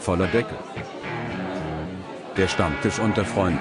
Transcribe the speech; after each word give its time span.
Voller 0.00 0.26
Deckel. 0.28 0.56
Der 2.36 2.48
Stammtisch 2.48 2.98
unter 2.98 3.24
Freunden. 3.24 3.58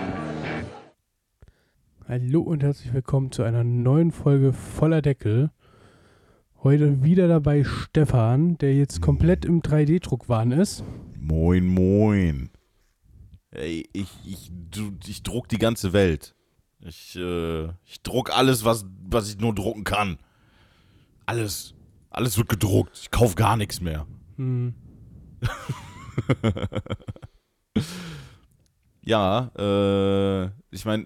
Hallo 2.07 2.41
und 2.41 2.63
herzlich 2.63 2.93
willkommen 2.93 3.31
zu 3.31 3.43
einer 3.43 3.63
neuen 3.63 4.11
Folge 4.11 4.53
voller 4.53 5.01
Deckel. 5.01 5.51
Heute 6.63 7.03
wieder 7.03 7.27
dabei 7.27 7.63
Stefan, 7.63 8.57
der 8.57 8.75
jetzt 8.75 9.01
komplett 9.01 9.45
im 9.45 9.61
3D-Druckwahn 9.61 10.51
ist. 10.51 10.83
Moin, 11.17 11.65
moin. 11.65 12.49
Ey, 13.51 13.87
ich, 13.93 14.09
ich, 14.25 14.51
du- 14.71 14.93
ich 15.07 15.23
druck 15.23 15.47
die 15.49 15.57
ganze 15.57 15.93
Welt. 15.93 16.35
Ich, 16.81 17.15
äh, 17.15 17.65
ich 17.85 18.01
druck 18.03 18.35
alles, 18.35 18.63
was, 18.65 18.85
was 19.03 19.29
ich 19.29 19.39
nur 19.39 19.53
drucken 19.53 19.83
kann. 19.83 20.17
Alles. 21.25 21.73
Alles 22.09 22.37
wird 22.37 22.49
gedruckt. 22.49 22.97
Ich 23.01 23.11
kauf 23.11 23.35
gar 23.35 23.55
nichts 23.57 23.81
mehr. 23.81 24.05
Hm. 24.37 24.73
Ja, 29.01 29.49
äh, 29.57 30.49
ich 30.71 30.85
meine, 30.85 31.05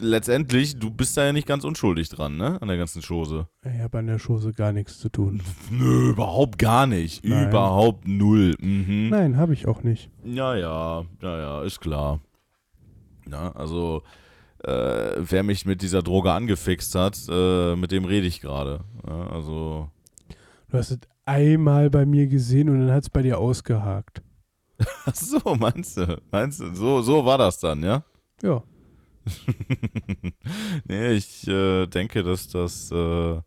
letztendlich, 0.00 0.78
du 0.78 0.90
bist 0.90 1.16
da 1.16 1.24
ja 1.24 1.32
nicht 1.32 1.48
ganz 1.48 1.64
unschuldig 1.64 2.08
dran, 2.08 2.36
ne? 2.36 2.60
An 2.60 2.68
der 2.68 2.76
ganzen 2.76 3.02
Chose. 3.02 3.48
Ich 3.64 3.80
habe 3.80 3.98
an 3.98 4.06
der 4.06 4.18
Chose 4.18 4.52
gar 4.52 4.70
nichts 4.70 4.98
zu 4.98 5.08
tun. 5.08 5.42
Nö, 5.70 6.10
überhaupt 6.10 6.58
gar 6.58 6.86
nicht. 6.86 7.24
Nein. 7.24 7.48
Überhaupt 7.48 8.06
null. 8.06 8.54
Mhm. 8.60 9.08
Nein, 9.10 9.36
habe 9.38 9.54
ich 9.54 9.66
auch 9.66 9.82
nicht. 9.82 10.10
Ja, 10.24 10.54
ja, 10.54 11.04
ja, 11.20 11.38
ja, 11.38 11.62
ist 11.62 11.80
klar. 11.80 12.20
Ja, 13.28 13.50
also, 13.52 14.02
äh, 14.62 15.16
wer 15.18 15.42
mich 15.42 15.66
mit 15.66 15.82
dieser 15.82 16.02
Droge 16.02 16.32
angefixt 16.32 16.94
hat, 16.94 17.18
äh, 17.28 17.74
mit 17.74 17.90
dem 17.90 18.04
rede 18.04 18.26
ich 18.26 18.40
gerade. 18.40 18.84
Ja, 19.06 19.26
also, 19.28 19.90
Du 20.70 20.78
hast 20.78 20.90
es 20.90 21.00
einmal 21.24 21.90
bei 21.90 22.06
mir 22.06 22.28
gesehen 22.28 22.68
und 22.68 22.80
dann 22.80 22.92
hat 22.92 23.02
es 23.02 23.10
bei 23.10 23.22
dir 23.22 23.38
ausgehakt. 23.38 24.22
Ach 25.06 25.14
so, 25.14 25.54
meinst 25.54 25.96
du? 25.96 26.20
Meinst 26.30 26.60
du? 26.60 26.74
So, 26.74 27.02
so 27.02 27.24
war 27.24 27.38
das 27.38 27.58
dann, 27.58 27.82
ja? 27.82 28.04
Ja. 28.42 28.62
nee, 30.84 31.12
ich 31.12 31.46
äh, 31.46 31.86
denke, 31.86 32.22
dass 32.22 32.48
das, 32.48 32.90
äh, 32.90 33.40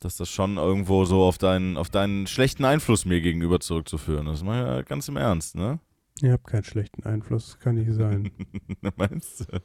dass 0.00 0.16
das 0.16 0.28
schon 0.28 0.56
irgendwo 0.56 1.04
so 1.04 1.22
auf 1.22 1.38
deinen, 1.38 1.76
auf 1.76 1.90
deinen 1.90 2.26
schlechten 2.26 2.64
Einfluss 2.64 3.04
mir 3.04 3.20
gegenüber 3.20 3.60
zurückzuführen 3.60 4.26
ist. 4.28 4.44
Mal 4.44 4.64
ja 4.64 4.82
ganz 4.82 5.08
im 5.08 5.16
Ernst, 5.16 5.56
ne? 5.56 5.80
Ihr 6.22 6.32
habt 6.32 6.46
keinen 6.46 6.64
schlechten 6.64 7.04
Einfluss, 7.04 7.46
das 7.46 7.58
kann 7.58 7.74
nicht 7.74 7.92
sein. 7.92 8.30
Meinst 8.96 9.40
du? 9.40 9.60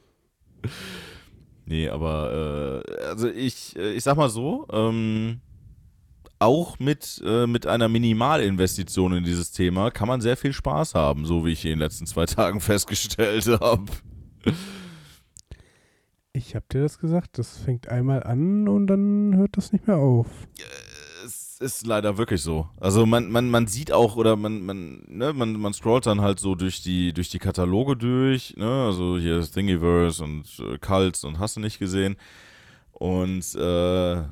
Nee, 1.66 1.88
aber 1.88 2.84
äh, 2.86 3.06
also 3.06 3.30
ich, 3.30 3.76
äh, 3.78 3.94
ich 3.94 4.04
sag 4.04 4.18
mal 4.18 4.30
so, 4.30 4.68
ähm, 4.72 5.42
auch 6.42 6.80
mit, 6.80 7.22
äh, 7.24 7.46
mit 7.46 7.68
einer 7.68 7.88
Minimalinvestition 7.88 9.14
in 9.14 9.24
dieses 9.24 9.52
Thema 9.52 9.92
kann 9.92 10.08
man 10.08 10.22
sehr 10.22 10.36
viel 10.36 10.54
Spaß 10.54 10.96
haben, 10.96 11.26
so 11.26 11.46
wie 11.46 11.52
ich 11.52 11.64
in 11.66 11.72
den 11.72 11.80
letzten 11.80 12.08
zwei 12.08 12.26
Tagen 12.26 12.60
festgestellt 12.62 13.48
habe. 13.48 13.86
Ich 16.34 16.56
hab 16.56 16.68
dir 16.70 16.82
das 16.82 16.98
gesagt, 16.98 17.38
das 17.38 17.58
fängt 17.58 17.90
einmal 17.90 18.24
an 18.24 18.68
und 18.68 18.88
dann 18.88 19.36
hört 19.36 19.56
das 19.56 19.72
nicht 19.72 19.86
mehr 19.86 19.98
auf. 19.98 20.28
Es 21.24 21.60
ist 21.60 21.86
leider 21.86 22.18
wirklich 22.18 22.42
so. 22.42 22.68
Also 22.80 23.06
man, 23.06 23.30
man, 23.30 23.50
man 23.50 23.68
sieht 23.68 23.92
auch 23.92 24.16
oder 24.16 24.36
man, 24.36 24.64
man, 24.66 25.04
ne, 25.08 25.34
man, 25.34 25.54
man 25.54 25.74
scrollt 25.74 26.08
dann 26.08 26.22
halt 26.22 26.40
so 26.40 26.56
durch 26.56 26.82
die, 26.82 27.14
durch 27.14 27.30
die 27.30 27.38
Kataloge 27.38 27.96
durch, 27.96 28.56
ne? 28.58 28.86
Also 28.86 29.20
hier 29.20 29.38
ist 29.38 29.52
Thingiverse 29.52 30.24
und 30.24 30.46
äh, 30.60 30.80
Cults 30.80 31.24
und 31.24 31.38
hast 31.38 31.58
du 31.58 31.60
nicht 31.60 31.78
gesehen. 31.78 32.16
Und 32.94 33.54
äh, 33.56 34.24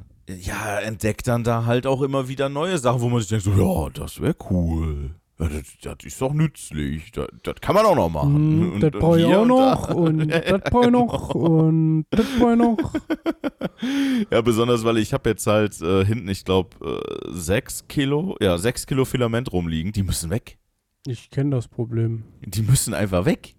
ja, 0.42 0.80
entdeckt 0.80 1.28
dann 1.28 1.44
da 1.44 1.66
halt 1.66 1.88
auch 1.88 2.02
immer 2.02 2.28
wieder 2.28 2.50
neue 2.50 2.78
Sachen, 2.78 3.02
wo 3.02 3.10
man 3.10 3.20
sich 3.22 3.30
denkt, 3.30 3.46
so, 3.46 3.52
ja, 3.54 3.90
das 3.90 4.22
wäre 4.22 4.36
cool. 4.50 5.12
Ja, 5.40 5.48
das, 5.48 5.64
das 5.82 5.96
ist 6.04 6.22
doch 6.22 6.34
nützlich. 6.34 7.12
Das, 7.14 7.28
das 7.44 7.56
kann 7.62 7.74
man 7.74 7.86
auch 7.86 7.96
noch 7.96 8.10
machen. 8.10 8.74
Und- 8.74 8.82
das 8.82 8.92
und 8.94 9.00
brauche 9.00 9.20
ich 9.20 9.26
auch 9.26 9.46
noch 9.46 9.90
und 9.96 10.28
das 10.30 10.62
brauche 10.70 10.86
ich 10.86 10.92
noch 10.92 11.34
und 11.36 12.06
das 12.10 12.26
brauche 12.38 12.52
ich 12.54 12.58
noch. 12.58 12.94
Ja, 14.30 14.42
besonders, 14.42 14.84
weil 14.84 14.98
ich 14.98 15.14
habe 15.14 15.30
jetzt 15.30 15.48
halt 15.48 15.80
äh, 15.82 16.04
hinten, 16.04 16.28
ich 16.28 16.44
glaube, 16.44 16.76
äh, 16.86 17.32
sechs 17.32 17.88
Kilo, 17.88 18.36
ja, 18.42 18.58
sechs 18.58 18.86
Kilo 18.86 19.06
Filament 19.06 19.54
rumliegen. 19.54 19.94
Die 19.94 20.04
müssen 20.04 20.30
weg. 20.30 20.58
Ich 21.08 21.30
kenne 21.30 21.52
das 21.52 21.70
Problem. 21.70 22.24
Die 22.42 22.62
müssen 22.62 22.94
einfach 22.94 23.24
weg. 23.24 23.56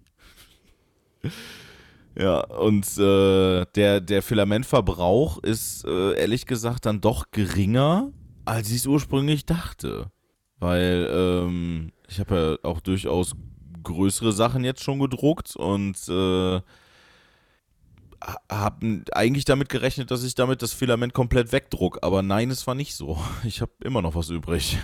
Ja, 2.17 2.41
und 2.41 2.85
äh, 2.97 3.65
der, 3.75 4.01
der 4.01 4.21
Filamentverbrauch 4.21 5.39
ist 5.43 5.85
äh, 5.85 6.13
ehrlich 6.19 6.45
gesagt 6.45 6.85
dann 6.85 6.99
doch 6.99 7.31
geringer, 7.31 8.11
als 8.43 8.69
ich 8.69 8.77
es 8.77 8.87
ursprünglich 8.87 9.45
dachte. 9.45 10.11
Weil 10.59 11.09
ähm, 11.11 11.91
ich 12.09 12.19
habe 12.19 12.59
ja 12.63 12.69
auch 12.69 12.81
durchaus 12.81 13.33
größere 13.83 14.33
Sachen 14.33 14.63
jetzt 14.63 14.83
schon 14.83 14.99
gedruckt 14.99 15.55
und 15.55 15.97
äh, 16.09 16.61
habe 18.49 19.03
eigentlich 19.13 19.45
damit 19.45 19.69
gerechnet, 19.69 20.11
dass 20.11 20.23
ich 20.23 20.35
damit 20.35 20.61
das 20.61 20.73
Filament 20.73 21.13
komplett 21.13 21.51
wegdruck. 21.51 21.99
Aber 22.01 22.21
nein, 22.21 22.51
es 22.51 22.67
war 22.67 22.75
nicht 22.75 22.95
so. 22.95 23.17
Ich 23.43 23.61
habe 23.61 23.71
immer 23.83 24.01
noch 24.01 24.15
was 24.15 24.29
übrig. 24.29 24.77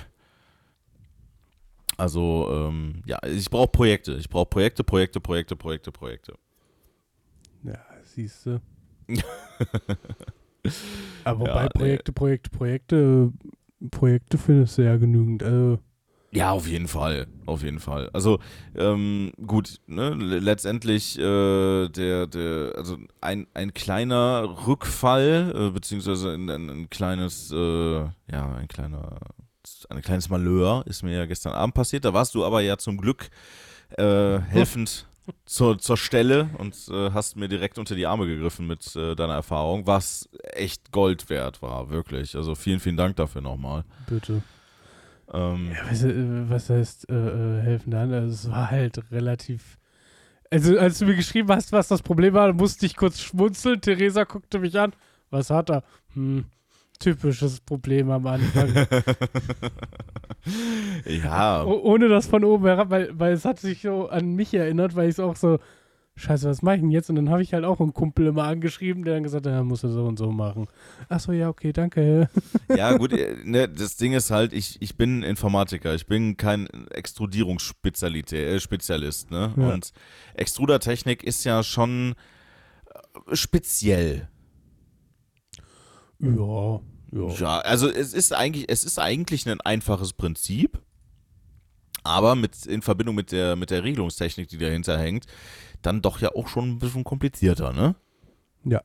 Also, 1.97 2.47
ähm, 2.51 3.01
ja, 3.05 3.17
ich 3.23 3.49
brauche 3.49 3.67
Projekte. 3.67 4.13
Ich 4.13 4.29
brauche 4.29 4.45
Projekte, 4.45 4.83
Projekte, 4.83 5.19
Projekte, 5.19 5.55
Projekte, 5.55 5.91
Projekte. 5.91 6.33
Siehst 8.17 8.47
du. 8.47 8.59
Aber 11.23 11.39
wobei 11.39 11.63
Ja. 11.65 11.69
Projekte, 11.69 12.11
Projekte, 12.11 12.49
Projekte, 12.49 13.31
Projekte 13.91 14.37
findest 14.39 14.79
du 14.79 14.81
ja 14.85 14.97
genügend. 14.97 15.43
Also, 15.43 15.77
Ja, 16.31 16.49
auf 16.49 16.67
jeden 16.67 16.87
Fall. 16.87 17.27
Auf 17.45 17.61
jeden 17.61 17.79
Fall. 17.79 18.09
Also, 18.13 18.39
ähm, 18.75 19.33
gut, 19.45 19.75
ne, 19.85 20.15
le- 20.15 20.39
letztendlich 20.39 21.19
äh, 21.19 21.89
der, 21.89 22.25
der, 22.25 22.73
also 22.75 22.97
ein, 23.21 23.45
ein 23.53 23.75
kleiner 23.75 24.65
Rückfall, 24.65 25.53
äh, 25.55 25.69
beziehungsweise 25.69 26.31
ein, 26.33 26.49
ein, 26.49 26.69
ein 26.71 26.89
kleines, 26.89 27.51
äh, 27.51 27.99
ja, 28.31 28.55
ein 28.57 28.67
kleiner, 28.67 29.19
ein 29.89 30.01
kleines 30.01 30.27
Malheur 30.29 30.83
ist 30.87 31.03
mir 31.03 31.13
ja 31.15 31.27
gestern 31.27 31.53
Abend 31.53 31.75
passiert. 31.75 32.03
Da 32.03 32.15
warst 32.15 32.33
du 32.33 32.43
aber 32.43 32.61
ja 32.61 32.77
zum 32.79 32.97
Glück 32.97 33.29
äh, 33.95 34.39
helfend 34.39 35.07
zur, 35.45 35.77
zur 35.79 35.97
Stelle 35.97 36.49
und 36.57 36.75
äh, 36.89 37.11
hast 37.11 37.35
mir 37.35 37.47
direkt 37.47 37.77
unter 37.77 37.95
die 37.95 38.05
Arme 38.05 38.25
gegriffen 38.27 38.67
mit 38.67 38.95
äh, 38.95 39.15
deiner 39.15 39.33
Erfahrung, 39.33 39.87
was 39.87 40.29
echt 40.53 40.91
Gold 40.91 41.29
wert 41.29 41.61
war, 41.61 41.89
wirklich. 41.89 42.35
Also 42.35 42.55
vielen, 42.55 42.79
vielen 42.79 42.97
Dank 42.97 43.15
dafür 43.15 43.41
nochmal. 43.41 43.83
bitte. 44.07 44.41
Ähm, 45.33 45.71
Ja, 45.73 45.91
was, 45.91 46.03
äh, 46.03 46.49
was 46.49 46.69
heißt 46.69 47.09
äh, 47.09 47.13
äh, 47.13 47.61
helfen 47.61 47.91
dann? 47.91 48.13
Also, 48.13 48.29
es 48.29 48.49
war 48.51 48.71
halt 48.71 48.99
relativ. 49.11 49.77
Also, 50.49 50.77
als 50.79 50.99
du 50.99 51.05
mir 51.05 51.15
geschrieben 51.15 51.49
hast, 51.49 51.73
was 51.73 51.89
das 51.89 52.01
Problem 52.01 52.33
war, 52.33 52.53
musste 52.53 52.85
ich 52.85 52.95
kurz 52.95 53.19
schmunzeln. 53.19 53.81
Theresa 53.81 54.23
guckte 54.23 54.59
mich 54.59 54.79
an. 54.79 54.93
Was 55.29 55.49
hat 55.49 55.69
er? 55.69 55.83
Hm, 56.13 56.45
typisches 56.99 57.59
Problem 57.59 58.09
am 58.11 58.27
Anfang. 58.27 58.69
ja, 61.05 61.63
Oh, 61.63 61.81
ohne 61.83 62.07
das 62.07 62.27
von 62.27 62.43
oben 62.43 62.65
herab, 62.65 62.89
weil, 62.89 63.09
weil 63.17 63.33
es 63.33 63.45
hat 63.45 63.59
sich 63.59 63.81
so 63.81 64.09
an 64.09 64.35
mich 64.35 64.53
erinnert, 64.53 64.95
weil 64.95 65.09
ich 65.09 65.15
es 65.15 65.19
auch 65.19 65.35
so, 65.35 65.59
scheiße, 66.17 66.49
was 66.49 66.61
mache 66.61 66.75
ich 66.75 66.81
denn 66.81 66.91
jetzt? 66.91 67.09
Und 67.09 67.15
dann 67.15 67.29
habe 67.29 67.41
ich 67.41 67.53
halt 67.53 67.63
auch 67.63 67.79
einen 67.79 67.93
Kumpel 67.93 68.27
immer 68.27 68.43
angeschrieben, 68.43 69.03
der 69.03 69.15
dann 69.15 69.23
gesagt 69.23 69.45
hat, 69.45 69.53
er 69.53 69.63
muss 69.63 69.81
das 69.81 69.91
so 69.91 70.05
und 70.05 70.17
so 70.17 70.31
machen. 70.31 70.67
Ach 71.09 71.19
so, 71.19 71.31
ja, 71.31 71.49
okay, 71.49 71.71
danke. 71.71 72.29
ja 72.75 72.97
gut, 72.97 73.13
äh, 73.13 73.35
ne, 73.43 73.69
das 73.69 73.95
Ding 73.97 74.13
ist 74.13 74.31
halt, 74.31 74.53
ich, 74.53 74.81
ich 74.81 74.97
bin 74.97 75.23
Informatiker, 75.23 75.93
ich 75.95 76.07
bin 76.07 76.35
kein 76.37 76.67
Extrudierungsspezialist, 76.89 78.33
äh, 78.33 78.59
Spezialist, 78.59 79.31
ne? 79.31 79.53
Ja. 79.55 79.69
Und 79.69 79.93
Extrudertechnik 80.33 81.23
ist 81.23 81.43
ja 81.43 81.63
schon 81.63 82.15
äh, 83.29 83.35
speziell. 83.35 84.27
Ja, 86.19 86.81
ja. 87.11 87.27
Ja, 87.39 87.59
also 87.59 87.89
es 87.89 88.13
ist 88.13 88.33
eigentlich, 88.33 88.65
es 88.69 88.83
ist 88.83 88.99
eigentlich 88.99 89.47
ein 89.47 89.61
einfaches 89.61 90.13
Prinzip, 90.13 90.81
aber 92.03 92.35
mit, 92.35 92.65
in 92.65 92.81
Verbindung 92.81 93.15
mit 93.15 93.31
der, 93.31 93.55
mit 93.55 93.69
der 93.69 93.83
Regelungstechnik, 93.83 94.47
die 94.47 94.57
dahinter 94.57 94.97
hängt, 94.97 95.25
dann 95.81 96.01
doch 96.01 96.19
ja 96.19 96.33
auch 96.35 96.47
schon 96.47 96.71
ein 96.71 96.79
bisschen 96.79 97.03
komplizierter, 97.03 97.73
ne? 97.73 97.95
Ja. 98.63 98.81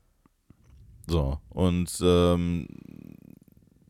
So, 1.07 1.39
und 1.51 1.91
ähm, 2.03 2.69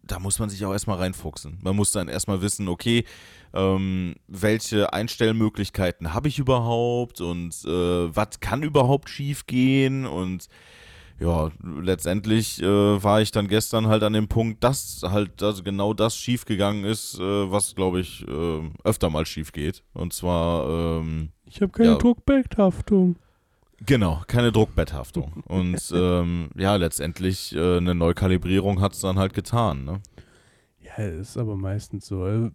da 0.03 0.19
muss 0.19 0.39
man 0.39 0.51
sich 0.51 0.65
auch 0.65 0.73
erstmal 0.73 0.99
reinfuchsen. 0.99 1.59
Man 1.63 1.77
muss 1.77 1.93
dann 1.93 2.09
erstmal 2.09 2.43
wissen, 2.43 2.69
okay, 2.69 3.05
ähm, 3.55 4.15
welche 4.29 4.93
Einstellmöglichkeiten 4.93 6.15
habe 6.15 6.29
ich 6.29 6.39
überhaupt 6.39 7.21
und 7.21 7.55
äh, 7.65 8.15
was 8.17 8.41
kann 8.41 8.63
überhaupt 8.63 9.09
schief 9.09 9.47
gehen 9.47 10.07
und 10.07 10.49
ja, 11.23 11.51
letztendlich 11.81 12.61
äh, 12.63 12.67
war 13.03 13.21
ich 13.21 13.31
dann 13.31 13.49
gestern 13.49 13.87
halt 13.87 14.03
an 14.03 14.13
dem 14.13 14.29
Punkt, 14.29 14.63
dass 14.65 15.03
halt 15.05 15.41
dass 15.41 15.63
genau 15.65 15.95
das 15.95 16.17
schief 16.17 16.45
gegangen 16.45 16.85
ist, 16.85 17.19
äh, 17.19 17.51
was 17.51 17.75
glaube 17.75 18.01
ich 18.01 18.27
äh, 18.29 18.61
öfter 18.85 19.09
mal 19.11 19.25
schief 19.27 19.53
geht. 19.53 19.83
Und 19.95 20.13
zwar 20.13 20.69
ähm, 21.01 21.31
Ich 21.47 21.61
habe 21.63 21.73
keine 21.73 21.91
Ja. 21.93 21.99
Druckbeckhaftung. 21.99 23.17
Genau, 23.85 24.23
keine 24.29 24.53
Druckbetthaftung. 24.53 25.43
Und 25.47 25.81
ähm, 25.95 26.51
ja, 26.57 26.77
letztendlich 26.77 27.55
äh, 27.55 27.79
eine 27.79 27.95
Neukalibrierung 27.95 28.81
hat 28.81 28.93
es 28.93 29.01
dann 29.01 29.19
halt 29.19 29.35
getan. 29.35 29.85
Ne? 29.85 30.01
Ja, 30.81 31.05
ist 31.05 31.37
aber 31.37 31.57
meistens 31.57 32.07
so. 32.07 32.23
Also, 32.23 32.51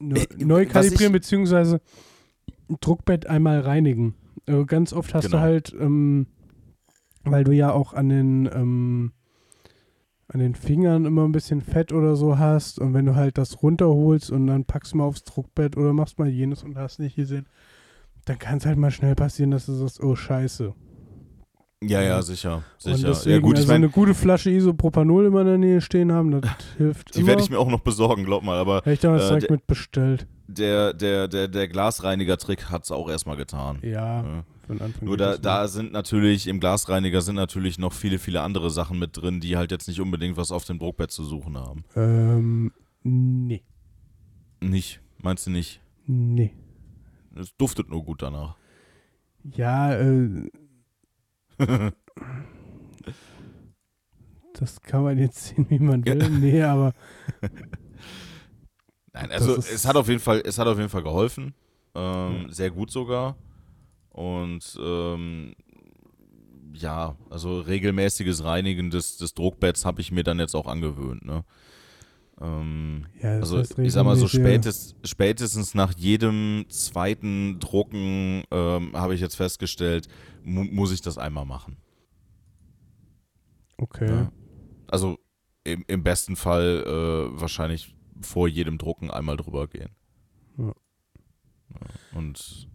neu, 0.00 0.20
Äh, 0.20 0.26
neu 0.44 0.66
kalibrieren 0.66 1.12
beziehungsweise 1.12 1.80
Druckbett 2.80 3.26
einmal 3.26 3.60
reinigen. 3.60 4.14
Äh, 4.46 4.64
ganz 4.64 4.92
oft 4.92 5.12
hast 5.14 5.24
Genau. 5.26 5.38
du 5.38 5.42
halt, 5.42 5.74
ähm, 5.78 6.26
weil 7.30 7.44
du 7.44 7.52
ja 7.52 7.72
auch 7.72 7.92
an 7.94 8.08
den 8.08 8.46
ähm, 8.52 9.12
an 10.30 10.40
den 10.40 10.54
Fingern 10.54 11.06
immer 11.06 11.24
ein 11.24 11.32
bisschen 11.32 11.62
Fett 11.62 11.90
oder 11.92 12.14
so 12.14 12.38
hast 12.38 12.78
und 12.78 12.92
wenn 12.92 13.06
du 13.06 13.14
halt 13.14 13.38
das 13.38 13.62
runterholst 13.62 14.30
und 14.30 14.46
dann 14.46 14.64
packst 14.66 14.92
du 14.92 14.98
mal 14.98 15.04
aufs 15.04 15.24
Druckbett 15.24 15.76
oder 15.76 15.92
machst 15.94 16.18
mal 16.18 16.28
jenes 16.28 16.62
und 16.64 16.76
hast 16.76 16.98
nicht 16.98 17.16
gesehen, 17.16 17.46
dann 18.26 18.38
kann 18.38 18.58
es 18.58 18.66
halt 18.66 18.76
mal 18.76 18.90
schnell 18.90 19.14
passieren, 19.14 19.50
dass 19.52 19.64
du 19.66 19.72
sagst, 19.72 20.02
oh 20.02 20.14
scheiße. 20.14 20.74
Ja, 21.82 22.02
ja, 22.02 22.20
sicher. 22.22 22.56
Und 22.84 22.96
sicher. 22.96 23.08
deswegen, 23.08 23.34
ja, 23.36 23.40
gut, 23.40 23.52
ich 23.54 23.60
also 23.60 23.72
meine, 23.72 23.84
eine 23.86 23.92
gute 23.92 24.12
Flasche 24.12 24.50
Isopropanol 24.50 25.26
immer 25.26 25.40
in 25.42 25.46
der 25.46 25.58
Nähe 25.58 25.80
stehen 25.80 26.12
haben, 26.12 26.32
das 26.32 26.42
hilft 26.76 27.14
die 27.14 27.20
immer. 27.20 27.28
werde 27.28 27.42
ich 27.42 27.50
mir 27.50 27.58
auch 27.58 27.70
noch 27.70 27.80
besorgen, 27.80 28.24
glaub 28.24 28.42
mal. 28.42 28.58
Aber 28.58 28.78
Hätte 28.78 28.90
ich 28.92 29.00
damals 29.00 29.22
äh, 29.24 29.28
direkt 29.28 29.42
der- 29.44 29.52
mit 29.52 29.66
bestellt. 29.66 30.26
der, 30.48 30.92
der, 30.92 31.28
der, 31.28 31.46
der 31.48 31.68
Glasreiniger-Trick 31.68 32.68
hat 32.70 32.82
es 32.84 32.90
auch 32.90 33.08
erstmal 33.08 33.36
getan. 33.36 33.78
Ja, 33.82 34.22
Ja. 34.22 34.44
Nur 35.00 35.16
da, 35.16 35.36
da 35.38 35.66
sind 35.68 35.92
natürlich, 35.92 36.46
im 36.46 36.60
Glasreiniger 36.60 37.22
sind 37.22 37.36
natürlich 37.36 37.78
noch 37.78 37.92
viele, 37.92 38.18
viele 38.18 38.42
andere 38.42 38.70
Sachen 38.70 38.98
mit 38.98 39.16
drin, 39.16 39.40
die 39.40 39.56
halt 39.56 39.70
jetzt 39.70 39.88
nicht 39.88 40.00
unbedingt 40.00 40.36
was 40.36 40.52
auf 40.52 40.64
dem 40.64 40.78
Druckbett 40.78 41.10
zu 41.10 41.24
suchen 41.24 41.56
haben. 41.56 41.84
Ähm, 41.96 42.72
nee. 43.02 43.62
Nicht? 44.60 45.00
Meinst 45.22 45.46
du 45.46 45.50
nicht? 45.50 45.80
Nee. 46.06 46.52
Es 47.34 47.56
duftet 47.56 47.88
nur 47.88 48.04
gut 48.04 48.22
danach. 48.22 48.56
Ja, 49.54 49.94
äh, 49.94 50.50
das 54.54 54.80
kann 54.82 55.02
man 55.04 55.18
jetzt 55.18 55.44
sehen, 55.46 55.66
wie 55.68 55.78
man 55.78 56.02
Ja. 56.02 56.14
will. 56.14 56.28
Nee, 56.30 56.62
aber 56.62 56.92
Nein, 59.12 59.32
also 59.32 59.56
es 59.56 59.86
hat 59.86 59.96
auf 59.96 60.08
jeden 60.08 60.20
Fall, 60.20 60.42
es 60.44 60.58
hat 60.58 60.66
auf 60.66 60.76
jeden 60.78 60.90
Fall 60.90 61.02
geholfen. 61.02 61.54
Ähm, 61.94 62.50
Sehr 62.50 62.70
gut 62.70 62.90
sogar. 62.90 63.36
Und 64.18 64.76
ähm, 64.82 65.54
ja, 66.72 67.16
also 67.30 67.60
regelmäßiges 67.60 68.42
Reinigen 68.42 68.90
des, 68.90 69.16
des 69.16 69.32
Druckbetts 69.32 69.84
habe 69.84 70.00
ich 70.00 70.10
mir 70.10 70.24
dann 70.24 70.40
jetzt 70.40 70.56
auch 70.56 70.66
angewöhnt. 70.66 71.24
Ne? 71.24 71.44
Ähm, 72.40 73.06
ja, 73.22 73.36
also 73.36 73.60
ich 73.60 73.92
sag 73.92 74.04
mal 74.04 74.16
so 74.16 74.26
regelmäßige- 74.26 74.96
spätestens, 75.04 75.74
nach 75.76 75.96
jedem 75.96 76.64
zweiten 76.68 77.60
Drucken 77.60 78.42
ähm, 78.50 78.90
habe 78.96 79.14
ich 79.14 79.20
jetzt 79.20 79.36
festgestellt, 79.36 80.08
mu 80.42 80.64
muss 80.64 80.90
ich 80.90 81.00
das 81.00 81.16
einmal 81.16 81.46
machen. 81.46 81.76
Okay. 83.76 84.08
Ja. 84.08 84.32
Also 84.88 85.18
im, 85.62 85.84
im 85.86 86.02
besten 86.02 86.34
Fall 86.34 86.82
äh, 86.84 87.40
wahrscheinlich 87.40 87.94
vor 88.20 88.48
jedem 88.48 88.78
Drucken 88.78 89.12
einmal 89.12 89.36
drüber 89.36 89.68
gehen. 89.68 89.90
Ja, 90.56 90.74
Und 92.16 92.68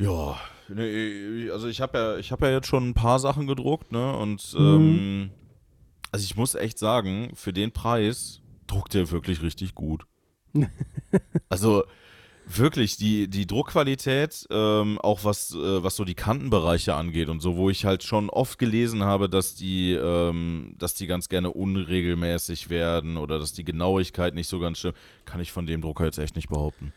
ja, 0.00 0.40
nee, 0.68 1.50
also 1.50 1.68
ich 1.68 1.80
habe 1.80 1.98
ja, 1.98 2.16
ich 2.16 2.32
habe 2.32 2.46
ja 2.46 2.52
jetzt 2.52 2.66
schon 2.66 2.88
ein 2.88 2.94
paar 2.94 3.18
Sachen 3.18 3.46
gedruckt, 3.46 3.92
ne? 3.92 4.16
Und 4.16 4.54
Mhm. 4.54 4.60
ähm, 4.60 5.30
also 6.12 6.24
ich 6.24 6.36
muss 6.36 6.54
echt 6.54 6.78
sagen, 6.78 7.30
für 7.34 7.52
den 7.52 7.70
Preis 7.72 8.40
druckt 8.66 8.94
der 8.94 9.10
wirklich 9.10 9.42
richtig 9.42 9.74
gut. 9.74 10.06
also 11.48 11.84
wirklich, 12.46 12.96
die, 12.96 13.28
die 13.28 13.46
Druckqualität, 13.46 14.46
ähm, 14.50 14.98
auch 14.98 15.24
was, 15.24 15.54
äh, 15.54 15.82
was 15.84 15.94
so 15.94 16.04
die 16.04 16.14
Kantenbereiche 16.14 16.94
angeht 16.94 17.28
und 17.28 17.40
so, 17.40 17.56
wo 17.56 17.70
ich 17.70 17.84
halt 17.84 18.02
schon 18.02 18.28
oft 18.28 18.58
gelesen 18.58 19.04
habe, 19.04 19.28
dass 19.28 19.54
die, 19.54 19.92
ähm, 19.92 20.74
dass 20.78 20.94
die 20.94 21.06
ganz 21.06 21.28
gerne 21.28 21.52
unregelmäßig 21.52 22.70
werden 22.70 23.16
oder 23.16 23.38
dass 23.38 23.52
die 23.52 23.64
Genauigkeit 23.64 24.34
nicht 24.34 24.48
so 24.48 24.58
ganz 24.58 24.78
stimmt, 24.78 24.96
kann 25.24 25.40
ich 25.40 25.52
von 25.52 25.66
dem 25.66 25.80
Drucker 25.80 26.06
jetzt 26.06 26.18
echt 26.18 26.34
nicht 26.34 26.48
behaupten. 26.48 26.92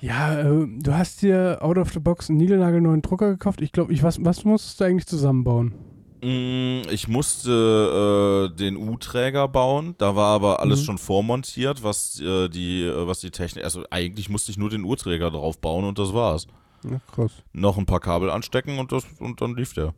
Ja, 0.00 0.38
äh, 0.40 0.66
du 0.68 0.92
hast 0.94 1.22
dir 1.22 1.58
out 1.60 1.76
of 1.78 1.92
the 1.92 1.98
box 1.98 2.28
einen 2.28 2.38
niegelnagelneuen 2.38 3.02
Drucker 3.02 3.30
gekauft. 3.30 3.60
Ich 3.60 3.72
glaube, 3.72 3.92
ich, 3.92 4.02
was, 4.02 4.24
was 4.24 4.44
musstest 4.44 4.80
du 4.80 4.84
eigentlich 4.84 5.06
zusammenbauen? 5.06 5.74
Mm, 6.22 6.82
Ich 6.90 7.08
musste 7.08 8.50
äh, 8.52 8.56
den 8.56 8.76
U-Träger 8.76 9.48
bauen, 9.48 9.94
da 9.98 10.14
war 10.16 10.34
aber 10.34 10.60
alles 10.60 10.80
Mhm. 10.80 10.84
schon 10.84 10.98
vormontiert, 10.98 11.82
was 11.82 12.20
äh, 12.20 12.48
die, 12.48 12.82
äh, 12.82 13.06
was 13.06 13.20
die 13.20 13.30
Technik, 13.30 13.64
also 13.64 13.84
eigentlich 13.90 14.28
musste 14.28 14.50
ich 14.52 14.58
nur 14.58 14.70
den 14.70 14.84
U-Träger 14.84 15.30
drauf 15.30 15.60
bauen 15.60 15.84
und 15.84 15.98
das 15.98 16.12
war's. 16.14 16.46
Ja, 16.84 17.00
krass. 17.12 17.32
Noch 17.52 17.76
ein 17.76 17.86
paar 17.86 18.00
Kabel 18.00 18.30
anstecken 18.30 18.78
und 18.78 18.92
das 18.92 19.04
und 19.18 19.40
dann 19.40 19.56
lief 19.56 19.74
der. 19.74 19.94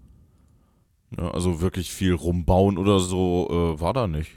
Ja, 1.19 1.31
also 1.31 1.61
wirklich 1.61 1.91
viel 1.91 2.15
rumbauen 2.15 2.79
oder 2.79 3.01
so 3.01 3.49
äh, 3.77 3.81
war 3.81 3.93
da 3.93 4.07
nicht. 4.07 4.31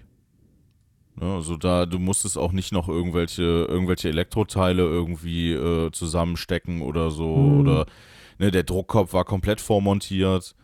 Ja, 1.21 1.35
also 1.35 1.57
da, 1.57 1.85
du 1.85 1.99
musstest 1.99 2.37
auch 2.37 2.51
nicht 2.51 2.71
noch 2.71 2.87
irgendwelche, 2.89 3.43
irgendwelche 3.43 4.09
Elektroteile 4.09 4.83
irgendwie 4.83 5.51
äh, 5.51 5.91
zusammenstecken 5.91 6.81
oder 6.81 7.11
so. 7.11 7.35
Mhm. 7.35 7.59
Oder 7.59 7.85
ne, 8.39 8.51
der 8.51 8.63
Druckkopf 8.63 9.13
war 9.13 9.25
komplett 9.25 9.61
vormontiert. 9.61 10.55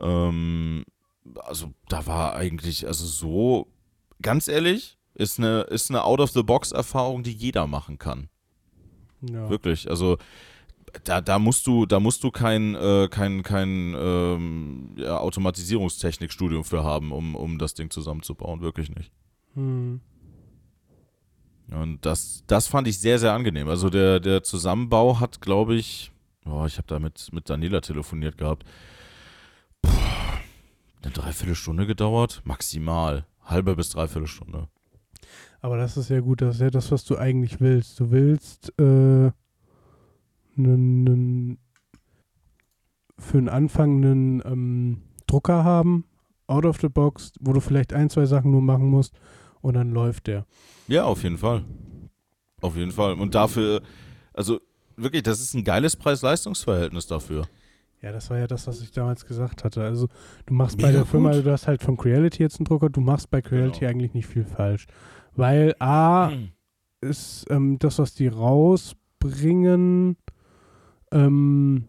Ähm, 0.00 0.84
also 1.44 1.72
da 1.88 2.06
war 2.06 2.34
eigentlich, 2.34 2.86
also 2.86 3.06
so, 3.06 3.68
ganz 4.20 4.48
ehrlich, 4.48 4.98
ist 5.14 5.38
eine, 5.38 5.62
ist 5.62 5.90
eine 5.90 6.04
Out-of-the-Box-Erfahrung, 6.04 7.22
die 7.22 7.32
jeder 7.32 7.66
machen 7.66 7.98
kann. 7.98 8.28
Ja. 9.20 9.50
Wirklich. 9.50 9.90
Also 9.90 10.16
da, 11.04 11.20
da 11.20 11.38
musst 11.38 11.66
du, 11.66 11.86
da 11.86 12.00
musst 12.00 12.22
du 12.24 12.30
kein, 12.30 12.74
äh, 12.74 13.08
kein, 13.10 13.42
kein 13.42 13.94
ähm, 13.98 14.94
ja, 14.96 15.18
Automatisierungstechnikstudium 15.18 16.64
für 16.64 16.84
haben, 16.84 17.12
um, 17.12 17.34
um 17.34 17.58
das 17.58 17.74
Ding 17.74 17.90
zusammenzubauen. 17.90 18.60
Wirklich 18.60 18.94
nicht. 18.94 19.12
Hm. 19.58 20.00
Und 21.70 22.06
das, 22.06 22.44
das 22.46 22.66
fand 22.66 22.88
ich 22.88 22.98
sehr, 22.98 23.18
sehr 23.18 23.32
angenehm. 23.34 23.68
Also 23.68 23.90
der, 23.90 24.20
der 24.20 24.42
Zusammenbau 24.42 25.20
hat, 25.20 25.42
glaube 25.42 25.74
ich, 25.74 26.12
oh, 26.46 26.64
ich 26.66 26.78
habe 26.78 26.86
da 26.86 26.98
mit, 26.98 27.28
mit 27.32 27.50
Daniela 27.50 27.82
telefoniert 27.82 28.38
gehabt. 28.38 28.64
Puh, 29.82 29.90
eine 31.02 31.12
Dreiviertelstunde 31.12 31.86
gedauert? 31.86 32.40
Maximal. 32.44 33.26
Halbe 33.44 33.76
bis 33.76 33.90
dreiviertel 33.90 34.28
Stunde. 34.28 34.68
Aber 35.60 35.76
das 35.76 35.96
ist 35.96 36.08
ja 36.08 36.20
gut, 36.20 36.40
das 36.40 36.54
ist 36.56 36.60
ja 36.60 36.70
das, 36.70 36.90
was 36.92 37.04
du 37.04 37.16
eigentlich 37.18 37.60
willst. 37.60 38.00
Du 38.00 38.10
willst 38.10 38.70
äh, 38.78 39.30
für 40.54 40.62
den 43.34 43.48
Anfang 43.48 44.04
einen 44.04 44.42
ähm, 44.44 45.02
Drucker 45.26 45.64
haben, 45.64 46.04
out 46.46 46.64
of 46.64 46.80
the 46.80 46.88
box, 46.88 47.32
wo 47.40 47.52
du 47.52 47.60
vielleicht 47.60 47.92
ein, 47.92 48.08
zwei 48.08 48.24
Sachen 48.24 48.52
nur 48.52 48.62
machen 48.62 48.88
musst 48.88 49.14
und 49.60 49.74
dann 49.74 49.90
läuft 49.92 50.26
der. 50.26 50.46
Ja, 50.86 51.04
auf 51.04 51.22
jeden 51.22 51.38
Fall. 51.38 51.64
Auf 52.60 52.76
jeden 52.76 52.90
Fall. 52.92 53.14
Und 53.14 53.34
dafür, 53.34 53.82
also 54.32 54.60
wirklich, 54.96 55.22
das 55.22 55.40
ist 55.40 55.54
ein 55.54 55.64
geiles 55.64 55.96
Preis-Leistungs-Verhältnis 55.96 57.06
dafür. 57.06 57.46
Ja, 58.00 58.12
das 58.12 58.30
war 58.30 58.38
ja 58.38 58.46
das, 58.46 58.66
was 58.68 58.80
ich 58.80 58.92
damals 58.92 59.26
gesagt 59.26 59.64
hatte. 59.64 59.82
Also 59.82 60.08
du 60.46 60.54
machst 60.54 60.78
bei 60.78 60.86
Mega 60.88 60.98
der 60.98 61.06
Firma, 61.06 61.32
gut. 61.32 61.46
du 61.46 61.50
hast 61.52 61.66
halt 61.66 61.82
von 61.82 61.96
Creality 61.96 62.42
jetzt 62.42 62.58
einen 62.58 62.64
Drucker, 62.64 62.90
du 62.90 63.00
machst 63.00 63.28
bei 63.30 63.42
Creality 63.42 63.80
Genau. 63.80 63.90
eigentlich 63.90 64.14
nicht 64.14 64.26
viel 64.28 64.44
falsch. 64.44 64.86
Weil 65.34 65.74
A 65.80 66.30
ist 67.00 67.46
ähm, 67.50 67.78
das, 67.78 67.98
was 67.98 68.14
die 68.14 68.28
rausbringen, 68.28 70.16
ähm, 71.12 71.84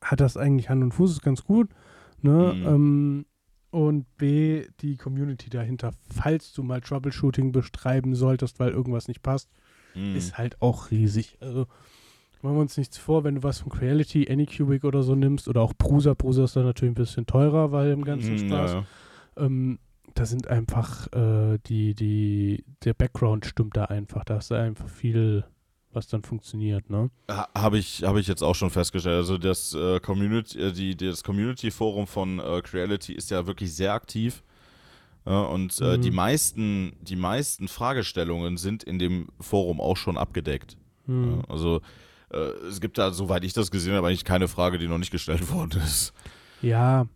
hat 0.00 0.20
das 0.20 0.36
eigentlich 0.36 0.68
Hand 0.68 0.82
und 0.82 0.92
Fuß, 0.94 1.12
ist 1.12 1.22
ganz 1.22 1.44
gut. 1.44 1.68
Ne? 2.20 2.52
Mhm. 2.54 2.66
Ähm, 2.66 3.26
und 3.72 4.06
B, 4.18 4.66
die 4.80 4.96
Community 4.96 5.50
dahinter, 5.50 5.90
falls 6.08 6.52
du 6.52 6.62
mal 6.62 6.80
Troubleshooting 6.80 7.50
betreiben 7.50 8.14
solltest, 8.14 8.60
weil 8.60 8.70
irgendwas 8.70 9.08
nicht 9.08 9.22
passt, 9.22 9.50
Mhm. 9.94 10.14
ist 10.14 10.38
halt 10.38 10.62
auch 10.62 10.90
riesig. 10.90 11.36
Also 11.40 11.66
machen 12.42 12.56
wir 12.56 12.60
uns 12.60 12.76
nichts 12.76 12.96
vor, 12.98 13.24
wenn 13.24 13.36
du 13.36 13.42
was 13.42 13.58
von 13.60 13.70
Creality, 13.72 14.28
Anycubic 14.30 14.84
oder 14.84 15.02
so 15.02 15.14
nimmst 15.14 15.48
oder 15.48 15.60
auch 15.62 15.72
Prusa. 15.76 16.14
Prusa 16.14 16.44
ist 16.44 16.54
dann 16.56 16.64
natürlich 16.64 16.92
ein 16.92 17.02
bisschen 17.02 17.26
teurer, 17.26 17.72
weil 17.72 17.90
im 17.92 18.04
ganzen 18.04 18.34
Mhm, 18.34 18.38
Spaß. 18.38 18.72
ja, 18.72 18.78
ja. 18.80 18.86
Ähm, 19.46 19.78
da 20.14 20.26
sind 20.26 20.48
einfach 20.48 21.10
äh, 21.14 21.58
die, 21.66 21.94
die, 21.94 22.64
der 22.84 22.92
Background 22.94 23.46
stimmt 23.46 23.76
da 23.76 23.86
einfach. 23.86 24.24
Da 24.24 24.36
hast 24.36 24.50
du 24.50 24.54
einfach 24.54 24.88
viel, 24.88 25.44
was 25.92 26.06
dann 26.08 26.22
funktioniert, 26.22 26.88
ne? 26.90 27.10
Ha- 27.30 27.48
Habe 27.56 27.78
ich, 27.78 28.02
hab 28.04 28.16
ich 28.16 28.26
jetzt 28.26 28.42
auch 28.42 28.54
schon 28.54 28.70
festgestellt. 28.70 29.16
Also 29.16 29.38
das 29.38 29.74
äh, 29.74 30.00
Community, 30.00 30.58
äh, 30.58 30.72
die, 30.72 30.96
das 30.96 31.22
Community-Forum 31.22 32.06
von 32.06 32.38
äh, 32.38 32.60
Creality 32.62 33.12
ist 33.12 33.30
ja 33.30 33.46
wirklich 33.46 33.74
sehr 33.74 33.92
aktiv. 33.92 34.42
Und 35.24 35.80
äh, 35.80 35.96
Mhm. 35.98 36.00
die 36.00 36.10
meisten, 36.10 36.96
die 37.00 37.14
meisten 37.16 37.68
Fragestellungen 37.68 38.56
sind 38.56 38.82
in 38.82 38.98
dem 38.98 39.28
Forum 39.40 39.80
auch 39.80 39.96
schon 39.96 40.16
abgedeckt. 40.18 40.76
Hm. 41.06 41.38
Ja, 41.38 41.44
also 41.48 41.80
äh, 42.32 42.38
es 42.68 42.80
gibt 42.80 42.98
da, 42.98 43.12
soweit 43.12 43.44
ich 43.44 43.52
das 43.52 43.70
gesehen 43.70 43.94
habe, 43.94 44.08
eigentlich 44.08 44.24
keine 44.24 44.48
Frage, 44.48 44.78
die 44.78 44.88
noch 44.88 44.98
nicht 44.98 45.12
gestellt 45.12 45.48
worden 45.52 45.80
ist. 45.80 46.12
Ja, 46.60 47.06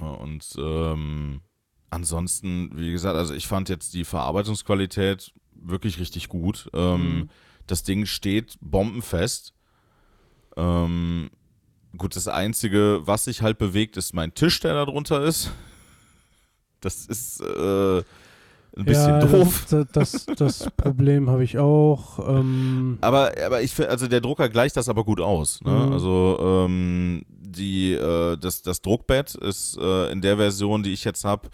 Ja, 0.00 0.08
und 0.08 0.44
ähm, 0.58 1.40
ansonsten, 1.90 2.70
wie 2.76 2.90
gesagt, 2.92 3.16
also 3.16 3.34
ich 3.34 3.46
fand 3.46 3.68
jetzt 3.68 3.94
die 3.94 4.04
Verarbeitungsqualität 4.04 5.32
wirklich 5.64 5.98
richtig 6.00 6.28
gut. 6.28 6.68
Ähm, 6.74 7.00
Mhm. 7.18 7.28
Das 7.66 7.82
Ding 7.84 8.06
steht 8.06 8.56
bombenfest. 8.60 9.54
Ähm, 10.56 11.30
gut, 11.96 12.16
das 12.16 12.26
Einzige, 12.28 13.00
was 13.04 13.24
sich 13.24 13.40
halt 13.42 13.58
bewegt, 13.58 13.96
ist 13.96 14.14
mein 14.14 14.34
Tisch, 14.34 14.60
der 14.60 14.74
da 14.74 14.84
drunter 14.84 15.22
ist. 15.24 15.50
Das 16.80 17.06
ist, 17.06 17.40
äh, 17.40 17.98
ein 17.98 18.84
bisschen 18.84 19.20
ja, 19.20 19.24
doof. 19.24 19.66
Das, 19.70 19.86
das, 19.92 20.26
das 20.36 20.70
Problem 20.76 21.30
habe 21.30 21.44
ich 21.44 21.58
auch. 21.58 22.18
Ähm, 22.28 22.98
Aber, 23.00 23.32
aber 23.44 23.62
ich 23.62 23.72
finde, 23.72 23.90
also 23.90 24.08
der 24.08 24.20
Drucker 24.20 24.48
gleicht 24.48 24.76
das 24.76 24.88
aber 24.88 25.04
gut 25.04 25.20
aus. 25.20 25.60
Ne? 25.62 25.70
Mhm. 25.70 25.92
Also 25.92 26.38
ähm, 26.40 27.24
die, 27.28 27.92
äh, 27.92 28.36
das, 28.36 28.62
das 28.62 28.82
Druckbett 28.82 29.36
ist 29.36 29.78
äh, 29.78 30.10
in 30.10 30.22
der 30.22 30.38
Version, 30.38 30.82
die 30.82 30.92
ich 30.92 31.04
jetzt 31.04 31.24
habe, 31.24 31.50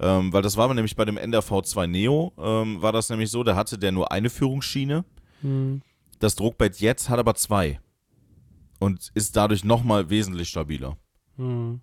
ähm, 0.00 0.32
weil 0.32 0.42
das 0.42 0.56
war 0.56 0.72
nämlich 0.72 0.96
bei 0.96 1.04
dem 1.04 1.16
NRV2 1.18 1.86
Neo, 1.86 2.32
ähm, 2.38 2.80
war 2.82 2.92
das 2.92 3.08
nämlich 3.10 3.30
so, 3.30 3.42
da 3.44 3.54
hatte 3.56 3.78
der 3.78 3.92
nur 3.92 4.10
eine 4.12 4.30
Führungsschiene. 4.30 5.04
hm, 5.40 5.82
Das 6.18 6.34
Druckbett 6.36 6.78
jetzt 6.80 7.08
hat 7.08 7.18
aber 7.18 7.34
zwei. 7.34 7.80
Und 8.78 9.10
ist 9.14 9.36
dadurch 9.36 9.64
nochmal 9.64 10.10
wesentlich 10.10 10.48
stabiler. 10.48 10.96
hm, 11.36 11.80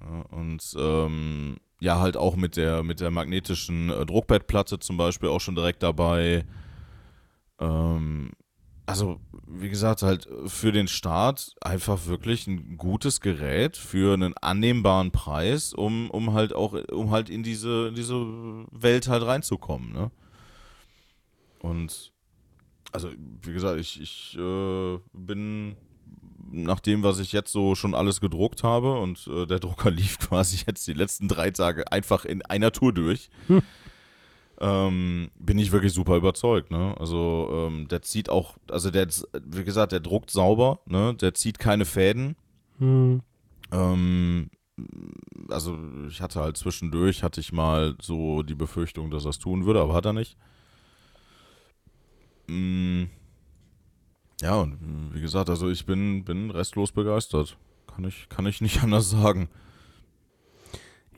Ja, 0.00 0.20
und 0.36 0.74
ähm, 0.78 1.56
ja, 1.80 1.98
halt 2.00 2.16
auch 2.16 2.36
mit 2.36 2.56
der, 2.56 2.82
mit 2.82 3.00
der 3.00 3.10
magnetischen 3.10 3.90
äh, 3.90 4.04
Druckbettplatte 4.06 4.78
zum 4.78 4.96
Beispiel 4.96 5.28
auch 5.28 5.40
schon 5.40 5.54
direkt 5.54 5.82
dabei. 5.82 6.44
Ähm, 7.58 8.32
also, 8.86 9.20
wie 9.46 9.68
gesagt, 9.68 10.02
halt 10.02 10.28
für 10.46 10.70
den 10.70 10.86
Start 10.86 11.54
einfach 11.60 12.06
wirklich 12.06 12.46
ein 12.46 12.76
gutes 12.76 13.20
Gerät 13.20 13.76
für 13.76 14.14
einen 14.14 14.34
annehmbaren 14.38 15.10
Preis, 15.10 15.74
um, 15.74 16.08
um 16.10 16.32
halt 16.32 16.54
auch, 16.54 16.72
um 16.92 17.10
halt 17.10 17.28
in 17.28 17.42
diese, 17.42 17.92
diese 17.92 18.14
Welt 18.70 19.08
halt 19.08 19.24
reinzukommen, 19.24 19.92
ne? 19.92 20.10
Und 21.58 22.12
also, 22.92 23.10
wie 23.42 23.52
gesagt, 23.52 23.80
ich, 23.80 24.00
ich 24.00 24.38
äh, 24.38 24.98
bin 25.12 25.76
nach 26.50 26.80
dem, 26.80 27.02
was 27.02 27.18
ich 27.18 27.32
jetzt 27.32 27.50
so 27.50 27.74
schon 27.74 27.94
alles 27.94 28.20
gedruckt 28.20 28.62
habe 28.62 29.00
und 29.00 29.26
äh, 29.26 29.46
der 29.46 29.58
Drucker 29.58 29.90
lief 29.90 30.18
quasi 30.18 30.64
jetzt 30.66 30.86
die 30.86 30.92
letzten 30.92 31.26
drei 31.26 31.50
Tage 31.50 31.90
einfach 31.90 32.24
in 32.24 32.42
einer 32.42 32.72
Tour 32.72 32.92
durch, 32.92 33.30
Hm. 33.48 33.62
Ähm, 34.60 35.30
bin 35.38 35.58
ich 35.58 35.72
wirklich 35.72 35.92
super 35.92 36.16
überzeugt. 36.16 36.70
Ne? 36.70 36.94
Also 36.98 37.48
ähm, 37.52 37.88
der 37.88 38.02
zieht 38.02 38.30
auch, 38.30 38.56
also 38.70 38.90
der, 38.90 39.08
wie 39.44 39.64
gesagt, 39.64 39.92
der 39.92 40.00
druckt 40.00 40.30
sauber, 40.30 40.80
ne? 40.86 41.14
der 41.14 41.34
zieht 41.34 41.58
keine 41.58 41.84
Fäden. 41.84 42.36
hm, 42.78 43.18
Ähm, 43.72 44.50
also 45.48 45.78
ich 46.08 46.20
hatte 46.20 46.40
halt 46.40 46.56
zwischendurch, 46.56 47.22
hatte 47.22 47.40
ich 47.40 47.52
mal 47.52 47.96
so 48.00 48.42
die 48.42 48.54
Befürchtung, 48.54 49.10
dass 49.10 49.24
er 49.24 49.30
es 49.30 49.38
tun 49.38 49.64
würde, 49.66 49.80
aber 49.80 49.94
hat 49.94 50.06
er 50.06 50.12
nicht. 50.12 50.36
Mm, 52.48 53.08
Ja, 54.42 54.56
und 54.56 54.78
wie 55.14 55.20
gesagt, 55.20 55.48
also 55.48 55.70
ich 55.70 55.86
bin, 55.86 56.24
bin 56.24 56.50
restlos 56.50 56.92
begeistert. 56.92 57.56
Kann 57.86 58.04
ich, 58.04 58.28
kann 58.28 58.46
ich 58.46 58.60
nicht 58.60 58.82
anders 58.82 59.10
sagen. 59.10 59.48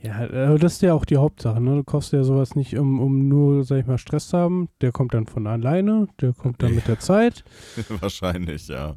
Ja, 0.01 0.15
aber 0.15 0.57
das 0.57 0.73
ist 0.73 0.81
ja 0.81 0.93
auch 0.93 1.05
die 1.05 1.17
Hauptsache, 1.17 1.59
ne? 1.59 1.75
Du 1.75 1.83
kaufst 1.83 2.13
ja 2.13 2.23
sowas 2.23 2.55
nicht, 2.55 2.77
um, 2.77 2.99
um 2.99 3.27
nur, 3.27 3.63
sag 3.63 3.79
ich 3.79 3.85
mal, 3.85 3.97
Stress 3.97 4.29
zu 4.29 4.37
haben. 4.37 4.69
Der 4.81 4.91
kommt 4.91 5.13
dann 5.13 5.27
von 5.27 5.45
alleine, 5.45 6.07
der 6.21 6.33
kommt 6.33 6.63
dann 6.63 6.73
mit 6.73 6.87
der 6.87 6.99
Zeit. 6.99 7.43
Wahrscheinlich, 7.99 8.67
ja. 8.67 8.95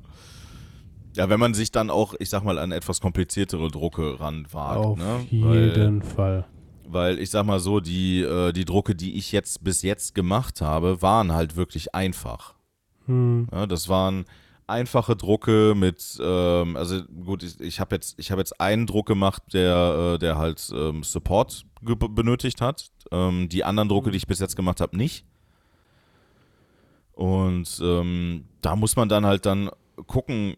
Ja, 1.17 1.29
wenn 1.29 1.41
man 1.41 1.55
sich 1.55 1.73
dann 1.73 1.91
auch, 1.91 2.15
ich 2.19 2.31
sag 2.31 2.45
mal, 2.45 2.59
an 2.59 2.73
etwas 2.73 3.01
kompliziertere 3.01 3.69
Drucke 3.69 4.21
ranwagt. 4.21 4.79
Auf 4.79 4.99
ne? 4.99 5.27
jeden 5.29 6.03
Fall. 6.03 6.47
Weil, 6.87 7.17
weil 7.17 7.19
ich 7.19 7.31
sag 7.31 7.45
mal 7.47 7.59
so, 7.59 7.81
die, 7.81 8.23
äh, 8.23 8.53
die 8.53 8.65
Drucke, 8.65 8.95
die 8.95 9.17
ich 9.17 9.33
jetzt 9.33 9.63
bis 9.65 9.83
jetzt 9.83 10.15
gemacht 10.15 10.61
habe, 10.61 11.03
waren 11.03 11.33
halt 11.33 11.57
wirklich 11.57 11.95
einfach. 11.95 12.55
Hm, 13.07 13.49
Ja, 13.53 13.67
das 13.67 13.89
waren 13.89 14.25
einfache 14.73 15.15
Drucke 15.15 15.75
mit, 15.77 16.19
ähm, 16.21 16.77
also 16.77 17.03
gut, 17.05 17.43
ich, 17.43 17.61
ich 17.61 17.79
habe 17.79 17.95
jetzt, 17.95 18.19
ich 18.19 18.31
habe 18.31 18.41
jetzt 18.41 18.61
einen 18.61 18.87
Druck 18.87 19.07
gemacht, 19.07 19.43
der, 19.53 20.15
äh, 20.15 20.19
der 20.19 20.39
halt 20.39 20.73
ähm, 20.75 21.03
Support 21.03 21.65
benötigt 21.81 22.61
hat. 22.61 22.91
Ähm, 23.11 23.49
die 23.49 23.65
anderen 23.65 23.89
Drucke, 23.89 24.11
die 24.11 24.17
ich 24.17 24.27
bis 24.27 24.41
jetzt 24.41 24.57
gemacht 24.57 24.81
habe, 24.81 24.97
nicht. 24.97 25.25
Und 27.13 27.81
ähm, 27.83 28.47
da 28.63 28.75
muss 28.75 28.97
man 28.97 29.09
dann 29.09 29.27
halt 29.27 29.47
dann 29.47 29.71
gucken, 30.07 30.57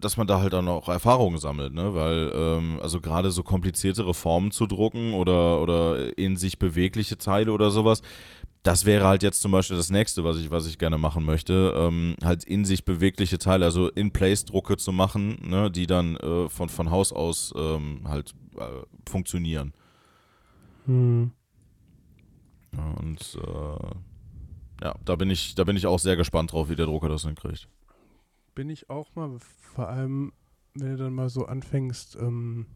dass 0.00 0.16
man 0.16 0.26
da 0.26 0.40
halt 0.40 0.52
dann 0.52 0.68
auch 0.68 0.88
Erfahrungen 0.88 1.38
sammelt, 1.38 1.74
ne? 1.74 1.94
Weil, 1.94 2.32
ähm, 2.34 2.80
also 2.82 3.00
gerade 3.00 3.30
so 3.30 3.42
kompliziertere 3.42 4.14
Formen 4.14 4.50
zu 4.50 4.66
drucken 4.66 5.12
oder, 5.12 5.60
oder 5.60 6.16
in 6.18 6.36
sich 6.36 6.58
bewegliche 6.58 7.18
Teile 7.18 7.52
oder 7.52 7.70
sowas, 7.70 8.02
das 8.62 8.84
wäre 8.84 9.06
halt 9.06 9.22
jetzt 9.22 9.40
zum 9.40 9.52
Beispiel 9.52 9.76
das 9.76 9.90
nächste, 9.90 10.22
was 10.24 10.36
ich, 10.36 10.50
was 10.50 10.66
ich 10.66 10.78
gerne 10.78 10.98
machen 10.98 11.24
möchte, 11.24 11.74
ähm, 11.76 12.16
halt 12.22 12.44
in 12.44 12.64
sich 12.64 12.84
bewegliche 12.84 13.38
Teile, 13.38 13.64
also 13.64 13.88
In-Place-Drucke 13.88 14.76
zu 14.76 14.92
machen, 14.92 15.38
ne, 15.42 15.70
die 15.70 15.86
dann 15.86 16.16
äh, 16.16 16.48
von, 16.48 16.68
von 16.68 16.90
Haus 16.90 17.12
aus 17.12 17.54
ähm, 17.56 18.02
halt 18.04 18.34
äh, 18.56 18.82
funktionieren. 19.08 19.72
hm. 20.86 21.32
Ja, 22.72 22.84
und 23.00 23.38
äh, 23.42 24.84
ja, 24.84 24.94
da 25.04 25.16
bin 25.16 25.28
ich, 25.30 25.54
da 25.54 25.64
bin 25.64 25.76
ich 25.76 25.86
auch 25.86 25.98
sehr 25.98 26.16
gespannt 26.16 26.52
drauf, 26.52 26.68
wie 26.68 26.76
der 26.76 26.86
Drucker 26.86 27.08
das 27.08 27.24
hinkriegt. 27.24 27.68
Bin 28.54 28.70
ich 28.70 28.88
auch 28.90 29.14
mal, 29.16 29.38
vor 29.40 29.88
allem, 29.88 30.32
wenn 30.74 30.92
du 30.92 31.04
dann 31.04 31.14
mal 31.14 31.28
so 31.28 31.46
anfängst, 31.46 32.16
ähm, 32.20 32.66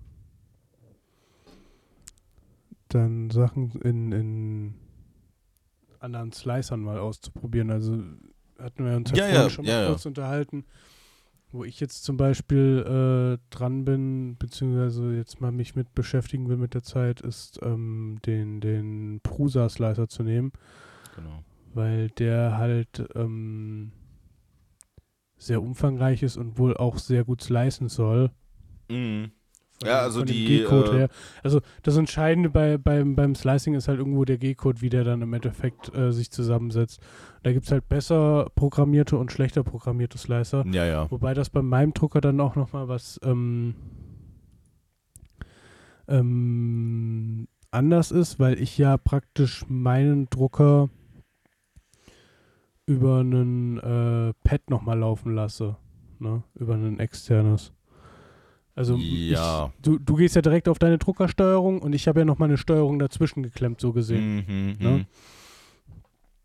dann 2.88 3.30
Sachen 3.30 3.72
in, 3.82 4.12
in 4.12 4.74
anderen 6.04 6.32
Slicern 6.32 6.80
mal 6.80 6.98
auszuprobieren. 6.98 7.70
Also 7.70 8.02
hatten 8.58 8.84
wir 8.84 8.96
uns 8.96 9.10
ja, 9.10 9.26
Ja, 9.28 9.34
ja, 9.34 9.50
schon 9.50 9.64
ja, 9.64 9.80
mal 9.80 9.86
kurz 9.88 10.06
unterhalten, 10.06 10.64
wo 11.50 11.64
ich 11.64 11.80
jetzt 11.80 12.04
zum 12.04 12.16
Beispiel 12.16 13.38
äh, 13.40 13.54
dran 13.54 13.84
bin, 13.84 14.36
beziehungsweise 14.38 15.14
jetzt 15.16 15.40
mal 15.40 15.50
mich 15.52 15.74
mit 15.74 15.94
beschäftigen 15.94 16.48
will 16.48 16.56
mit 16.56 16.74
der 16.74 16.82
Zeit, 16.82 17.20
ist 17.20 17.58
ähm, 17.62 18.18
den, 18.26 18.60
den 18.60 19.20
Prusa-Slicer 19.22 20.08
zu 20.08 20.22
nehmen 20.22 20.52
Genau. 21.16 21.42
weil 21.72 22.10
der 22.10 22.56
halt 22.58 23.04
ähm, 23.14 23.92
sehr 25.36 25.62
umfangreich 25.62 26.22
ist 26.22 26.36
und 26.36 26.58
wohl 26.58 26.76
auch 26.76 26.98
sehr 26.98 27.24
gut 27.24 27.42
slicen 27.42 27.88
soll. 27.88 28.30
Mhm. 28.88 29.30
Ja, 29.86 29.98
dem- 30.00 30.04
also 30.04 30.18
von 30.20 30.26
dem 30.26 30.34
die, 30.36 30.46
G-Code 30.46 30.90
äh, 30.90 30.98
her. 30.98 31.08
Also 31.42 31.60
das 31.82 31.96
Entscheidende 31.96 32.50
bei, 32.50 32.78
beim, 32.78 33.14
beim 33.16 33.34
Slicing 33.34 33.74
ist 33.74 33.88
halt 33.88 33.98
irgendwo 33.98 34.24
der 34.24 34.38
G-Code, 34.38 34.80
wie 34.80 34.88
der 34.90 35.04
dann 35.04 35.22
im 35.22 35.32
Endeffekt 35.32 35.94
äh, 35.94 36.12
sich 36.12 36.30
zusammensetzt. 36.30 37.00
Da 37.42 37.52
gibt 37.52 37.66
es 37.66 37.72
halt 37.72 37.88
besser 37.88 38.50
programmierte 38.54 39.16
und 39.18 39.30
schlechter 39.32 39.62
programmierte 39.62 40.18
Slicer. 40.18 40.64
Ja, 40.72 40.84
ja. 40.86 41.10
Wobei 41.10 41.34
das 41.34 41.50
bei 41.50 41.62
meinem 41.62 41.92
Drucker 41.92 42.20
dann 42.20 42.40
auch 42.40 42.56
nochmal 42.56 42.88
was 42.88 43.20
ähm, 43.22 43.74
ähm, 46.08 47.48
anders 47.70 48.10
ist, 48.10 48.38
weil 48.38 48.58
ich 48.60 48.78
ja 48.78 48.96
praktisch 48.96 49.64
meinen 49.68 50.28
Drucker 50.30 50.88
über 52.86 53.20
einen 53.20 53.78
äh, 53.78 54.32
Pad 54.42 54.70
nochmal 54.70 54.98
laufen 54.98 55.34
lasse. 55.34 55.76
Ne? 56.18 56.42
Über 56.54 56.74
ein 56.74 56.98
externes. 57.00 57.72
Also 58.74 58.96
Ja. 58.96 59.66
ich, 59.76 59.82
du, 59.82 59.98
du 59.98 60.14
gehst 60.16 60.34
ja 60.36 60.42
direkt 60.42 60.68
auf 60.68 60.78
deine 60.78 60.98
Druckersteuerung 60.98 61.80
und 61.80 61.92
ich 61.94 62.08
habe 62.08 62.20
ja 62.20 62.24
nochmal 62.24 62.48
eine 62.48 62.58
Steuerung 62.58 62.98
dazwischen 62.98 63.42
geklemmt, 63.42 63.80
so 63.80 63.92
gesehen. 63.92 64.44
Mhm, 64.46 64.76
Ne? 64.80 65.06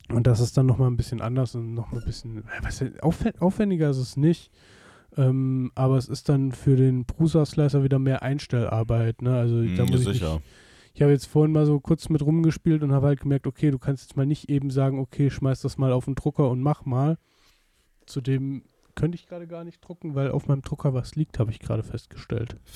mhm. 0.09 0.15
Und 0.15 0.25
das 0.25 0.39
ist 0.39 0.57
dann 0.57 0.65
nochmal 0.65 0.89
ein 0.89 0.97
bisschen 0.97 1.21
anders 1.21 1.53
und 1.55 1.73
nochmal 1.75 2.01
ein 2.01 2.05
bisschen, 2.05 2.43
was, 2.63 2.81
aufwä- 2.81 3.37
aufwendiger 3.39 3.89
ist 3.91 3.97
es 3.97 4.17
nicht. 4.17 4.51
Ähm, 5.17 5.71
aber 5.75 5.97
es 5.97 6.07
ist 6.07 6.29
dann 6.29 6.51
für 6.51 6.75
den 6.75 7.05
Prusa-Slicer 7.05 7.83
wieder 7.83 7.99
mehr 7.99 8.21
Einstellarbeit. 8.23 9.21
Ne? 9.21 9.35
Also 9.35 9.63
da 9.75 9.83
Mhm, 9.85 9.89
muss 9.91 10.01
ich 10.01 10.07
nicht, 10.21 10.41
ich 10.93 11.01
habe 11.01 11.11
jetzt 11.11 11.25
vorhin 11.25 11.51
mal 11.51 11.65
so 11.65 11.79
kurz 11.79 12.09
mit 12.09 12.21
rumgespielt 12.23 12.81
und 12.83 12.91
habe 12.91 13.07
halt 13.07 13.21
gemerkt, 13.21 13.45
okay, 13.47 13.69
du 13.71 13.77
kannst 13.79 14.03
jetzt 14.03 14.17
mal 14.17 14.25
nicht 14.25 14.49
eben 14.49 14.69
sagen, 14.71 14.99
okay, 14.99 15.29
schmeiß 15.29 15.61
das 15.61 15.77
mal 15.77 15.91
auf 15.91 16.05
den 16.05 16.15
Drucker 16.15 16.49
und 16.49 16.61
mach 16.61 16.85
mal. 16.85 17.17
Zudem 18.05 18.63
könnte 18.99 19.15
ich 19.15 19.27
gerade 19.27 19.47
gar 19.47 19.63
nicht 19.63 19.79
drucken, 19.81 20.15
weil 20.15 20.31
auf 20.31 20.47
meinem 20.47 20.61
Drucker 20.61 20.93
was 20.93 21.15
liegt, 21.15 21.39
habe 21.39 21.51
ich 21.51 21.59
gerade 21.59 21.83
festgestellt. 21.83 22.57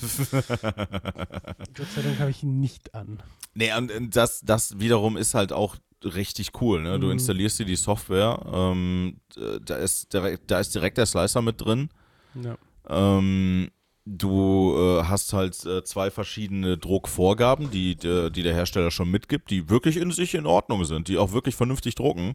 Gott 1.74 1.86
sei 1.94 2.02
Dank 2.02 2.18
habe 2.18 2.30
ich 2.30 2.42
ihn 2.42 2.60
nicht 2.60 2.94
an. 2.94 3.22
Nee, 3.54 3.72
und 3.76 3.90
und 3.92 4.16
das, 4.16 4.40
das 4.40 4.78
wiederum 4.78 5.16
ist 5.16 5.34
halt 5.34 5.52
auch 5.52 5.76
richtig 6.04 6.60
cool. 6.60 6.82
Ne? 6.82 6.98
Du 7.00 7.06
Mhm. 7.06 7.12
installierst 7.12 7.58
dir 7.58 7.66
die 7.66 7.76
Software, 7.76 8.44
ähm, 8.52 9.20
äh, 9.36 9.58
da, 9.64 9.76
ist 9.76 10.12
direkt, 10.12 10.50
da 10.50 10.60
ist 10.60 10.74
direkt 10.74 10.98
der 10.98 11.06
Slicer 11.06 11.40
mit 11.42 11.60
drin. 11.60 11.88
Ja. 12.34 12.56
Ähm, 12.88 13.70
du 14.04 14.74
äh, 14.76 15.04
hast 15.04 15.32
halt 15.32 15.64
äh, 15.64 15.82
zwei 15.84 16.10
verschiedene 16.10 16.76
Druckvorgaben, 16.76 17.70
die, 17.70 17.96
die, 17.96 18.30
die 18.30 18.42
der 18.42 18.54
Hersteller 18.54 18.90
schon 18.90 19.10
mitgibt, 19.10 19.50
die 19.50 19.70
wirklich 19.70 19.96
in 19.96 20.10
sich 20.10 20.34
in 20.34 20.46
Ordnung 20.46 20.84
sind, 20.84 21.08
die 21.08 21.16
auch 21.16 21.32
wirklich 21.32 21.54
vernünftig 21.54 21.94
drucken. 21.94 22.34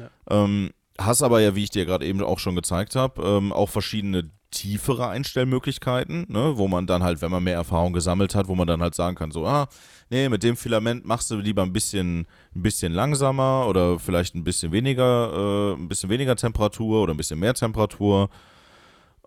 Ja. 0.00 0.10
Ähm, 0.44 0.70
hast 0.98 1.22
aber 1.22 1.40
ja, 1.40 1.54
wie 1.54 1.64
ich 1.64 1.70
dir 1.70 1.86
gerade 1.86 2.04
eben 2.06 2.22
auch 2.22 2.38
schon 2.38 2.56
gezeigt 2.56 2.96
habe, 2.96 3.22
ähm, 3.22 3.52
auch 3.52 3.68
verschiedene 3.68 4.30
tiefere 4.50 5.08
Einstellmöglichkeiten, 5.08 6.26
ne, 6.28 6.54
wo 6.56 6.68
man 6.68 6.86
dann 6.86 7.02
halt, 7.02 7.20
wenn 7.20 7.30
man 7.30 7.44
mehr 7.44 7.54
Erfahrung 7.54 7.92
gesammelt 7.92 8.34
hat, 8.34 8.48
wo 8.48 8.54
man 8.54 8.66
dann 8.66 8.80
halt 8.80 8.94
sagen 8.94 9.14
kann, 9.14 9.30
so, 9.30 9.46
ah, 9.46 9.68
nee, 10.10 10.28
mit 10.28 10.42
dem 10.42 10.56
Filament 10.56 11.04
machst 11.04 11.30
du 11.30 11.36
lieber 11.36 11.62
ein 11.62 11.72
bisschen, 11.72 12.26
ein 12.54 12.62
bisschen 12.62 12.92
langsamer 12.92 13.66
oder 13.68 13.98
vielleicht 13.98 14.34
ein 14.34 14.44
bisschen 14.44 14.72
weniger, 14.72 15.74
äh, 15.76 15.80
ein 15.80 15.88
bisschen 15.88 16.08
weniger 16.10 16.34
Temperatur 16.34 17.02
oder 17.02 17.12
ein 17.12 17.18
bisschen 17.18 17.38
mehr 17.38 17.54
Temperatur. 17.54 18.30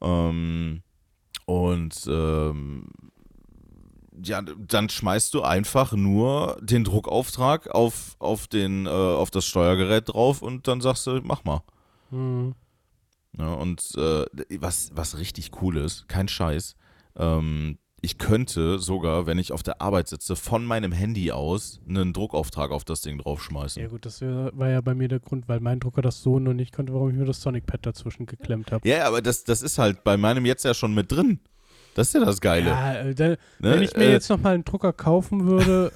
Ähm, 0.02 0.82
und 1.46 2.08
ähm, 2.08 2.88
ja, 4.24 4.42
dann 4.42 4.90
schmeißt 4.90 5.34
du 5.34 5.42
einfach 5.42 5.94
nur 5.94 6.58
den 6.62 6.84
Druckauftrag 6.84 7.70
auf, 7.70 8.16
auf, 8.20 8.48
den, 8.48 8.86
äh, 8.86 8.90
auf 8.90 9.32
das 9.32 9.46
Steuergerät 9.46 10.10
drauf 10.10 10.42
und 10.42 10.68
dann 10.68 10.82
sagst 10.82 11.08
du, 11.08 11.20
mach 11.24 11.44
mal. 11.44 11.62
Mhm. 12.10 12.56
Ja, 13.38 13.54
und 13.54 13.94
äh, 13.96 14.26
was, 14.60 14.92
was 14.94 15.18
richtig 15.18 15.52
cool 15.62 15.78
ist, 15.78 16.08
kein 16.10 16.28
Scheiß, 16.28 16.76
ähm, 17.16 17.78
ich 18.02 18.18
könnte 18.18 18.80
sogar, 18.80 19.28
wenn 19.28 19.38
ich 19.38 19.52
auf 19.52 19.62
der 19.62 19.80
Arbeit 19.80 20.08
sitze, 20.08 20.36
von 20.36 20.66
meinem 20.66 20.92
Handy 20.92 21.32
aus 21.32 21.80
einen 21.88 22.14
Druckauftrag 22.14 22.72
auf 22.72 22.84
das 22.84 23.02
Ding 23.02 23.20
draufschmeißen. 23.20 23.82
Ja 23.82 23.90
gut, 23.90 24.06
das 24.06 24.22
war 24.22 24.70
ja 24.70 24.82
bei 24.82 24.96
mir 24.96 25.08
der 25.08 25.20
Grund, 25.20 25.48
weil 25.48 25.60
mein 25.60 25.80
Drucker 25.80 26.02
das 26.02 26.24
so 26.24 26.40
noch 26.40 26.54
nicht 26.54 26.74
konnte, 26.74 26.94
warum 26.94 27.12
ich 27.12 27.16
mir 27.16 27.26
das 27.26 27.42
Sonic 27.42 27.68
Pad 27.68 27.86
dazwischen 27.86 28.26
geklemmt 28.26 28.72
habe. 28.72 28.88
Ja, 28.90 29.06
aber 29.08 29.22
das, 29.22 29.44
das 29.44 29.62
ist 29.62 29.78
halt 29.78 30.04
bei 30.04 30.18
meinem 30.18 30.46
jetzt 30.48 30.66
ja 30.66 30.74
schon 30.74 30.96
mit 30.96 31.12
drin. 31.12 31.40
Das 31.96 32.08
ist 32.08 32.14
ja 32.14 32.24
das 32.26 32.40
Geile. 32.42 32.70
Ja, 32.70 32.94
äh, 32.96 33.16
da, 33.16 33.28
ne? 33.30 33.38
wenn 33.60 33.82
ich 33.84 33.96
mir 33.96 34.06
Äh, 34.06 34.12
jetzt 34.12 34.30
nochmal 34.30 34.54
einen 34.56 34.64
Drucker 34.66 34.94
kaufen 34.94 35.46
würde, 35.48 35.92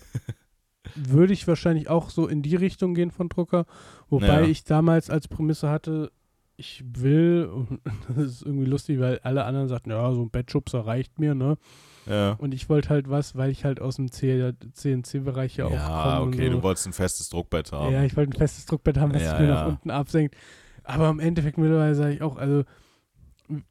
würde 0.96 1.34
ich 1.34 1.48
wahrscheinlich 1.48 1.90
auch 1.90 2.10
so 2.10 2.28
in 2.28 2.42
die 2.42 2.56
Richtung 2.56 2.94
gehen 2.94 3.12
von 3.12 3.30
Drucker. 3.30 3.66
Wobei 4.10 4.42
Ja. 4.42 4.48
ich 4.48 4.64
damals 4.64 5.10
als 5.10 5.28
Prämisse 5.28 5.70
hatte, 5.70 6.12
ich 6.58 6.84
will, 6.88 7.50
das 8.16 8.18
ist 8.26 8.42
irgendwie 8.44 8.66
lustig, 8.66 9.00
weil 9.00 9.20
alle 9.24 9.44
anderen 9.46 9.68
sagten, 9.68 9.90
ja, 9.92 10.12
so 10.14 10.22
ein 10.22 10.30
Bettschubser 10.30 10.86
reicht 10.86 11.20
mir, 11.20 11.36
ne? 11.36 11.58
ja. 12.06 12.34
Und 12.34 12.54
ich 12.54 12.70
wollte 12.70 12.90
halt 12.90 13.10
was, 13.10 13.36
weil 13.36 13.50
ich 13.50 13.66
halt 13.66 13.82
aus 13.82 13.96
dem 13.96 14.10
CNC-Bereich 14.12 15.58
ja 15.58 15.66
auch 15.66 15.72
Ja, 15.72 16.22
okay, 16.22 16.48
so. 16.48 16.54
du 16.58 16.64
wolltest 16.64 16.88
ein 16.88 16.94
festes 16.94 17.30
Druckbett 17.30 17.72
haben. 17.72 17.92
Ja, 17.94 18.04
ich 18.04 18.16
wollte 18.16 18.32
ein 18.32 18.38
festes 18.38 18.66
Druckbett 18.66 18.98
haben, 18.98 19.14
was 19.14 19.22
Ja, 19.24 19.32
sich 19.32 19.40
mir 19.40 19.48
ja. 19.48 19.54
nach 19.56 19.68
unten 19.68 19.90
absenkt. 19.92 20.36
Aber 20.84 21.10
im 21.10 21.20
Endeffekt 21.20 21.58
mittlerweile 21.58 21.96
sage 21.96 22.14
ich 22.14 22.22
auch, 22.22 22.38
also 22.38 22.64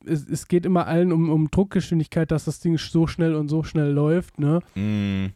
es, 0.04 0.28
es 0.28 0.49
geht 0.49 0.66
immer 0.66 0.87
allen 0.87 1.12
um, 1.12 1.31
um 1.31 1.50
Druckgeschwindigkeit, 1.50 2.31
dass 2.31 2.45
das 2.45 2.61
Ding 2.61 2.78
so 2.78 3.07
schnell 3.07 3.35
und 3.35 3.49
so 3.49 3.62
schnell 3.62 3.90
läuft, 3.90 4.38
ne? 4.38 4.61
Mm, 4.75 5.33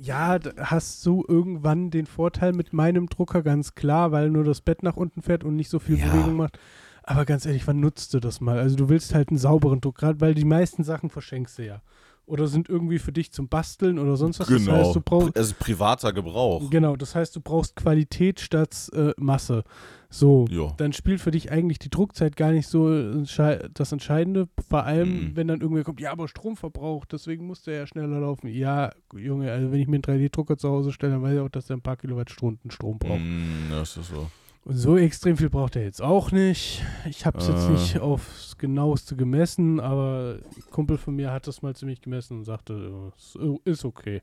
Ja, 0.00 0.38
hast 0.58 1.04
du 1.06 1.24
irgendwann 1.26 1.90
den 1.90 2.06
Vorteil 2.06 2.52
mit 2.52 2.72
meinem 2.72 3.08
Drucker, 3.08 3.42
ganz 3.42 3.74
klar, 3.74 4.12
weil 4.12 4.30
nur 4.30 4.44
das 4.44 4.60
Bett 4.60 4.82
nach 4.82 4.96
unten 4.96 5.22
fährt 5.22 5.44
und 5.44 5.56
nicht 5.56 5.70
so 5.70 5.78
viel 5.78 5.98
Ja. 5.98 6.06
Bewegung 6.06 6.36
macht. 6.36 6.58
Aber 7.02 7.24
ganz 7.24 7.46
ehrlich, 7.46 7.66
wann 7.66 7.80
nutzt 7.80 8.12
du 8.12 8.20
das 8.20 8.40
mal? 8.40 8.58
Also 8.58 8.76
du 8.76 8.90
willst 8.90 9.14
halt 9.14 9.30
einen 9.30 9.38
sauberen 9.38 9.80
Druck, 9.80 9.96
gerade 9.96 10.20
weil 10.20 10.34
die 10.34 10.44
meisten 10.44 10.84
Sachen 10.84 11.08
verschenkst 11.08 11.58
du 11.58 11.64
ja. 11.64 11.80
Oder 12.26 12.46
sind 12.46 12.68
irgendwie 12.68 12.98
für 12.98 13.12
dich 13.12 13.32
zum 13.32 13.48
Basteln 13.48 13.98
oder 13.98 14.18
sonst 14.18 14.38
was. 14.38 14.48
Das 14.48 14.62
genau. 14.62 14.76
heißt, 14.76 14.94
du 14.94 15.00
brauchst, 15.00 15.34
also 15.34 15.54
privater 15.58 16.12
Gebrauch. 16.12 16.68
Genau, 16.68 16.94
das 16.94 17.14
heißt, 17.14 17.34
du 17.34 17.40
brauchst 17.40 17.74
Qualität 17.76 18.38
statt 18.40 18.90
äh, 18.92 19.12
Masse. 19.16 19.64
So, 20.10 20.46
Ja. 20.50 20.72
dann 20.78 20.94
spielt 20.94 21.20
für 21.20 21.30
dich 21.30 21.52
eigentlich 21.52 21.78
die 21.78 21.90
Druckzeit 21.90 22.34
gar 22.36 22.50
nicht 22.52 22.66
so 22.66 22.86
entschei- 22.88 23.68
das 23.74 23.92
Entscheidende. 23.92 24.48
Vor 24.68 24.84
allem, 24.84 25.08
Mhm. 25.32 25.36
wenn 25.36 25.48
dann 25.48 25.60
irgendwer 25.60 25.84
kommt, 25.84 26.00
ja, 26.00 26.12
aber 26.12 26.28
Stromverbrauch, 26.28 27.04
deswegen 27.04 27.46
muss 27.46 27.62
der 27.62 27.74
ja 27.74 27.86
schneller 27.86 28.18
laufen. 28.20 28.48
Ja, 28.48 28.90
Junge, 29.14 29.52
also 29.52 29.70
wenn 29.70 29.80
ich 29.80 29.86
mir 29.86 29.96
einen 29.96 30.02
3D-Drucker 30.02 30.56
zu 30.56 30.70
Hause 30.70 30.92
stelle, 30.92 31.12
dann 31.12 31.22
weiß 31.22 31.34
ich 31.34 31.40
auch, 31.40 31.50
dass 31.50 31.66
der 31.66 31.76
ein 31.76 31.82
paar 31.82 31.96
Kilowattstunden 31.98 32.70
Strom 32.70 32.98
braucht. 32.98 33.20
Mm, 33.20 33.68
das 33.70 33.98
ist 33.98 34.08
so. 34.08 34.30
Und 34.64 34.76
so 34.76 34.96
extrem 34.96 35.36
viel 35.36 35.50
braucht 35.50 35.76
er 35.76 35.82
jetzt 35.84 36.02
auch 36.02 36.30
nicht. 36.32 36.82
Ich 37.08 37.24
habe 37.26 37.38
es 37.38 37.48
jetzt 37.48 37.68
Äh. 37.68 37.72
nicht 37.72 37.98
aufs 38.00 38.56
genaueste 38.58 39.14
gemessen, 39.14 39.78
aber 39.78 40.38
ein 40.42 40.70
Kumpel 40.70 40.96
von 40.98 41.16
mir 41.16 41.30
hat 41.32 41.46
das 41.46 41.60
mal 41.62 41.76
ziemlich 41.76 42.00
gemessen 42.00 42.38
und 42.38 42.44
sagte, 42.44 42.72
äh, 42.74 43.16
es 43.18 43.36
ist 43.64 43.84
okay. 43.84 44.22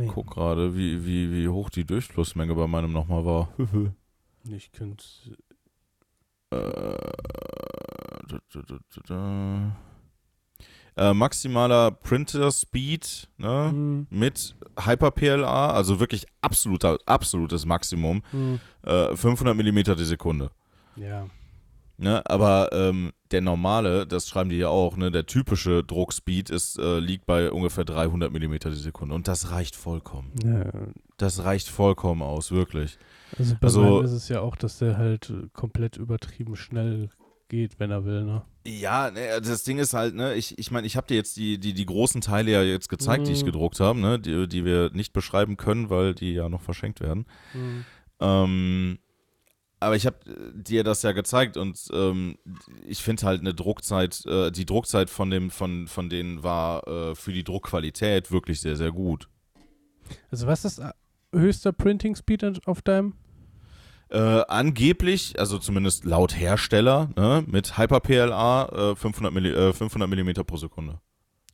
Ich 0.00 0.08
guck 0.08 0.30
gerade, 0.30 0.74
wie, 0.76 1.04
wie, 1.04 1.32
wie 1.32 1.48
hoch 1.48 1.68
die 1.70 1.84
Durchflussmenge 1.84 2.54
bei 2.54 2.66
meinem 2.66 2.92
nochmal 2.92 3.24
war. 3.24 3.48
Ich 4.48 4.72
könnte 4.72 5.04
Äh, 6.50 6.56
da, 8.28 8.38
da, 8.52 8.78
da. 9.06 9.76
Äh, 10.94 11.14
maximaler 11.14 11.90
Printer 11.90 12.50
Speed 12.52 13.28
ne, 13.38 13.70
Hm, 13.70 14.06
mit 14.10 14.54
Hyper-PLA, 14.78 15.70
also 15.72 16.00
wirklich 16.00 16.26
absoluter, 16.42 16.98
absolutes 17.06 17.64
Maximum, 17.64 18.22
hm, 18.30 18.60
äh, 18.82 19.16
500 19.16 19.56
mm 19.56 19.96
die 19.96 20.04
Sekunde. 20.04 20.50
ja. 20.96 21.26
Ne, 21.98 22.20
aber 22.28 22.70
ähm, 22.72 23.12
der 23.30 23.42
normale, 23.42 24.06
das 24.08 24.26
schreiben 24.28 24.50
die 24.50 24.56
ja 24.56 24.68
auch, 24.68 24.96
ne, 24.96 25.12
der 25.12 25.24
typische 25.26 25.84
Druckspeed 25.84 26.50
ist, 26.50 26.76
äh, 26.78 26.98
liegt 26.98 27.26
bei 27.26 27.52
ungefähr 27.52 27.84
300 27.84 28.32
mm 28.32 28.54
die 28.64 28.74
Sekunde. 28.74 29.14
Und 29.14 29.28
das 29.28 29.50
reicht 29.52 29.76
vollkommen. 29.76 30.32
ja. 30.44 30.64
Das 31.16 31.44
reicht 31.44 31.68
vollkommen 31.68 32.22
aus, 32.22 32.50
wirklich. 32.50 32.98
Also 33.38 33.54
bei 33.60 33.66
Also- 33.66 34.00
ist 34.02 34.12
es 34.12 34.28
ja 34.28 34.40
auch, 34.40 34.56
dass 34.56 34.78
der 34.78 34.96
halt 34.98 35.30
äh, 35.30 35.48
komplett 35.52 35.96
übertrieben 35.96 36.56
schnell 36.56 37.10
geht, 37.48 37.78
wenn 37.78 37.90
er 37.90 38.04
will, 38.04 38.24
ne? 38.24 38.42
Ja, 38.66 39.10
ne, 39.10 39.40
das 39.40 39.64
Ding 39.64 39.78
ist 39.78 39.92
halt, 39.92 40.14
ne, 40.14 40.34
ich, 40.34 40.56
ich 40.58 40.70
meine, 40.70 40.86
ich 40.86 40.96
habe 40.96 41.06
dir 41.06 41.16
jetzt 41.16 41.36
die, 41.36 41.58
die, 41.58 41.74
die 41.74 41.84
großen 41.86 42.20
Teile 42.20 42.52
ja 42.52 42.62
jetzt 42.62 42.88
gezeigt, 42.88 43.26
die 43.26 43.32
ich 43.32 43.42
Mhm. 43.42 43.46
gedruckt 43.46 43.80
habe, 43.80 43.98
ne, 43.98 44.18
die, 44.18 44.46
die 44.48 44.64
wir 44.64 44.90
nicht 44.92 45.12
beschreiben 45.12 45.56
können, 45.56 45.90
weil 45.90 46.14
die 46.14 46.32
ja 46.32 46.48
noch 46.48 46.62
verschenkt 46.62 47.00
werden. 47.00 47.26
Ähm, 48.20 48.98
aber 49.80 49.96
ich 49.96 50.06
habe 50.06 50.18
dir 50.54 50.84
das 50.84 51.02
ja 51.02 51.10
gezeigt 51.12 51.56
und 51.56 51.76
ähm, 51.92 52.38
ich 52.86 53.02
finde 53.02 53.26
halt 53.26 53.40
eine 53.40 53.52
Druckzeit, 53.52 54.24
äh, 54.26 54.52
die 54.52 54.64
Druckzeit 54.64 55.10
von 55.10 55.28
dem, 55.28 55.50
von, 55.50 55.88
von 55.88 56.08
denen 56.08 56.42
war 56.44 56.86
äh, 56.86 57.14
für 57.16 57.32
die 57.32 57.42
Druckqualität 57.44 58.30
wirklich 58.30 58.60
sehr, 58.60 58.76
sehr 58.76 58.92
gut. 58.92 59.28
Also 60.30 60.46
was 60.46 60.64
ist 60.64 60.78
äh, 60.78 60.92
höchster 61.34 61.72
Printing 61.72 62.14
Speed 62.14 62.66
auf 62.66 62.80
deinem? 62.82 63.14
Äh, 64.12 64.42
angeblich, 64.48 65.38
also 65.38 65.58
zumindest 65.58 66.04
laut 66.04 66.38
Hersteller, 66.38 67.08
ne, 67.16 67.42
mit 67.46 67.78
Hyper-PLA 67.78 68.90
äh, 68.92 68.96
500, 68.96 69.32
Milli, 69.32 69.50
äh, 69.50 69.72
500 69.72 70.08
Millimeter 70.08 70.44
pro 70.44 70.56
Sekunde. 70.58 71.00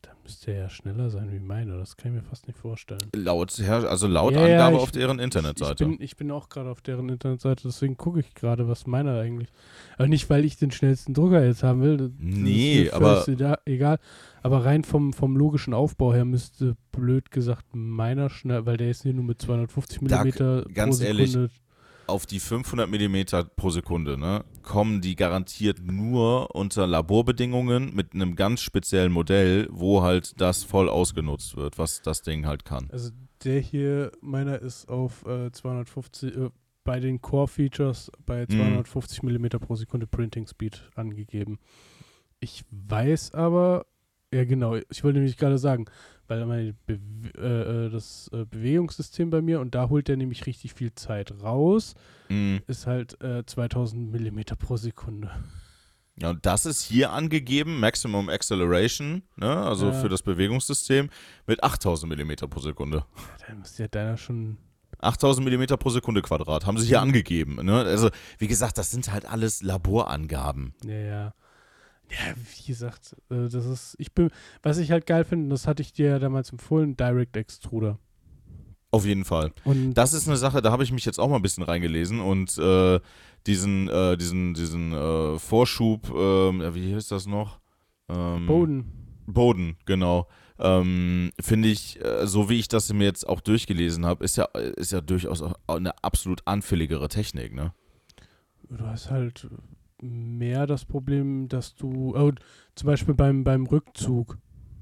Da 0.01 0.09
müsste 0.23 0.51
er 0.51 0.63
ja 0.63 0.69
schneller 0.69 1.09
sein 1.09 1.31
wie 1.31 1.39
meiner, 1.39 1.77
das 1.77 1.95
kann 1.95 2.11
ich 2.11 2.21
mir 2.21 2.27
fast 2.27 2.47
nicht 2.47 2.59
vorstellen. 2.59 2.99
Laut, 3.15 3.57
Her 3.59 3.89
also 3.89 4.07
laut 4.07 4.33
Ja, 4.33 4.45
ja, 4.45 4.53
Angabe 4.57 4.75
ich- 4.75 4.81
auf 4.81 4.91
deren 4.91 5.17
Ich, 5.19 5.21
ich, 5.21 5.23
Internetseite. 5.23 5.85
bin, 5.85 5.97
ich 6.01 6.17
bin 6.17 6.31
auch 6.31 6.49
gerade 6.49 6.69
auf 6.69 6.81
deren 6.81 7.07
Internetseite, 7.07 7.63
deswegen 7.65 7.95
gucke 7.95 8.19
ich 8.19 8.33
gerade, 8.35 8.67
was 8.67 8.85
meiner 8.85 9.17
eigentlich. 9.19 9.47
Aber 9.97 10.09
nicht, 10.09 10.29
weil 10.29 10.43
ich 10.43 10.57
den 10.57 10.71
schnellsten 10.71 11.13
Drucker 11.13 11.45
jetzt 11.45 11.63
haben 11.63 11.81
will. 11.81 11.95
das- 11.95 12.11
Nee, 12.17 12.89
aber- 12.91 13.25
Egal. 13.65 13.99
Aber 14.43 14.65
rein 14.65 14.83
vom, 14.83 15.13
vom 15.13 15.37
logischen 15.37 15.73
Aufbau 15.73 16.13
her 16.13 16.25
müsste 16.25 16.75
blöd 16.91 17.31
gesagt 17.31 17.67
meiner 17.73 18.29
schnell, 18.29 18.65
weil 18.65 18.75
der 18.77 18.89
ist 18.89 19.03
hier 19.03 19.13
nur 19.13 19.23
mit 19.23 19.41
250 19.41 19.99
Da- 20.01 20.23
Millimeter 20.23 20.65
ganz 20.73 20.99
pro 20.99 21.05
ehrlich, 21.05 21.31
Sekunde. 21.31 21.51
Auf 22.09 22.25
die 22.25 22.39
500 22.39 22.89
Millimeter 22.89 23.43
pro 23.43 23.69
Sekunde, 23.69 24.17
ne, 24.17 24.43
kommen 24.63 25.01
die 25.01 25.15
garantiert 25.15 25.79
nur 25.81 26.53
unter 26.55 26.85
Laborbedingungen 26.87 27.95
mit 27.95 28.13
einem 28.13 28.35
ganz 28.35 28.61
speziellen 28.61 29.11
Modell, 29.11 29.67
wo 29.71 30.01
halt 30.03 30.39
das 30.41 30.63
voll 30.63 30.89
ausgenutzt 30.89 31.55
wird, 31.55 31.77
was 31.77 32.01
das 32.01 32.21
Ding 32.21 32.45
halt 32.45 32.65
kann. 32.65 32.89
Also 32.91 33.11
der 33.43 33.59
hier, 33.61 34.11
meiner 34.21 34.59
ist 34.59 34.89
auf 34.89 35.25
äh, 35.25 35.51
250, 35.51 36.35
äh, 36.35 36.49
bei 36.83 36.99
den 36.99 37.21
Core-Features 37.21 38.11
bei 38.25 38.41
Mhm. 38.49 38.55
250 38.57 39.23
Millimeter 39.23 39.59
pro 39.59 39.75
Sekunde 39.75 40.07
Printing 40.07 40.47
Speed 40.47 40.89
angegeben. 40.95 41.59
Ich 42.39 42.63
weiß 42.71 43.33
aber, 43.33 43.85
ja 44.33 44.43
genau, 44.45 44.75
ich 44.75 45.03
wollte 45.03 45.19
nämlich 45.19 45.37
gerade 45.37 45.57
sagen, 45.57 45.85
weil 46.29 46.45
mein 46.45 46.77
Be 46.85 46.99
äh, 47.37 47.85
äh, 47.87 47.89
das 47.89 48.29
äh, 48.33 48.45
Bewegungssystem 48.45 49.29
bei 49.29 49.41
mir, 49.41 49.59
und 49.59 49.75
da 49.75 49.89
holt 49.89 50.07
der 50.07 50.15
nämlich 50.17 50.45
richtig 50.45 50.73
viel 50.73 50.93
Zeit 50.93 51.33
raus, 51.43 51.95
Mhm. 52.29 52.61
ist 52.67 52.87
halt 52.87 53.19
äh, 53.21 53.43
2000 53.45 54.11
Millimeter 54.11 54.55
pro 54.55 54.77
Sekunde. 54.77 55.31
Ja, 56.21 56.29
und 56.31 56.45
das 56.45 56.65
ist 56.65 56.83
hier 56.83 57.11
angegeben, 57.11 57.79
Maximum 57.79 58.29
Acceleration, 58.29 59.23
ne, 59.37 59.55
also 59.57 59.87
Ja. 59.87 59.93
für 59.93 60.09
das 60.09 60.21
Bewegungssystem, 60.21 61.09
mit 61.47 61.63
8000 61.63 62.09
Millimeter 62.09 62.47
pro 62.47 62.59
Sekunde. 62.59 63.05
Ja, 63.39 63.47
dann 63.47 63.59
müsste 63.59 63.83
ja 63.83 63.87
deiner 63.87 64.17
schon 64.17 64.57
8000 64.99 65.45
Millimeter 65.45 65.77
pro 65.77 65.89
Sekunde 65.91 66.21
Quadrat, 66.21 66.65
haben 66.65 66.77
sie 66.77 66.87
hier 66.87 66.97
Mhm. 66.97 67.03
angegeben. 67.09 67.55
Ne? 67.65 67.73
Also, 67.83 68.09
wie 68.37 68.47
gesagt, 68.47 68.77
das 68.77 68.91
sind 68.91 69.11
halt 69.13 69.25
alles 69.25 69.61
Laborangaben. 69.61 70.73
Ja, 70.83 70.91
ja. 70.93 71.33
Ja, 72.11 72.33
wie 72.35 72.67
gesagt, 72.67 73.15
äh, 73.29 73.47
das 73.49 73.65
ist, 73.65 73.95
ich 73.99 74.13
bin, 74.13 74.29
was 74.63 74.77
ich 74.77 74.91
halt 74.91 75.05
geil 75.05 75.23
finde, 75.23 75.49
das 75.49 75.67
hatte 75.67 75.81
ich 75.81 75.93
dir 75.93 76.09
ja 76.09 76.19
damals 76.19 76.51
empfohlen, 76.51 76.97
Direct 76.97 77.37
Extruder. 77.37 77.99
Auf 78.91 79.05
jeden 79.05 79.23
Fall. 79.25 79.51
Und 79.65 79.93
Das 79.93 80.13
ist 80.13 80.27
eine 80.27 80.37
Sache, 80.37 80.61
da 80.61 80.71
habe 80.71 80.83
ich 80.83 80.91
mich 80.91 81.05
jetzt 81.05 81.19
auch 81.19 81.29
mal 81.29 81.35
ein 81.35 81.43
bisschen 81.43 81.63
reingelesen 81.63 82.19
und 82.19 82.57
äh, 82.57 82.99
diesen, 83.45 83.87
äh, 83.87 84.17
diesen, 84.17 84.55
diesen 84.55 84.93
äh, 84.93 85.37
Vorschub, 85.37 86.09
ähm, 86.09 86.63
wie 86.73 86.93
hieß 86.93 87.07
das 87.07 87.27
noch? 87.27 87.59
Ähm, 88.09 88.47
Boden. 88.47 88.85
Boden, 89.27 89.77
genau. 89.85 90.27
Ähm, 90.57 91.31
Finde 91.39 91.67
ich, 91.69 92.03
äh, 92.03 92.25
so 92.25 92.49
wie 92.49 92.59
ich 92.59 92.67
das 92.67 92.91
mir 92.91 93.05
jetzt 93.05 93.29
auch 93.29 93.41
durchgelesen 93.41 94.05
habe, 94.05 94.25
ist 94.25 94.37
ja, 94.37 94.45
ist 94.45 94.91
ja 94.91 95.01
durchaus 95.01 95.43
eine 95.67 96.03
absolut 96.03 96.41
anfälligere 96.45 97.07
Technik, 97.07 97.53
ne? 97.53 97.73
Du 98.69 98.85
hast 98.85 99.09
halt 99.11 99.47
mehr 100.01 100.67
das 100.67 100.85
Problem, 100.85 101.47
dass 101.47 101.75
du, 101.75 102.15
oh, 102.15 102.31
zum 102.75 102.87
Beispiel 102.87 103.13
beim, 103.13 103.43
beim 103.43 103.65
Rückzug, 103.65 104.37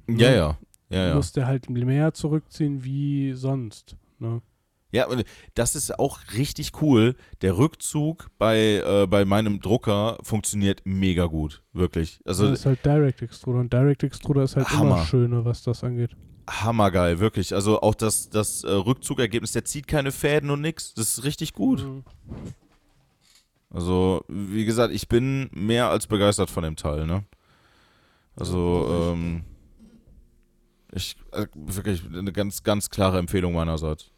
Ja, 0.10 0.32
ja. 0.32 0.58
Ja, 0.90 1.08
ja. 1.10 1.16
musst 1.16 1.36
du 1.36 1.46
halt 1.46 1.70
mehr 1.70 2.14
zurückziehen 2.14 2.84
wie 2.84 3.34
sonst. 3.34 3.98
Ne? 4.20 4.42
Ja, 4.92 5.06
das 5.54 5.76
ist 5.76 6.00
auch 6.00 6.20
richtig 6.38 6.82
cool. 6.82 7.16
Der 7.42 7.58
Rückzug 7.58 8.30
bei, 8.38 8.82
äh, 8.86 9.06
bei 9.06 9.26
meinem 9.26 9.60
Drucker 9.60 10.18
funktioniert 10.24 10.82
mega 10.86 11.26
gut, 11.26 11.62
wirklich. 11.74 12.22
Also 12.26 12.50
das 12.50 12.60
ist 12.60 12.66
halt 12.66 12.86
Direct 12.86 13.22
Extruder 13.22 13.60
und 13.60 13.74
Direct 13.74 14.04
Extruder 14.04 14.44
ist 14.44 14.56
halt 14.56 14.70
Hammer. 14.70 14.96
immer 14.96 15.06
schöner, 15.06 15.44
was 15.44 15.62
das 15.64 15.84
angeht. 15.84 16.12
hammergeil, 16.50 17.20
wirklich. 17.20 17.54
Also 17.54 17.82
auch 17.82 17.96
das, 17.96 18.30
das 18.30 18.64
äh, 18.64 18.72
Rückzugergebnis, 18.72 19.52
der 19.52 19.66
zieht 19.66 19.88
keine 19.88 20.14
Fäden 20.14 20.50
und 20.50 20.62
nix. 20.62 20.94
Das 20.94 21.18
ist 21.18 21.24
richtig 21.26 21.52
gut. 21.54 21.84
Mhm. 21.84 22.04
Also, 23.70 24.24
wie 24.28 24.66
gesagt, 24.66 24.94
ich 24.94 25.08
bin 25.08 25.50
mehr 25.54 25.90
als 25.90 26.08
begeistert 26.08 26.50
von 26.50 26.64
dem 26.64 26.76
Teil, 26.76 27.06
ne? 27.06 27.26
Also, 28.36 28.88
ähm, 28.90 29.44
ich, 30.94 31.16
äh, 31.34 31.48
wirklich 31.54 32.04
eine 32.06 32.32
ganz, 32.32 32.64
ganz 32.64 32.90
klare 32.90 33.20
Empfehlung 33.20 33.54
meinerseits. 33.54 34.12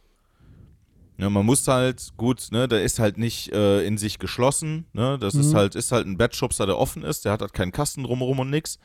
Ja, 1.18 1.30
man 1.30 1.46
muss 1.46 1.68
halt, 1.68 2.14
gut, 2.16 2.48
ne, 2.52 2.68
der 2.68 2.84
ist 2.84 3.00
halt 3.00 3.18
nicht 3.18 3.52
äh, 3.52 3.84
in 3.86 3.98
sich 3.98 4.20
geschlossen, 4.20 4.86
ne, 4.94 5.18
das 5.20 5.36
ist 5.36 5.52
Mhm. 5.52 5.58
halt, 5.58 5.76
ist 5.76 5.92
halt 5.92 6.08
ein 6.08 6.18
Bettschubser, 6.18 6.66
der 6.66 6.78
offen 6.78 7.04
ist, 7.04 7.26
der 7.26 7.34
hat 7.34 7.42
halt 7.42 7.54
keinen 7.54 7.72
Kasten 7.74 8.04
drumherum 8.04 8.40
und 8.40 8.50
nix. 8.50 8.80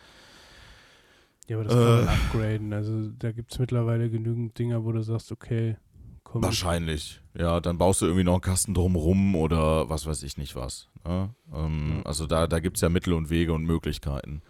Ja, 1.47 1.57
aber 1.57 1.65
das 1.65 1.75
kann 1.75 1.85
man 1.85 2.09
Äh. 2.09 2.11
upgraden. 2.11 2.73
Also 2.73 3.11
da 3.19 3.31
gibt 3.31 3.53
es 3.53 3.59
mittlerweile 3.59 4.09
genügend 4.11 4.59
Dinger, 4.59 4.85
wo 4.85 4.93
du 4.93 5.03
sagst, 5.03 5.31
okay, 5.31 5.77
komm. 6.25 6.43
Wahrscheinlich. 6.43 7.21
Ja, 7.37 7.61
dann 7.61 7.79
baust 7.79 8.01
du 8.03 8.07
irgendwie 8.07 8.25
noch 8.25 8.35
einen 8.35 8.41
Kasten 8.41 8.75
drumrum 8.75 9.35
oder 9.37 9.89
was 9.89 10.07
weiß 10.07 10.23
ich 10.23 10.37
nicht 10.37 10.57
was. 10.57 10.89
Ne? 11.07 11.35
Ähm, 11.53 12.03
also 12.05 12.27
da, 12.27 12.47
da 12.47 12.61
gibt 12.61 12.77
es 12.77 12.81
ja 12.81 12.89
Mittel 12.89 13.13
und 13.13 13.31
Wege 13.31 13.53
und 13.53 13.65
Möglichkeiten. 13.65 14.43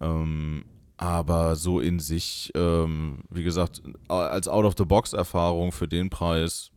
Ähm, 0.00 0.64
aber 0.96 1.56
so 1.56 1.80
in 1.80 1.98
sich, 1.98 2.52
ähm, 2.54 3.22
wie 3.30 3.42
gesagt, 3.42 3.82
als 4.08 4.48
Out-of-the-Box-Erfahrung 4.48 5.72
für 5.72 5.88
den 5.88 6.10
Preis, 6.10 6.70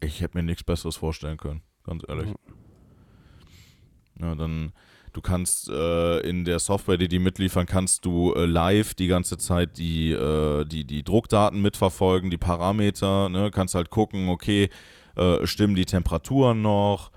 ich 0.00 0.20
hätte 0.20 0.38
mir 0.38 0.44
nichts 0.44 0.62
Besseres 0.62 0.96
vorstellen 0.96 1.38
können, 1.38 1.62
ganz 1.84 2.04
ehrlich. 2.06 2.28
Mhm. 2.28 2.36
Ja, 4.20 4.34
dann, 4.34 4.72
du 5.12 5.20
kannst 5.20 5.68
äh, 5.68 6.20
in 6.20 6.44
der 6.44 6.58
Software, 6.58 6.96
die 6.96 7.08
die 7.08 7.18
mitliefern, 7.18 7.66
kannst 7.66 8.04
du 8.04 8.32
äh, 8.34 8.46
live 8.46 8.94
die 8.94 9.06
ganze 9.06 9.36
Zeit 9.38 9.78
die, 9.78 10.12
äh, 10.12 10.64
die, 10.64 10.84
die 10.84 11.02
Druckdaten 11.02 11.60
mitverfolgen, 11.60 12.30
die 12.30 12.38
Parameter, 12.38 13.28
ne? 13.28 13.50
kannst 13.50 13.74
halt 13.74 13.90
gucken, 13.90 14.28
okay, 14.28 14.70
äh, 15.16 15.46
stimmen 15.46 15.74
die 15.74 15.84
Temperaturen 15.84 16.62
noch, 16.62 17.10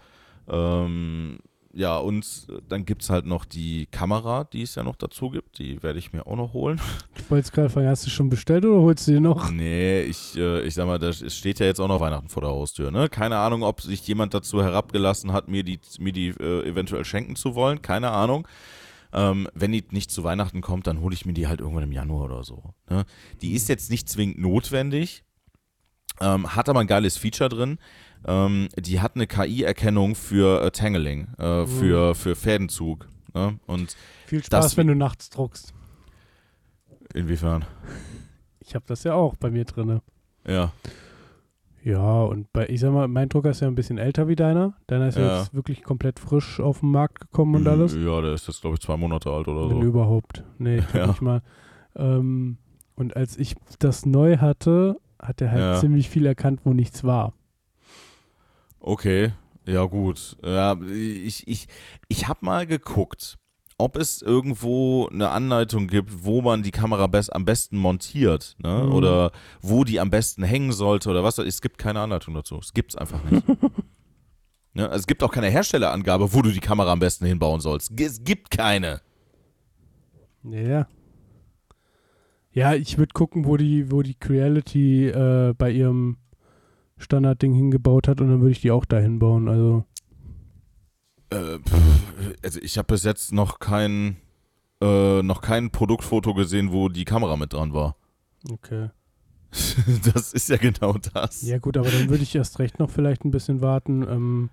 ähm, 0.49 1.39
ja, 1.75 1.97
und 1.97 2.47
dann 2.69 2.85
gibt 2.85 3.01
es 3.01 3.09
halt 3.09 3.25
noch 3.25 3.43
die 3.43 3.87
Kamera, 3.87 4.45
die 4.45 4.61
es 4.61 4.75
ja 4.75 4.83
noch 4.83 4.95
dazu 4.95 5.29
gibt, 5.29 5.59
die 5.59 5.83
werde 5.83 5.99
ich 5.99 6.13
mir 6.13 6.25
auch 6.25 6.37
noch 6.37 6.53
holen. 6.53 6.79
Ich 7.17 7.29
wollte 7.29 7.45
es 7.45 7.51
gerade 7.51 7.69
fragen, 7.69 7.89
hast 7.89 8.05
du 8.05 8.09
schon 8.09 8.29
bestellt 8.29 8.65
oder 8.65 8.81
holst 8.81 9.07
du 9.07 9.11
dir 9.11 9.19
noch? 9.19 9.51
Nee, 9.51 10.03
ich, 10.03 10.37
äh, 10.37 10.61
ich 10.61 10.73
sag 10.73 10.87
mal, 10.87 11.03
es 11.03 11.35
steht 11.35 11.59
ja 11.59 11.65
jetzt 11.65 11.81
auch 11.81 11.89
noch 11.89 11.99
Weihnachten 11.99 12.29
vor 12.29 12.41
der 12.41 12.51
Haustür, 12.51 12.91
ne? 12.91 13.09
Keine 13.09 13.37
Ahnung, 13.37 13.63
ob 13.63 13.81
sich 13.81 14.07
jemand 14.07 14.33
dazu 14.33 14.63
herabgelassen 14.63 15.33
hat, 15.33 15.49
mir 15.49 15.63
die, 15.63 15.79
mir 15.99 16.13
die 16.13 16.29
äh, 16.29 16.65
eventuell 16.65 17.03
schenken 17.03 17.35
zu 17.35 17.55
wollen. 17.55 17.81
Keine 17.81 18.11
Ahnung. 18.11 18.47
Ähm, 19.11 19.49
wenn 19.53 19.73
die 19.73 19.83
nicht 19.91 20.11
zu 20.11 20.23
Weihnachten 20.23 20.61
kommt, 20.61 20.87
dann 20.87 21.01
hole 21.01 21.13
ich 21.13 21.25
mir 21.25 21.33
die 21.33 21.47
halt 21.47 21.59
irgendwann 21.59 21.83
im 21.83 21.91
Januar 21.91 22.25
oder 22.25 22.43
so. 22.45 22.73
Ne? 22.89 23.03
Die 23.41 23.51
ist 23.51 23.67
jetzt 23.67 23.91
nicht 23.91 24.07
zwingend 24.07 24.39
notwendig, 24.39 25.23
ähm, 26.21 26.55
hat 26.55 26.69
aber 26.69 26.79
ein 26.79 26.87
geiles 26.87 27.17
Feature 27.17 27.49
drin. 27.49 27.79
Ähm, 28.27 28.69
die 28.77 29.01
hat 29.01 29.15
eine 29.15 29.27
KI-Erkennung 29.27 30.15
für 30.15 30.61
äh, 30.63 30.71
Tangling, 30.71 31.27
äh, 31.37 31.65
für, 31.67 32.15
für 32.15 32.35
Fädenzug. 32.35 33.07
Ne? 33.33 33.59
Und 33.67 33.95
Viel 34.25 34.43
Spaß, 34.43 34.65
Das- 34.65 34.77
wenn 34.77 34.87
du 34.87 34.95
nachts 34.95 35.29
druckst. 35.29 35.73
inwiefern? 37.13 37.65
Ich 38.59 38.73
habe 38.75 38.85
das 38.87 39.03
ja 39.03 39.13
auch 39.13 39.35
bei 39.35 39.51
mir 39.51 39.65
drinne. 39.65 40.01
Ja. 40.47 40.71
Ja, 41.83 42.23
und 42.23 42.51
bei, 42.51 42.67
ich 42.67 42.79
sag 42.79 42.91
mal, 42.93 43.07
mein 43.07 43.29
Drucker 43.29 43.51
ist 43.51 43.59
ja 43.61 43.67
ein 43.67 43.75
bisschen 43.75 43.99
älter 43.99 44.27
wie 44.27 44.35
deiner. 44.35 44.73
Deiner 44.87 45.07
ist 45.09 45.17
ja 45.19 45.37
jetzt 45.39 45.53
wirklich 45.53 45.83
komplett 45.83 46.19
frisch 46.19 46.59
auf 46.59 46.79
den 46.79 46.89
Markt 46.89 47.21
gekommen 47.21 47.55
und 47.55 47.67
alles. 47.67 47.93
Ja, 47.95 48.21
der 48.21 48.33
ist 48.33 48.47
jetzt, 48.47 48.61
glaube 48.61 48.73
ich, 48.75 48.79
zwei 48.81 48.97
Monate 48.97 49.29
alt 49.29 49.47
oder 49.47 49.69
Wenn 49.69 49.81
so. 49.81 49.87
überhaupt. 49.87 50.43
Nee, 50.57 50.77
ich 50.87 50.93
Ja. 50.95 51.05
nicht 51.07 51.21
mal. 51.21 51.43
Ähm, 51.95 52.57
und 52.95 53.15
als 53.15 53.37
ich 53.37 53.55
das 53.77 54.03
neu 54.07 54.37
hatte, 54.37 54.97
hat 55.21 55.41
er 55.41 55.51
halt 55.51 55.61
Ja. 55.61 55.75
ziemlich 55.79 56.09
viel 56.09 56.25
erkannt, 56.25 56.61
wo 56.63 56.73
nichts 56.73 57.03
war. 57.03 57.33
Okay, 58.87 59.31
ja 59.65 59.83
gut. 59.85 60.37
Ja, 60.45 60.79
ich 60.79 61.47
ich, 61.47 61.67
ich 62.07 62.27
habe 62.27 62.45
mal 62.45 62.67
geguckt, 62.67 63.39
ob 63.79 63.97
es 63.97 64.21
irgendwo 64.21 65.07
eine 65.07 65.29
Anleitung 65.29 65.87
gibt, 65.87 66.23
wo 66.23 66.43
man 66.43 66.61
die 66.61 66.69
Kamera 66.69 67.07
best, 67.07 67.33
am 67.33 67.45
besten 67.45 67.77
montiert, 67.77 68.55
ne? 68.59 68.83
Mhm. 68.85 68.93
Oder 68.93 69.31
wo 69.59 69.85
die 69.85 69.99
am 69.99 70.11
besten 70.11 70.43
hängen 70.43 70.71
sollte 70.71 71.09
oder 71.09 71.23
was. 71.23 71.39
Es 71.39 71.61
gibt 71.61 71.79
keine 71.79 71.99
Anleitung 71.99 72.35
dazu. 72.35 72.59
Es 72.59 72.75
gibt 72.75 72.91
es 72.91 72.95
einfach 72.95 73.23
nicht. 73.23 73.47
ne? 74.75 74.85
es 74.89 75.07
gibt 75.07 75.23
auch 75.23 75.31
keine 75.31 75.49
Herstellerangabe, 75.49 76.31
wo 76.31 76.43
du 76.43 76.51
die 76.51 76.59
Kamera 76.59 76.91
am 76.91 76.99
besten 76.99 77.25
hinbauen 77.25 77.61
sollst. 77.61 77.99
Es 77.99 78.23
gibt 78.23 78.51
keine. 78.51 79.01
Ja, 80.43 80.61
ja. 80.61 80.87
Ja, 82.51 82.75
ich 82.75 82.99
würde 82.99 83.13
gucken, 83.13 83.45
wo 83.45 83.57
die, 83.57 83.91
wo 83.91 84.03
die 84.03 84.13
Creality 84.13 85.07
äh, 85.07 85.55
bei 85.57 85.71
ihrem 85.71 86.17
Standardding 86.97 87.53
hingebaut 87.53 88.07
hat 88.07 88.21
und 88.21 88.29
dann 88.29 88.39
würde 88.41 88.51
ich 88.51 88.61
die 88.61 88.71
auch 88.71 88.85
dahin 88.85 89.19
bauen. 89.19 89.47
Also, 89.49 89.83
Äh, 91.29 91.59
pff, 91.59 92.35
also 92.43 92.59
ich 92.61 92.77
habe 92.77 92.87
bis 92.93 93.03
jetzt 93.03 93.33
noch 93.33 93.59
kein, 93.59 94.17
äh, 94.81 95.21
noch 95.23 95.41
kein 95.41 95.71
Produktfoto 95.71 96.33
gesehen, 96.33 96.71
wo 96.71 96.87
die 96.89 97.05
Kamera 97.05 97.35
mit 97.35 97.53
dran 97.53 97.73
war. 97.73 97.95
okay. 98.51 98.89
das 100.13 100.33
ist 100.33 100.49
ja 100.49 100.57
genau 100.57 100.95
das. 101.13 101.41
Ja, 101.43 101.59
gut, 101.59 101.77
aber 101.77 101.89
dann 101.89 102.09
würde 102.09 102.23
ich 102.23 102.35
erst 102.35 102.59
recht 102.59 102.77
noch 102.77 102.89
vielleicht 102.89 103.23
ein 103.23 103.31
bisschen 103.31 103.61
warten, 103.61 104.01
ähm, 104.03 104.49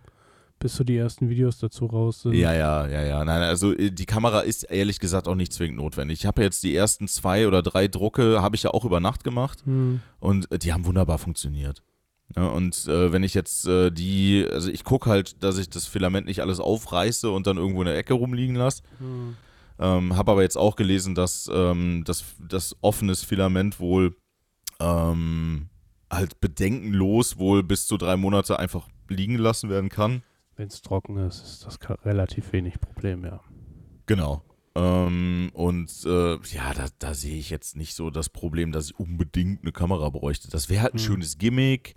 bis 0.60 0.76
so 0.76 0.84
die 0.84 0.96
ersten 0.96 1.28
Videos 1.28 1.58
dazu 1.58 1.86
raus 1.86 2.22
sind. 2.22 2.34
Ja, 2.34 2.54
ja, 2.54 2.86
ja, 2.86 3.02
ja. 3.02 3.24
Nein, 3.24 3.42
also 3.42 3.72
äh, 3.72 3.90
die 3.90 4.06
Kamera 4.06 4.40
ist 4.42 4.62
ehrlich 4.62 5.00
gesagt 5.00 5.26
auch 5.26 5.34
nicht 5.34 5.52
zwingend 5.52 5.78
notwendig. 5.78 6.20
Ich 6.20 6.26
habe 6.26 6.42
ja 6.42 6.44
jetzt 6.46 6.62
die 6.62 6.74
ersten 6.76 7.08
zwei 7.08 7.48
oder 7.48 7.62
drei 7.62 7.88
Drucke, 7.88 8.42
habe 8.42 8.54
ich 8.54 8.62
ja 8.62 8.70
auch 8.70 8.84
über 8.84 9.00
Nacht 9.00 9.24
gemacht 9.24 9.64
Hm. 9.66 10.00
und 10.20 10.50
äh, 10.52 10.58
die 10.60 10.72
haben 10.72 10.84
wunderbar 10.86 11.18
funktioniert. 11.18 11.82
Ja, 12.36 12.46
und 12.46 12.86
äh, 12.86 13.12
wenn 13.12 13.22
ich 13.22 13.34
jetzt 13.34 13.66
äh, 13.66 13.90
die, 13.90 14.46
also 14.50 14.70
ich 14.70 14.84
gucke 14.84 15.10
halt, 15.10 15.42
dass 15.42 15.58
ich 15.58 15.68
das 15.68 15.86
Filament 15.86 16.26
nicht 16.26 16.40
alles 16.40 16.60
aufreiße 16.60 17.30
und 17.30 17.46
dann 17.46 17.58
irgendwo 17.58 17.82
in 17.82 17.86
der 17.86 17.96
Ecke 17.96 18.14
rumliegen 18.14 18.56
lasse. 18.56 18.82
Hm. 18.98 19.36
Ähm, 19.78 20.16
habe 20.16 20.32
aber 20.32 20.42
jetzt 20.42 20.56
auch 20.56 20.76
gelesen, 20.76 21.14
dass 21.14 21.50
ähm, 21.52 22.04
das, 22.06 22.24
das 22.38 22.76
offenes 22.80 23.24
Filament 23.24 23.80
wohl 23.80 24.16
ähm, 24.80 25.68
halt 26.10 26.40
bedenkenlos 26.40 27.38
wohl 27.38 27.62
bis 27.62 27.86
zu 27.86 27.96
drei 27.96 28.16
Monate 28.16 28.58
einfach 28.58 28.88
liegen 29.08 29.36
lassen 29.36 29.68
werden 29.68 29.88
kann. 29.88 30.22
Wenn 30.56 30.68
es 30.68 30.82
trocken 30.82 31.16
ist, 31.16 31.42
ist 31.42 31.66
das 31.66 31.78
relativ 32.04 32.52
wenig 32.52 32.80
Problem, 32.80 33.24
ja. 33.24 33.40
Genau. 34.06 34.42
Ähm, 34.74 35.50
und 35.52 35.90
äh, 36.06 36.36
ja, 36.36 36.72
da, 36.74 36.86
da 36.98 37.14
sehe 37.14 37.38
ich 37.38 37.50
jetzt 37.50 37.76
nicht 37.76 37.94
so 37.94 38.10
das 38.10 38.28
Problem, 38.28 38.72
dass 38.72 38.86
ich 38.86 38.98
unbedingt 38.98 39.62
eine 39.62 39.72
Kamera 39.72 40.08
bräuchte. 40.08 40.48
Das 40.48 40.68
wäre 40.68 40.82
halt 40.82 40.94
ein 40.94 40.98
Hm. 40.98 41.04
schönes 41.04 41.38
Gimmick. 41.38 41.94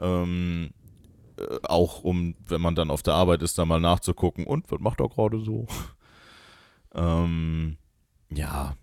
Ähm, 0.00 0.70
äh, 1.36 1.58
auch 1.64 2.02
um, 2.02 2.34
wenn 2.46 2.60
man 2.60 2.74
dann 2.74 2.90
auf 2.90 3.02
der 3.02 3.14
Arbeit 3.14 3.42
ist, 3.42 3.58
da 3.58 3.64
mal 3.64 3.80
nachzugucken, 3.80 4.46
und 4.46 4.70
was 4.70 4.80
macht 4.80 5.00
er 5.00 5.08
gerade 5.08 5.40
so? 5.40 5.66
ähm, 6.94 7.76
ja, 8.30 8.76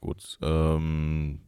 gut. 0.00 0.38
Ähm, 0.42 1.40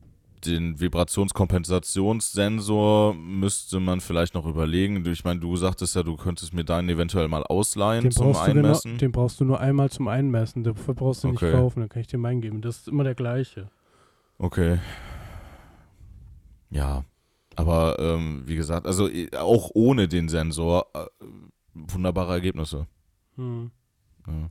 den 0.46 0.80
Vibrationkompensationssensor 0.80 3.14
müsste 3.14 3.80
man 3.80 4.00
vielleicht 4.00 4.35
noch 4.35 4.46
überlegen. 4.46 5.04
Ich 5.06 5.24
meine, 5.24 5.40
du 5.40 5.56
sagtest 5.56 5.94
ja, 5.96 6.02
du 6.02 6.16
könntest 6.16 6.52
mir 6.54 6.64
deinen 6.64 6.88
eventuell 6.88 7.28
mal 7.28 7.42
ausleihen 7.44 8.04
Den 8.04 8.12
zum 8.12 8.32
brauchst, 8.32 8.48
du 8.48 8.52
genau, 8.52 8.66
Einmessen. 8.68 8.98
den 8.98 9.12
brauchst 9.12 9.40
du 9.40 9.44
nur 9.44 9.61
einmal 9.61 9.90
zum 9.90 10.09
Einmessen. 10.09 10.64
Dafür 10.64 10.94
brauchst 10.94 11.24
du 11.24 11.28
Okay. 11.28 11.46
nicht 11.46 11.54
kaufen, 11.54 11.80
dann 11.80 11.88
kann 11.88 12.00
ich 12.00 12.06
dir 12.09 12.18
meinen 12.18 12.40
geben. 12.40 12.61
Das 12.62 12.78
ist 12.78 12.88
immer 12.88 13.04
der 13.04 13.14
gleiche. 13.14 13.70
Okay. 14.38 14.78
Ja. 16.70 17.04
Aber 17.54 17.98
ähm, 17.98 18.42
wie 18.46 18.56
gesagt, 18.56 18.87
also 18.87 19.09
äh, 19.09 19.30
auch 19.37 19.70
ohne 19.74 20.09
den 20.09 20.28
Sensor 20.28 20.87
äh, 20.94 21.06
wunderbare 21.74 22.32
Ergebnisse. 22.35 22.87
Hm. 23.37 23.70
Ja. 24.26 24.50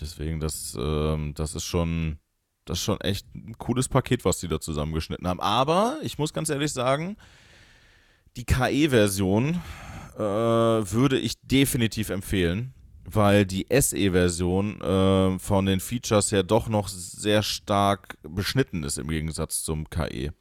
Deswegen, 0.00 0.40
das, 0.40 0.74
ähm, 0.80 1.34
das 1.34 1.54
ist 1.54 1.64
schon, 1.64 2.16
das 2.64 2.78
ist 2.78 2.84
schon 2.84 3.00
echt 3.00 3.26
ein 3.34 3.56
cooles 3.58 3.88
Paket, 3.88 4.24
was 4.24 4.38
die 4.38 4.48
da 4.48 4.60
zusammengeschnitten 4.60 5.26
haben. 5.26 5.40
Aber 5.40 5.98
ich 6.02 6.18
muss 6.18 6.32
ganz 6.32 6.48
ehrlich 6.48 6.72
sagen, 6.72 7.16
die 8.36 8.44
KE-Version 8.44 9.60
äh, 10.16 10.20
würde 10.20 11.18
ich 11.18 11.40
definitiv 11.42 12.10
empfehlen, 12.10 12.74
weil 13.04 13.44
die 13.44 13.66
SE-Version 13.68 14.80
äh, 14.80 15.38
von 15.38 15.66
den 15.66 15.80
Features 15.80 16.32
her 16.32 16.42
doch 16.42 16.68
noch 16.68 16.88
sehr 16.88 17.42
stark 17.42 18.16
beschnitten 18.22 18.84
ist 18.84 18.98
im 18.98 19.08
Gegensatz 19.08 19.62
zum 19.62 19.90
KE. 19.90 20.32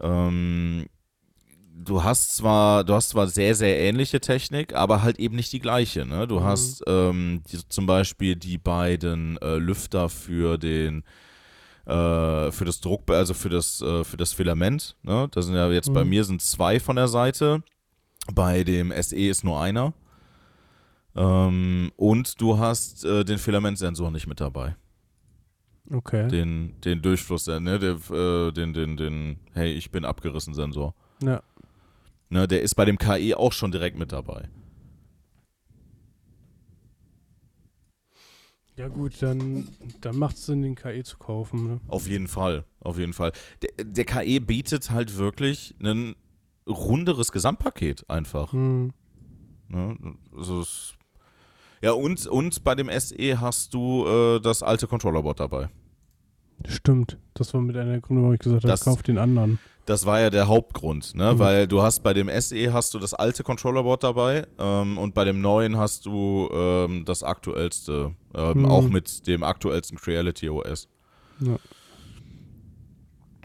Ähm, 0.00 0.86
du 1.78 2.02
hast 2.02 2.36
zwar, 2.36 2.84
du 2.84 2.94
hast 2.94 3.10
zwar 3.10 3.26
sehr, 3.28 3.54
sehr 3.54 3.78
ähnliche 3.78 4.20
Technik, 4.20 4.74
aber 4.74 5.02
halt 5.02 5.18
eben 5.18 5.36
nicht 5.36 5.52
die 5.52 5.60
gleiche. 5.60 6.06
Ne? 6.06 6.26
Du 6.26 6.40
Mhm. 6.40 6.44
hast 6.44 6.82
ähm, 6.86 7.42
die, 7.52 7.58
zum 7.68 7.86
Beispiel 7.86 8.34
die 8.36 8.58
beiden 8.58 9.36
äh, 9.38 9.56
Lüfter 9.56 10.08
für 10.08 10.56
den 10.58 11.04
äh, 11.86 12.50
für 12.50 12.64
das 12.64 12.80
Druck, 12.80 13.08
also 13.10 13.32
für 13.34 13.48
das, 13.48 13.80
äh, 13.80 14.02
für 14.02 14.16
das 14.16 14.32
Filament. 14.32 14.96
Ne? 15.02 15.28
Da 15.30 15.40
sind 15.42 15.54
ja 15.54 15.70
jetzt 15.70 15.92
bei 15.94 16.02
Mhm. 16.02 16.10
mir 16.10 16.24
sind 16.24 16.42
zwei 16.42 16.80
von 16.80 16.96
der 16.96 17.06
Seite. 17.08 17.62
Bei 18.34 18.64
dem 18.64 18.90
SE 18.90 19.14
ist 19.16 19.44
nur 19.44 19.60
einer. 19.60 19.92
Ähm, 21.14 21.92
und 21.96 22.40
du 22.40 22.58
hast 22.58 23.04
äh, 23.04 23.24
den 23.24 23.38
Filamentsensor 23.38 24.10
nicht 24.10 24.26
mit 24.26 24.40
dabei. 24.40 24.74
Okay. 25.92 26.26
Den, 26.28 26.74
den 26.80 27.00
Durchfluss, 27.00 27.46
ne, 27.46 27.78
der, 27.78 28.50
den, 28.50 28.72
den, 28.74 28.96
den, 28.96 29.38
hey, 29.52 29.72
ich 29.72 29.92
bin 29.92 30.04
abgerissen 30.04 30.52
Sensor. 30.54 30.94
Ja. 31.22 31.40
Ne, 32.28 32.48
der 32.48 32.62
ist 32.62 32.74
bei 32.74 32.84
dem 32.84 32.98
KI 32.98 33.34
auch 33.34 33.52
schon 33.52 33.70
direkt 33.70 33.98
mit 33.98 34.12
dabei. 34.12 34.48
Ja 38.76 38.88
gut, 38.88 39.22
dann, 39.22 39.68
dann 40.02 40.18
macht 40.18 40.36
es 40.36 40.46
Sinn, 40.46 40.60
den 40.60 40.74
KI 40.74 41.02
zu 41.02 41.16
kaufen. 41.16 41.66
Ne? 41.66 41.80
Auf 41.88 42.06
jeden 42.06 42.28
Fall, 42.28 42.64
auf 42.80 42.98
jeden 42.98 43.14
Fall. 43.14 43.32
Der, 43.62 43.84
der 43.84 44.04
KE 44.04 44.40
bietet 44.40 44.90
halt 44.90 45.16
wirklich 45.16 45.74
ein 45.82 46.14
runderes 46.68 47.32
Gesamtpaket 47.32 48.08
einfach. 48.10 48.52
Hm. 48.52 48.92
Ne? 49.68 49.96
Also 50.36 50.62
ja, 51.80 51.92
und, 51.92 52.26
und 52.26 52.64
bei 52.64 52.74
dem 52.74 52.90
SE 52.98 53.40
hast 53.40 53.72
du 53.72 54.06
äh, 54.06 54.40
das 54.40 54.62
alte 54.62 54.86
Controllerboard 54.86 55.40
dabei. 55.40 55.70
Stimmt. 56.68 57.18
Das 57.34 57.52
war 57.54 57.60
mit 57.60 57.76
einer 57.76 57.90
der 57.92 58.00
Gründe, 58.00 58.22
warum 58.22 58.34
ich 58.34 58.40
gesagt 58.40 58.62
habe, 58.64 58.68
Das- 58.68 58.84
kauf 58.84 59.02
den 59.02 59.18
anderen. 59.18 59.58
Das 59.86 60.04
war 60.04 60.18
ja 60.20 60.30
der 60.30 60.48
Hauptgrund, 60.48 61.14
ne? 61.14 61.34
Mhm. 61.34 61.38
Weil 61.38 61.68
du 61.68 61.80
hast 61.80 62.02
bei 62.02 62.12
dem 62.12 62.28
SE 62.28 62.72
hast 62.72 62.92
du 62.94 62.98
das 62.98 63.14
alte 63.14 63.44
Controllerboard 63.44 64.02
dabei 64.02 64.44
ähm, 64.58 64.98
und 64.98 65.14
bei 65.14 65.24
dem 65.24 65.40
neuen 65.40 65.76
hast 65.76 66.06
du 66.06 66.48
ähm, 66.52 67.04
das 67.04 67.22
aktuellste, 67.22 68.12
ähm, 68.34 68.58
Mhm. 68.62 68.64
auch 68.66 68.88
mit 68.88 69.28
dem 69.28 69.44
aktuellsten 69.44 69.96
Creality 69.96 70.48
OS. 70.50 70.88
Ja. 71.38 71.56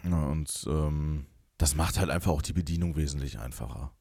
Ja, 0.04 0.24
und 0.30 0.66
ähm, 0.68 1.26
das 1.60 1.76
macht 1.76 2.00
halt 2.00 2.10
einfach 2.10 2.32
auch 2.32 2.42
die 2.42 2.54
Bedienung 2.54 2.96
wesentlich 2.96 3.38
einfacher. 3.38 3.92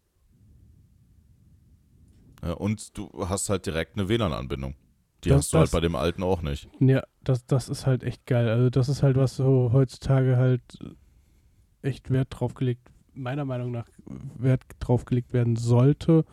Ja, 2.42 2.52
und 2.54 2.96
du 2.96 3.10
hast 3.28 3.50
halt 3.50 3.66
direkt 3.66 3.98
eine 3.98 4.08
WLAN-Anbindung. 4.08 4.74
Die 5.24 5.28
Das- 5.30 5.38
hast 5.38 5.52
du 5.52 5.58
halt 5.58 5.64
das- 5.66 5.72
bei 5.72 5.80
dem 5.80 5.94
alten 5.96 6.22
auch 6.22 6.42
nicht. 6.42 6.68
Ja, 6.80 7.02
das, 7.22 7.44
das 7.46 7.68
ist 7.68 7.86
halt 7.86 8.02
echt 8.02 8.26
geil. 8.26 8.48
Also 8.48 8.70
das 8.70 8.88
ist 8.88 9.02
halt, 9.02 9.16
was 9.16 9.36
so 9.36 9.70
heutzutage 9.72 10.36
halt 10.36 10.62
echt 11.82 12.10
Wert 12.10 12.28
draufgelegt, 12.30 12.88
meiner 13.14 13.44
Meinung 13.44 13.70
nach 13.70 13.86
Wert 14.36 14.62
draufgelegt 14.80 15.32
werden 15.32 15.56
sollte. 15.56 16.24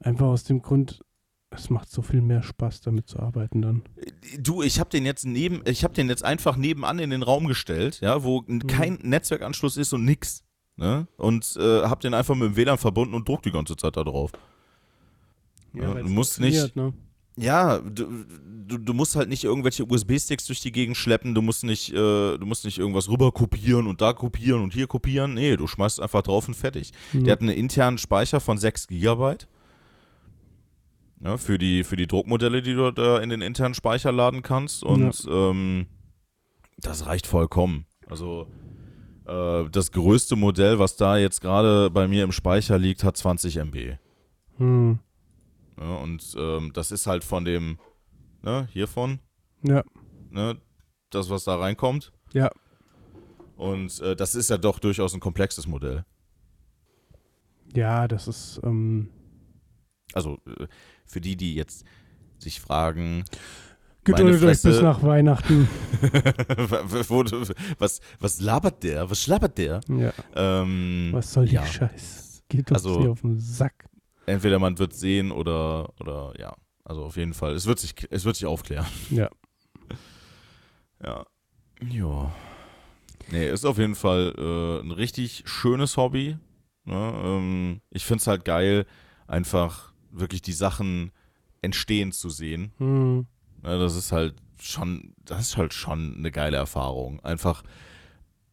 Einfach 0.00 0.26
aus 0.26 0.44
dem 0.44 0.60
Grund, 0.62 1.00
es 1.50 1.70
macht 1.70 1.90
so 1.90 2.02
viel 2.02 2.20
mehr 2.20 2.42
Spaß, 2.42 2.80
damit 2.82 3.08
zu 3.08 3.18
arbeiten 3.20 3.62
dann. 3.62 3.82
Du, 4.38 4.62
ich 4.62 4.78
habe 4.80 4.90
den 4.90 5.06
jetzt 5.06 5.24
neben, 5.24 5.62
ich 5.66 5.84
habe 5.84 5.94
den 5.94 6.08
jetzt 6.08 6.24
einfach 6.24 6.56
nebenan 6.56 6.98
in 6.98 7.10
den 7.10 7.22
Raum 7.22 7.46
gestellt, 7.46 8.00
ja, 8.00 8.22
wo 8.24 8.42
Mhm. 8.46 8.66
kein 8.66 8.94
Netzwerkanschluss 9.02 9.76
ist 9.76 9.92
und 9.94 10.04
nix. 10.04 10.42
Ne? 10.76 11.08
Und 11.16 11.56
äh, 11.58 11.84
habe 11.84 12.02
den 12.02 12.12
einfach 12.12 12.34
mit 12.34 12.48
dem 12.50 12.56
WLAN 12.56 12.76
verbunden 12.76 13.14
und 13.14 13.26
druck 13.26 13.42
die 13.42 13.50
ganze 13.52 13.76
Zeit 13.76 13.96
da 13.96 14.04
drauf. 14.04 14.32
Ja, 15.72 15.94
weil's 15.94 16.06
du 16.06 16.12
musst 16.12 16.40
nicht- 16.40 16.76
Ne? 16.76 16.92
Ja, 17.38 17.78
du, 17.78 18.24
du, 18.66 18.78
du 18.78 18.94
musst 18.94 19.14
halt 19.14 19.28
nicht 19.28 19.44
irgendwelche 19.44 19.84
USB-Sticks 19.84 20.46
durch 20.46 20.60
die 20.60 20.72
Gegend 20.72 20.96
schleppen, 20.96 21.34
du 21.34 21.42
musst 21.42 21.64
nicht, 21.64 21.92
äh, 21.92 22.38
du 22.38 22.46
musst 22.46 22.64
nicht 22.64 22.78
irgendwas 22.78 23.08
rüber 23.08 23.30
kopieren 23.30 23.86
und 23.86 24.00
da 24.00 24.12
kopieren 24.14 24.62
und 24.62 24.72
hier 24.72 24.86
kopieren. 24.86 25.34
Nee, 25.34 25.56
du 25.56 25.66
schmeißt 25.66 26.00
einfach 26.00 26.22
drauf 26.22 26.48
und 26.48 26.54
fertig. 26.54 26.92
Mhm. 27.12 27.24
Der 27.24 27.32
hat 27.32 27.40
einen 27.42 27.50
internen 27.50 27.98
Speicher 27.98 28.40
von 28.40 28.56
6 28.56 28.88
GB. 28.88 29.36
Ja, 31.24 31.36
für, 31.38 31.58
die, 31.58 31.84
für 31.84 31.96
die 31.96 32.06
Druckmodelle, 32.06 32.62
die 32.62 32.74
du 32.74 32.90
da 32.90 33.18
in 33.18 33.30
den 33.30 33.40
internen 33.40 33.74
Speicher 33.74 34.12
laden 34.12 34.42
kannst. 34.42 34.82
Und 34.82 35.26
ähm, 35.30 35.86
das 36.78 37.06
reicht 37.06 37.26
vollkommen. 37.26 37.86
Also 38.06 38.46
äh, 39.26 39.64
das 39.70 39.92
größte 39.92 40.36
Modell, 40.36 40.78
was 40.78 40.96
da 40.96 41.16
jetzt 41.16 41.40
gerade 41.40 41.90
bei 41.90 42.06
mir 42.08 42.24
im 42.24 42.32
Speicher 42.32 42.78
liegt, 42.78 43.02
hat 43.02 43.16
20 43.16 43.56
MB. 43.56 43.96
Hm. 44.58 44.98
Ja, 45.78 45.96
und 45.96 46.34
ähm, 46.38 46.72
das 46.72 46.90
ist 46.90 47.06
halt 47.06 47.22
von 47.24 47.44
dem, 47.44 47.78
ne, 48.42 48.66
hiervon, 48.72 49.20
Ja, 49.62 49.82
ne, 50.30 50.60
das, 51.10 51.28
was 51.30 51.44
da 51.44 51.56
reinkommt. 51.56 52.12
Ja. 52.32 52.50
Und 53.56 54.00
äh, 54.00 54.14
das 54.16 54.34
ist 54.34 54.50
ja 54.50 54.58
doch 54.58 54.78
durchaus 54.78 55.14
ein 55.14 55.20
komplexes 55.20 55.66
Modell. 55.66 56.04
ja, 57.74 58.06
das 58.08 58.28
ist, 58.28 58.60
ähm, 58.64 59.08
Also 60.12 60.38
äh, 60.46 60.66
für 61.04 61.20
die, 61.20 61.36
die 61.36 61.54
jetzt 61.54 61.84
sich 62.38 62.60
fragen, 62.60 63.24
geduldet 64.04 64.42
euch 64.44 64.62
bis 64.62 64.80
nach 64.82 65.02
Weihnachten. 65.02 65.68
was, 67.78 68.00
was 68.20 68.40
labert 68.40 68.82
der? 68.82 69.10
Was 69.10 69.22
schlabbert 69.22 69.58
der? 69.58 69.80
Ja, 69.88 70.12
Ähm, 70.34 71.08
was 71.12 71.32
soll 71.32 71.46
die 71.46 71.54
ja. 71.54 71.64
Scheiß? 71.66 72.42
Geht 72.48 72.70
uns 72.70 72.84
Also- 72.84 73.00
hier 73.00 73.10
auf 73.10 73.20
den 73.22 73.38
Sack. 73.38 73.86
Entweder 74.26 74.58
man 74.58 74.78
wird 74.78 74.92
sehen 74.92 75.30
oder, 75.32 75.92
oder 76.00 76.34
ja. 76.38 76.54
Also 76.84 77.04
auf 77.04 77.16
jeden 77.16 77.34
Fall. 77.34 77.54
Es 77.54 77.66
wird 77.66 77.78
sich, 77.78 77.94
es 78.10 78.24
wird 78.24 78.36
sich 78.36 78.46
aufklären. 78.46 78.86
Ja. 79.10 79.30
Ja. 81.04 81.26
Ja. 81.90 82.32
Nee, 83.30 83.50
ist 83.50 83.66
auf 83.66 83.76
jeden 83.76 83.94
Fall 83.96 84.32
äh, 84.38 84.80
ein 84.80 84.92
richtig 84.92 85.42
schönes 85.44 85.98
Hobby. 85.98 86.38
Ne? 86.84 87.12
Ähm, 87.22 87.80
ich 87.90 88.06
finde 88.06 88.22
es 88.22 88.26
halt 88.26 88.46
geil, 88.46 88.86
einfach 89.26 89.92
wirklich 90.10 90.40
die 90.40 90.54
Sachen 90.54 91.12
entstehen 91.60 92.12
zu 92.12 92.30
sehen. 92.30 92.72
Hm. 92.78 93.26
Ja, 93.62 93.78
das 93.78 93.94
ist 93.94 94.10
halt 94.10 94.36
schon, 94.58 95.12
das 95.18 95.40
ist 95.40 95.56
halt 95.56 95.74
schon 95.74 96.16
eine 96.16 96.30
geile 96.30 96.56
Erfahrung. 96.56 97.20
Einfach, 97.20 97.62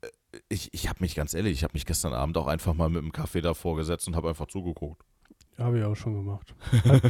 äh, 0.01 0.09
ich, 0.49 0.73
ich 0.73 0.89
habe 0.89 0.99
mich 1.01 1.15
ganz 1.15 1.33
ehrlich, 1.33 1.53
ich 1.53 1.63
habe 1.63 1.73
mich 1.75 1.85
gestern 1.85 2.13
Abend 2.13 2.37
auch 2.37 2.47
einfach 2.47 2.73
mal 2.73 2.89
mit 2.89 3.03
dem 3.03 3.11
Kaffee 3.11 3.41
davor 3.41 3.77
gesetzt 3.77 4.07
und 4.07 4.15
habe 4.15 4.29
einfach 4.29 4.47
zugeguckt. 4.47 5.05
Habe 5.57 5.77
ich 5.79 5.83
auch 5.85 5.95
schon 5.95 6.15
gemacht. 6.15 6.53
Hat, 6.87 7.03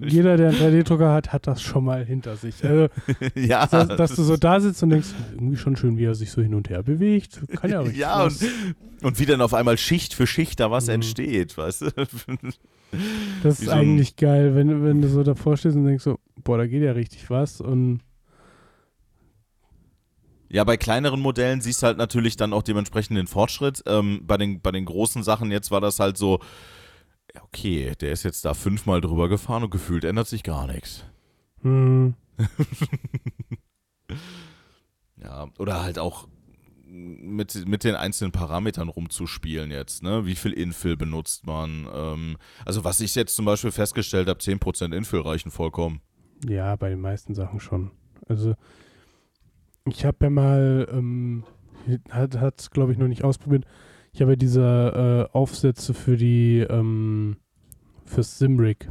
jeder, 0.00 0.36
der 0.36 0.48
einen 0.50 0.58
3D-Drucker 0.58 1.12
hat, 1.12 1.32
hat 1.32 1.46
das 1.46 1.62
schon 1.62 1.84
mal 1.84 2.04
hinter 2.04 2.36
sich. 2.36 2.64
Also, 2.64 2.88
ja, 3.36 3.66
dass, 3.66 3.94
dass 3.94 4.14
du 4.16 4.24
so 4.24 4.36
da 4.36 4.58
sitzt 4.60 4.82
und 4.82 4.90
denkst, 4.90 5.14
irgendwie 5.30 5.56
schon 5.56 5.76
schön, 5.76 5.96
wie 5.96 6.04
er 6.04 6.14
sich 6.16 6.32
so 6.32 6.42
hin 6.42 6.54
und 6.54 6.68
her 6.70 6.82
bewegt. 6.82 7.40
Kann 7.54 7.70
ja 7.70 7.80
richtig 7.84 8.00
Ja, 8.00 8.24
und, 8.24 8.36
und 9.02 9.18
wie 9.20 9.26
dann 9.26 9.40
auf 9.40 9.54
einmal 9.54 9.78
Schicht 9.78 10.12
für 10.14 10.26
Schicht 10.26 10.58
da 10.60 10.70
was 10.70 10.88
Mhm. 10.88 10.94
entsteht, 10.94 11.56
weißt 11.56 11.82
du? 11.82 11.90
Das 13.40 13.60
ist 13.60 13.64
so 13.64 13.70
eigentlich 13.70 14.16
geil, 14.16 14.54
wenn, 14.54 14.84
wenn 14.84 15.00
du 15.00 15.08
so 15.08 15.22
davor 15.22 15.56
stehst 15.56 15.76
und 15.76 15.84
denkst 15.86 16.04
so, 16.04 16.18
boah, 16.42 16.58
da 16.58 16.66
geht 16.66 16.82
ja 16.82 16.92
richtig 16.92 17.30
was. 17.30 17.60
Und 17.60 18.00
Ja, 20.48 20.64
bei 20.64 20.76
kleineren 20.76 21.20
Modellen 21.20 21.62
siehst 21.62 21.82
du 21.82 21.86
halt 21.86 21.96
natürlich 21.96 22.36
dann 22.36 22.52
auch 22.52 22.62
dementsprechend 22.62 23.16
den 23.16 23.26
Fortschritt. 23.26 23.82
Ähm, 23.86 24.20
bei, 24.26 24.36
den, 24.36 24.60
bei 24.60 24.70
den 24.70 24.84
großen 24.84 25.22
Sachen 25.22 25.50
jetzt 25.50 25.70
war 25.70 25.80
das 25.80 25.98
halt 25.98 26.18
so, 26.18 26.40
ja, 27.34 27.42
okay, 27.42 27.92
der 28.00 28.12
ist 28.12 28.22
jetzt 28.24 28.44
da 28.44 28.54
fünfmal 28.54 29.00
drüber 29.00 29.28
gefahren 29.28 29.64
und 29.64 29.70
gefühlt 29.70 30.04
ändert 30.04 30.28
sich 30.28 30.42
gar 30.42 30.66
nichts. 30.66 31.04
hm, 31.62 32.14
Ja, 35.22 35.48
oder 35.58 35.82
halt 35.82 35.98
auch 35.98 36.28
mit, 36.84 37.66
mit 37.66 37.84
den 37.84 37.94
einzelnen 37.94 38.32
Parametern 38.32 38.88
rumzuspielen 38.88 39.70
jetzt, 39.70 40.02
ne? 40.02 40.26
Wie 40.26 40.34
viel 40.34 40.52
Infill 40.52 40.96
benutzt 40.96 41.46
man? 41.46 41.86
Ähm, 41.92 42.36
also 42.66 42.84
was 42.84 43.00
ich 43.00 43.14
jetzt 43.14 43.36
zum 43.36 43.44
Beispiel 43.44 43.70
festgestellt 43.70 44.28
habe, 44.28 44.40
10% 44.40 44.94
Infill 44.94 45.20
reichen 45.20 45.50
vollkommen. 45.50 46.00
ja, 46.46 46.74
bei 46.76 46.90
den 46.90 47.00
meisten 47.00 47.34
Sachen 47.34 47.60
schon. 47.60 47.92
Also, 48.28 48.54
ich 49.86 50.04
habe 50.04 50.18
ja 50.22 50.30
mal, 50.30 50.88
ähm, 50.90 51.44
hat 52.10 52.60
es 52.60 52.70
glaube 52.70 52.92
ich 52.92 52.98
noch 52.98 53.08
nicht 53.08 53.24
ausprobiert, 53.24 53.64
ich 54.12 54.20
habe 54.20 54.32
ja 54.32 54.36
diese 54.36 55.28
äh, 55.32 55.36
Aufsätze 55.36 55.94
für 55.94 56.16
die, 56.16 56.58
ähm, 56.68 57.36
fürs 58.04 58.38
Simrig 58.38 58.90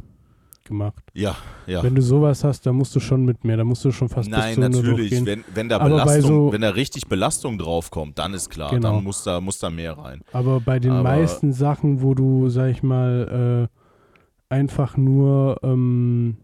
gemacht. 0.64 1.02
Ja, 1.14 1.36
ja. 1.66 1.82
Wenn 1.82 1.94
du 1.94 2.02
sowas 2.02 2.44
hast, 2.44 2.66
dann 2.66 2.76
musst 2.76 2.94
du 2.94 3.00
schon 3.00 3.24
mit 3.24 3.44
mehr, 3.44 3.56
da 3.56 3.64
musst 3.64 3.84
du 3.84 3.90
schon 3.92 4.08
fast 4.08 4.28
Nein, 4.30 4.54
zu 4.54 4.60
100 4.62 4.82
natürlich. 4.84 5.24
Wenn, 5.26 5.44
wenn 5.54 5.68
da 5.68 5.76
Aber 5.78 5.90
Belastung, 5.90 6.22
so- 6.48 6.52
wenn 6.52 6.60
da 6.60 6.70
richtig 6.70 7.08
Belastung 7.08 7.58
draufkommt, 7.58 8.18
dann 8.18 8.34
ist 8.34 8.48
klar, 8.50 8.70
Genau. 8.70 8.94
dann 8.94 9.04
muss 9.04 9.22
da, 9.24 9.40
muss 9.40 9.58
da 9.58 9.70
mehr 9.70 9.96
rein. 9.98 10.22
Aber 10.32 10.60
bei 10.60 10.78
den 10.78 10.92
Aber- 10.92 11.02
meisten 11.04 11.52
Sachen, 11.52 12.02
wo 12.02 12.14
du, 12.14 12.48
sag 12.48 12.70
ich 12.70 12.82
mal, 12.82 13.68
äh, 13.68 14.54
einfach 14.54 14.96
nur 14.96 15.58
ähm, 15.62 16.36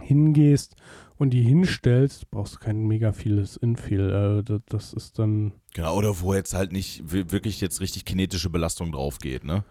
hingehst 0.00 0.76
und 1.22 1.30
die 1.30 1.42
hinstellst, 1.42 2.30
brauchst 2.30 2.56
du 2.56 2.58
kein 2.58 2.82
mega 2.86 3.12
vieles 3.12 3.56
Infill. 3.56 4.44
Äh, 4.46 4.60
das, 4.66 4.92
ist 4.92 5.18
dann, 5.18 5.52
Genau, 5.74 5.96
oder 5.96 6.20
wo 6.20 6.34
jetzt 6.34 6.52
halt 6.54 6.72
nicht 6.72 7.02
wi- 7.12 7.30
wirklich 7.30 7.60
jetzt 7.60 7.80
richtig 7.80 8.04
kinetische 8.04 8.50
Belastung 8.50 8.92
drauf 8.92 9.18
geht, 9.18 9.44
ne? 9.44 9.64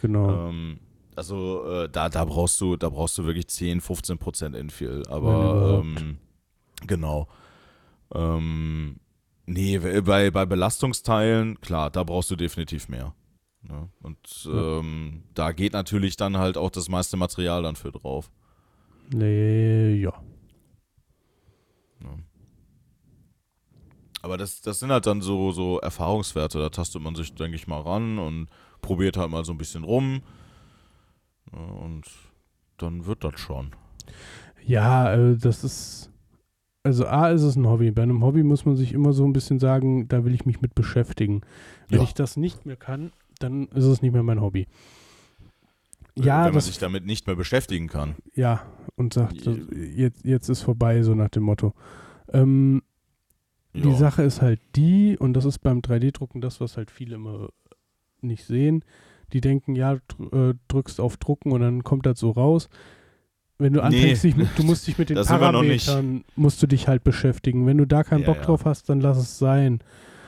genau. 0.00 0.48
Ähm, 0.48 0.80
also 1.16 1.64
äh, 1.70 1.88
da, 1.88 2.08
da 2.08 2.24
brauchst 2.24 2.60
du, 2.60 2.76
da 2.76 2.88
brauchst 2.88 3.16
du 3.18 3.24
wirklich 3.24 3.46
10, 3.48 3.80
15 3.80 4.18
Prozent 4.18 4.56
Infill. 4.56 5.02
Aber 5.08 5.82
ähm, 5.84 6.18
genau. 6.86 7.28
Ähm, 8.14 8.96
nee, 9.46 9.78
bei, 9.78 10.30
bei 10.30 10.46
Belastungsteilen, 10.46 11.60
klar, 11.60 11.90
da 11.90 12.02
brauchst 12.02 12.30
du 12.30 12.36
definitiv 12.36 12.88
mehr. 12.88 13.14
Ne? 13.62 13.88
Und 14.02 14.18
Ja. 14.44 14.78
ähm, 14.80 15.22
da 15.34 15.52
geht 15.52 15.72
natürlich 15.72 16.16
dann 16.16 16.36
halt 16.38 16.56
auch 16.56 16.70
das 16.70 16.88
meiste 16.88 17.16
Material 17.16 17.62
dann 17.62 17.76
für 17.76 17.92
drauf. 17.92 18.30
Nee, 19.12 19.94
ja. 19.96 20.12
Aber 24.22 24.38
das, 24.38 24.62
das 24.62 24.80
sind 24.80 24.90
halt 24.90 25.06
dann 25.06 25.20
so, 25.20 25.52
so 25.52 25.78
Erfahrungswerte. 25.80 26.58
Da 26.58 26.70
tastet 26.70 27.02
man 27.02 27.14
sich, 27.14 27.34
denke 27.34 27.56
ich, 27.56 27.66
mal 27.66 27.80
ran 27.80 28.18
und 28.18 28.48
probiert 28.80 29.16
halt 29.18 29.30
mal 29.30 29.44
so 29.44 29.52
ein 29.52 29.58
bisschen 29.58 29.84
rum. 29.84 30.22
Ja, 31.52 31.58
Und 31.58 32.04
dann 32.78 33.04
wird 33.04 33.22
das 33.22 33.38
schon. 33.38 33.72
Ja, 34.64 35.12
äh, 35.14 35.36
das 35.36 35.62
ist. 35.62 36.10
Also, 36.86 37.06
A, 37.06 37.30
ist 37.30 37.42
es 37.42 37.56
ein 37.56 37.66
Hobby. 37.66 37.90
Bei 37.90 38.02
einem 38.02 38.22
Hobby 38.22 38.42
muss 38.42 38.64
man 38.66 38.76
sich 38.76 38.92
immer 38.92 39.12
so 39.12 39.24
ein 39.24 39.32
bisschen 39.32 39.58
sagen, 39.58 40.06
da 40.08 40.24
will 40.24 40.34
ich 40.34 40.44
mich 40.44 40.60
mit 40.60 40.74
beschäftigen. 40.74 41.40
Wenn 41.88 41.98
Ja. 42.00 42.04
ich 42.04 42.14
das 42.14 42.36
nicht 42.36 42.66
mehr 42.66 42.76
kann, 42.76 43.12
dann 43.38 43.68
ist 43.68 43.84
es 43.84 44.02
nicht 44.02 44.12
mehr 44.12 44.22
mein 44.22 44.40
Hobby. 44.40 44.66
Ja, 46.16 46.46
Wenn 46.46 46.52
man 46.52 46.62
sich 46.62 46.78
damit 46.78 47.04
nicht 47.06 47.26
mehr 47.26 47.36
beschäftigen 47.36 47.88
kann. 47.88 48.14
ja, 48.34 48.62
und 48.96 49.12
sagt, 49.14 49.48
jetzt, 49.96 50.24
jetzt 50.24 50.48
ist 50.48 50.62
vorbei, 50.62 51.02
so 51.02 51.14
nach 51.14 51.28
dem 51.30 51.42
Motto. 51.42 51.74
Ähm, 52.32 52.82
Die. 53.74 53.92
Sache 53.96 54.22
ist 54.22 54.40
halt 54.40 54.60
die, 54.76 55.16
und 55.18 55.34
das 55.34 55.44
ist 55.44 55.58
beim 55.58 55.80
3D-Drucken 55.80 56.40
das, 56.40 56.60
was 56.60 56.76
halt 56.76 56.92
viele 56.92 57.16
immer 57.16 57.48
nicht 58.20 58.44
sehen. 58.44 58.84
Die 59.32 59.40
denken, 59.40 59.74
ja, 59.74 59.94
äh, 59.94 60.54
drückst 60.68 61.00
auf 61.00 61.16
Drucken 61.16 61.50
und 61.50 61.60
dann 61.62 61.82
kommt 61.82 62.06
das 62.06 62.20
so 62.20 62.30
raus. 62.30 62.68
Wenn 63.58 63.72
du 63.72 63.80
Nee. 63.80 63.86
anfängst, 63.86 64.22
dich 64.24 64.36
mit, 64.36 64.48
du 64.56 64.62
musst 64.62 64.86
dich 64.86 64.96
mit 64.98 65.08
den. 65.10 65.16
Parametern, 65.16 66.24
musst 66.36 66.62
du 66.62 66.68
dich 66.68 66.86
halt 66.86 67.02
beschäftigen. 67.02 67.66
Wenn 67.66 67.78
du 67.78 67.86
da 67.86 68.04
keinen 68.04 68.20
Ja, 68.20 68.26
Bock 68.26 68.36
ja. 68.36 68.42
drauf 68.44 68.64
hast, 68.64 68.88
dann 68.88 69.00
lass 69.00 69.18
es 69.18 69.38
sein. 69.38 69.80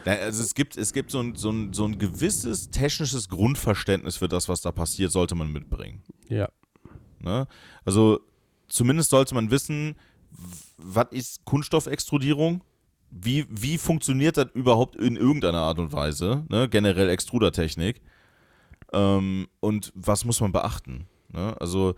Also 0.07 0.42
es 0.42 0.55
gibt, 0.55 0.77
es 0.77 0.92
gibt 0.92 1.11
so, 1.11 1.21
ein, 1.21 1.35
so, 1.35 1.51
ein, 1.51 1.73
so 1.73 1.85
ein 1.85 1.99
gewisses 1.99 2.71
technisches 2.71 3.29
Grundverständnis 3.29 4.16
für 4.16 4.29
das, 4.29 4.49
was 4.49 4.61
da 4.61 4.71
passiert, 4.71 5.11
sollte 5.11 5.35
man 5.35 5.53
mitbringen. 5.53 6.03
Ja. 6.29 6.49
Ne? 7.19 7.49
Also 7.85 8.21
zumindest 8.69 9.11
sollte 9.11 9.35
man 9.35 9.51
wissen, 9.51 9.97
was 10.77 11.07
ist 11.11 11.45
Kunststoffextrudierung? 11.45 12.62
Wie, 13.11 13.47
wie 13.49 13.79
funktioniert 13.79 14.37
das 14.37 14.49
überhaupt 14.55 14.97
in 14.97 15.16
irgendeiner 15.16 15.62
Art 15.62 15.79
und 15.79 15.92
Weise? 15.92 16.45
Ne? 16.49 16.69
Generell 16.69 17.09
Extrudertechnik. 17.09 18.01
Ähm, 18.92 19.49
und 19.61 19.92
was 19.95 20.25
muss 20.25 20.40
man 20.40 20.53
beachten? 20.53 21.07
Ne? 21.33 21.57
Also 21.61 21.95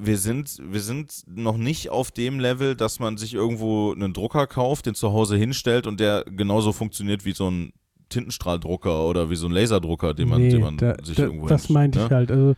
wir 0.00 0.18
sind, 0.18 0.58
wir 0.62 0.80
sind 0.80 1.24
noch 1.26 1.56
nicht 1.56 1.90
auf 1.90 2.10
dem 2.10 2.40
Level, 2.40 2.74
dass 2.74 2.98
man 2.98 3.16
sich 3.16 3.34
irgendwo 3.34 3.92
einen 3.92 4.12
Drucker 4.12 4.46
kauft, 4.46 4.86
den 4.86 4.94
zu 4.94 5.12
Hause 5.12 5.36
hinstellt 5.36 5.86
und 5.86 6.00
der 6.00 6.24
genauso 6.24 6.72
funktioniert 6.72 7.24
wie 7.24 7.32
so 7.32 7.50
ein 7.50 7.72
Tintenstrahldrucker 8.08 9.06
oder 9.06 9.30
wie 9.30 9.36
so 9.36 9.46
ein 9.46 9.52
Laserdrucker, 9.52 10.14
den 10.14 10.28
man, 10.28 10.42
nee, 10.42 10.50
den 10.50 10.60
man 10.60 10.76
da, 10.76 10.96
sich 11.02 11.16
da, 11.16 11.24
irgendwo 11.24 11.46
das 11.46 11.68
meinte 11.70 11.98
ne? 12.00 12.04
ich 12.06 12.10
halt. 12.10 12.30
Also 12.30 12.54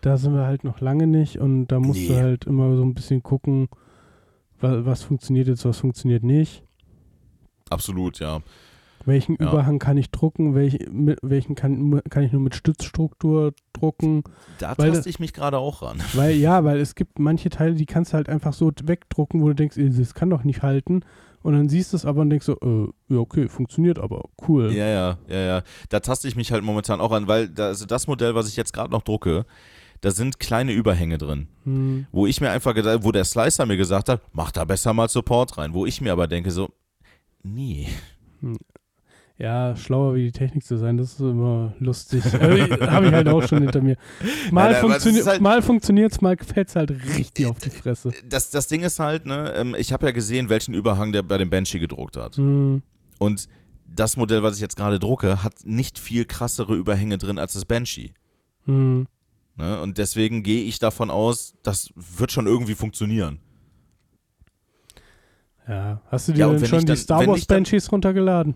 da 0.00 0.16
sind 0.16 0.34
wir 0.34 0.46
halt 0.46 0.64
noch 0.64 0.80
lange 0.80 1.06
nicht 1.06 1.38
und 1.38 1.66
da 1.68 1.80
musst 1.80 2.08
du 2.08 2.12
Nee. 2.12 2.20
halt 2.20 2.44
immer 2.44 2.76
so 2.76 2.82
ein 2.84 2.94
bisschen 2.94 3.22
gucken, 3.22 3.68
was, 4.60 4.84
was 4.84 5.02
funktioniert 5.02 5.48
jetzt, 5.48 5.64
was 5.64 5.78
funktioniert 5.78 6.22
nicht. 6.22 6.62
Absolut, 7.70 8.18
ja. 8.18 8.40
Welchen 9.04 9.36
Ja. 9.40 9.48
Überhang 9.48 9.78
kann 9.78 9.96
ich 9.96 10.10
drucken? 10.10 10.54
Welch, 10.54 10.78
mit, 10.90 11.18
welchen 11.22 11.54
kann, 11.54 12.00
kann 12.08 12.22
ich 12.22 12.32
nur 12.32 12.40
mit 12.40 12.54
Stützstruktur 12.54 13.52
drucken? 13.72 14.22
Da 14.58 14.74
Weil 14.76 14.92
taste 14.92 15.08
ich 15.08 15.18
mich 15.18 15.32
gerade 15.32 15.58
auch 15.58 15.82
ran. 15.82 16.00
Weil 16.14 16.32
ja, 16.36 16.64
weil 16.64 16.78
es 16.78 16.94
gibt 16.94 17.18
manche 17.18 17.50
Teile, 17.50 17.74
die 17.74 17.86
kannst 17.86 18.12
du 18.12 18.16
halt 18.16 18.28
einfach 18.28 18.52
so 18.52 18.70
wegdrucken, 18.82 19.42
wo 19.42 19.48
du 19.48 19.54
denkst, 19.54 19.76
das 19.78 20.14
kann 20.14 20.30
doch 20.30 20.44
nicht 20.44 20.62
halten. 20.62 21.04
Und 21.42 21.54
dann 21.54 21.68
siehst 21.68 21.92
du 21.92 21.96
es 21.96 22.04
aber 22.04 22.20
und 22.20 22.30
denkst 22.30 22.46
so, 22.46 22.56
äh, 22.60 23.14
ja, 23.14 23.18
okay, 23.18 23.48
funktioniert 23.48 23.98
aber, 23.98 24.22
cool. 24.46 24.72
Ja, 24.72 24.86
ja, 24.86 25.18
ja, 25.28 25.40
ja. 25.40 25.62
Da 25.88 25.98
taste 26.00 26.28
ich 26.28 26.36
mich 26.36 26.52
halt 26.52 26.62
momentan 26.62 27.00
auch 27.00 27.10
an, 27.10 27.26
weil 27.26 27.48
da, 27.48 27.66
also 27.66 27.84
das 27.84 28.06
Modell, 28.06 28.36
was 28.36 28.48
ich 28.48 28.56
jetzt 28.56 28.72
gerade 28.72 28.92
noch 28.92 29.02
drucke, 29.02 29.44
da 30.02 30.10
sind 30.10 30.38
kleine 30.38 30.72
Überhänge 30.72 31.18
drin. 31.18 31.48
Hm, 31.64 32.06
Wo 32.12 32.26
ich 32.26 32.40
mir 32.40 32.50
einfach 32.50 32.74
gedacht, 32.74 33.00
wo 33.02 33.12
der 33.12 33.24
Slicer 33.24 33.66
mir 33.66 33.76
gesagt 33.76 34.08
hat, 34.08 34.20
mach 34.32 34.52
da 34.52 34.64
besser 34.64 34.92
mal 34.92 35.08
Support 35.08 35.58
rein. 35.58 35.74
Wo 35.74 35.86
ich 35.86 36.00
mir 36.00 36.12
aber 36.12 36.26
denke, 36.28 36.50
so, 36.50 36.70
nee. 37.42 37.88
Ja, 39.38 39.74
schlauer 39.76 40.14
wie 40.14 40.24
die 40.24 40.32
Technik 40.32 40.64
zu 40.64 40.76
sein, 40.76 40.96
das 40.96 41.12
ist 41.14 41.20
immer 41.20 41.74
lustig. 41.78 42.22
also, 42.40 42.86
Habe 42.86 43.06
ich 43.06 43.12
halt 43.12 43.28
auch 43.28 43.42
schon 43.46 43.62
hinter 43.62 43.80
mir. 43.80 43.96
Mal, 44.50 44.70
ist 44.72 45.26
halt- 45.26 45.40
mal 45.40 45.62
funktioniert's, 45.62 46.20
mal 46.20 46.36
fällt's 46.36 46.76
halt 46.76 46.90
richtig 47.16 47.46
auf 47.46 47.58
die 47.58 47.70
Fresse. 47.70 48.12
Das, 48.28 48.50
das 48.50 48.68
Ding 48.68 48.82
ist 48.82 48.98
halt, 49.00 49.26
ne, 49.26 49.52
ähm, 49.56 49.74
ich 49.76 49.92
habe 49.92 50.06
ja 50.06 50.12
gesehen, 50.12 50.48
welchen 50.48 50.74
Überhang 50.74 51.12
der 51.12 51.22
bei 51.22 51.38
dem 51.38 51.50
Banshee 51.50 51.78
gedruckt 51.80 52.16
hat. 52.16 52.36
Hm, 52.36 52.82
Und 53.18 53.48
das 53.94 54.16
Modell, 54.16 54.42
was 54.42 54.54
ich 54.56 54.60
jetzt 54.62 54.76
gerade 54.76 54.98
drucke, 54.98 55.42
hat 55.42 55.54
nicht 55.64 55.98
viel 55.98 56.24
krassere 56.24 56.74
Überhänge 56.76 57.18
drin 57.18 57.38
als 57.38 57.54
das 57.54 57.64
Banshee. 57.64 58.12
hm. 58.66 59.06
Ne? 59.56 59.80
Und 59.82 59.98
deswegen 59.98 60.42
gehe 60.42 60.62
ich 60.64 60.78
davon 60.78 61.10
aus, 61.10 61.52
das 61.62 61.90
wird 61.94 62.32
schon 62.32 62.46
irgendwie 62.46 62.74
funktionieren. 62.74 63.38
Ja, 65.68 66.00
hast 66.10 66.28
du 66.28 66.32
dir 66.32 66.38
Ja, 66.40 66.52
denn 66.52 66.66
schon 66.66 66.80
die 66.80 66.86
dann- 66.86 66.96
Star 66.96 67.26
Wars 67.26 67.44
Banshees 67.44 67.90
runtergeladen? 67.92 68.54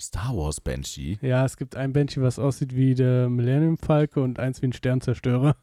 Star 0.00 0.36
Wars 0.36 0.60
Banshee? 0.60 1.18
Ja, 1.22 1.44
es 1.44 1.56
gibt 1.56 1.76
ein 1.76 1.92
Banshee, 1.92 2.20
was 2.20 2.38
aussieht 2.38 2.74
wie 2.74 2.94
der 2.94 3.28
Millennium 3.28 3.78
Falke 3.78 4.20
und 4.20 4.38
eins 4.38 4.62
wie 4.62 4.66
ein 4.66 4.72
Sternzerstörer. 4.72 5.56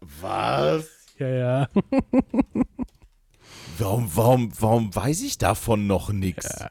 Was? 0.00 0.88
Ja, 1.18 1.28
ja. 1.28 1.68
Warum, 3.78 4.08
warum, 4.14 4.52
warum 4.60 4.94
weiß 4.94 5.22
ich 5.22 5.38
davon 5.38 5.86
noch 5.86 6.12
nichts? 6.12 6.48
Ja. 6.58 6.70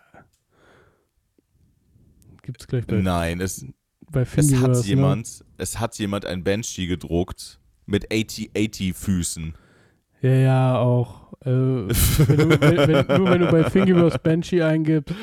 Gibt's 2.43 2.67
gleich 2.67 2.86
bei, 2.86 2.95
Nein, 2.95 3.41
es, 3.41 3.65
bei 4.10 4.21
es 4.21 4.56
hat 4.56 4.71
ne? 4.71 4.82
jemand, 4.82 5.43
es 5.58 5.80
hat 5.80 5.97
jemand 5.97 6.26
ein 6.26 6.43
Banshee 6.43 6.88
gedruckt 6.88 7.60
mit 7.86 8.10
80-80 8.12 8.93
Füßen. 8.93 9.56
Ja, 10.21 10.34
ja, 10.34 10.80
auch. 10.80 11.34
Äh, 11.43 11.50
wenn 11.50 11.89
du, 12.38 12.62
wenn, 12.62 13.08
wenn, 13.08 13.17
nur 13.17 13.30
wenn 13.32 13.41
du 13.41 13.52
bei 13.52 13.63
Thingiverse 13.63 14.19
Banshee 14.19 14.62
eingibst, 14.62 15.15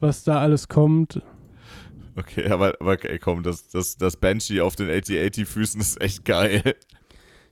was 0.00 0.24
da 0.24 0.40
alles 0.40 0.68
kommt. 0.68 1.22
Okay, 2.16 2.48
aber, 2.48 2.74
aber 2.80 2.92
okay, 2.92 3.18
komm, 3.18 3.42
das, 3.42 3.68
das, 3.68 3.96
das 3.96 4.16
Banshee 4.16 4.60
auf 4.60 4.74
den 4.76 4.88
80-80 4.88 5.44
Füßen 5.44 5.80
ist 5.80 6.00
echt 6.00 6.24
geil. 6.24 6.62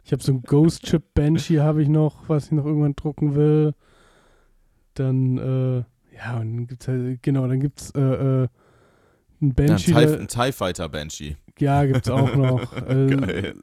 Ich 0.04 0.12
habe 0.12 0.22
so 0.22 0.32
ein 0.32 0.42
Ghost 0.42 0.84
Chip 0.84 1.02
Banshee 1.14 1.60
habe 1.60 1.82
ich 1.82 1.88
noch, 1.88 2.28
was 2.28 2.46
ich 2.46 2.52
noch 2.52 2.66
irgendwann 2.66 2.94
drucken 2.94 3.34
will. 3.34 3.74
Dann, 4.94 5.38
äh, 5.38 6.16
ja, 6.16 6.36
und 6.38 6.56
dann 6.56 6.66
gibt's 6.66 6.88
halt, 6.88 7.22
genau, 7.22 7.46
dann 7.48 7.60
gibt's 7.60 7.90
äh, 7.94 8.00
äh, 8.00 8.48
ein 9.42 9.54
Ja, 9.66 9.76
ein, 9.76 9.82
Banshee. 9.82 9.92
TIE, 9.92 10.18
ein 10.18 10.28
TIE 10.28 10.52
Fighter 10.52 10.88
Banshee. 10.88 11.36
Ja, 11.58 11.84
gibt's 11.84 12.08
auch 12.10 12.34
noch. 12.34 12.72
äh, 12.88 13.06
Geil. 13.16 13.54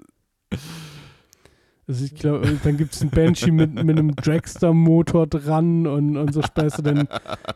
Also 1.87 2.05
ich 2.05 2.15
glaube, 2.15 2.57
dann 2.63 2.77
gibt 2.77 2.93
es 2.93 3.01
einen 3.01 3.09
Banshee 3.09 3.51
mit, 3.51 3.73
mit 3.73 3.97
einem 3.97 4.15
Dragster-Motor 4.15 5.27
dran 5.27 5.87
und, 5.87 6.15
und 6.15 6.33
so 6.33 6.41
Späße. 6.41 6.83
Dann 6.83 7.07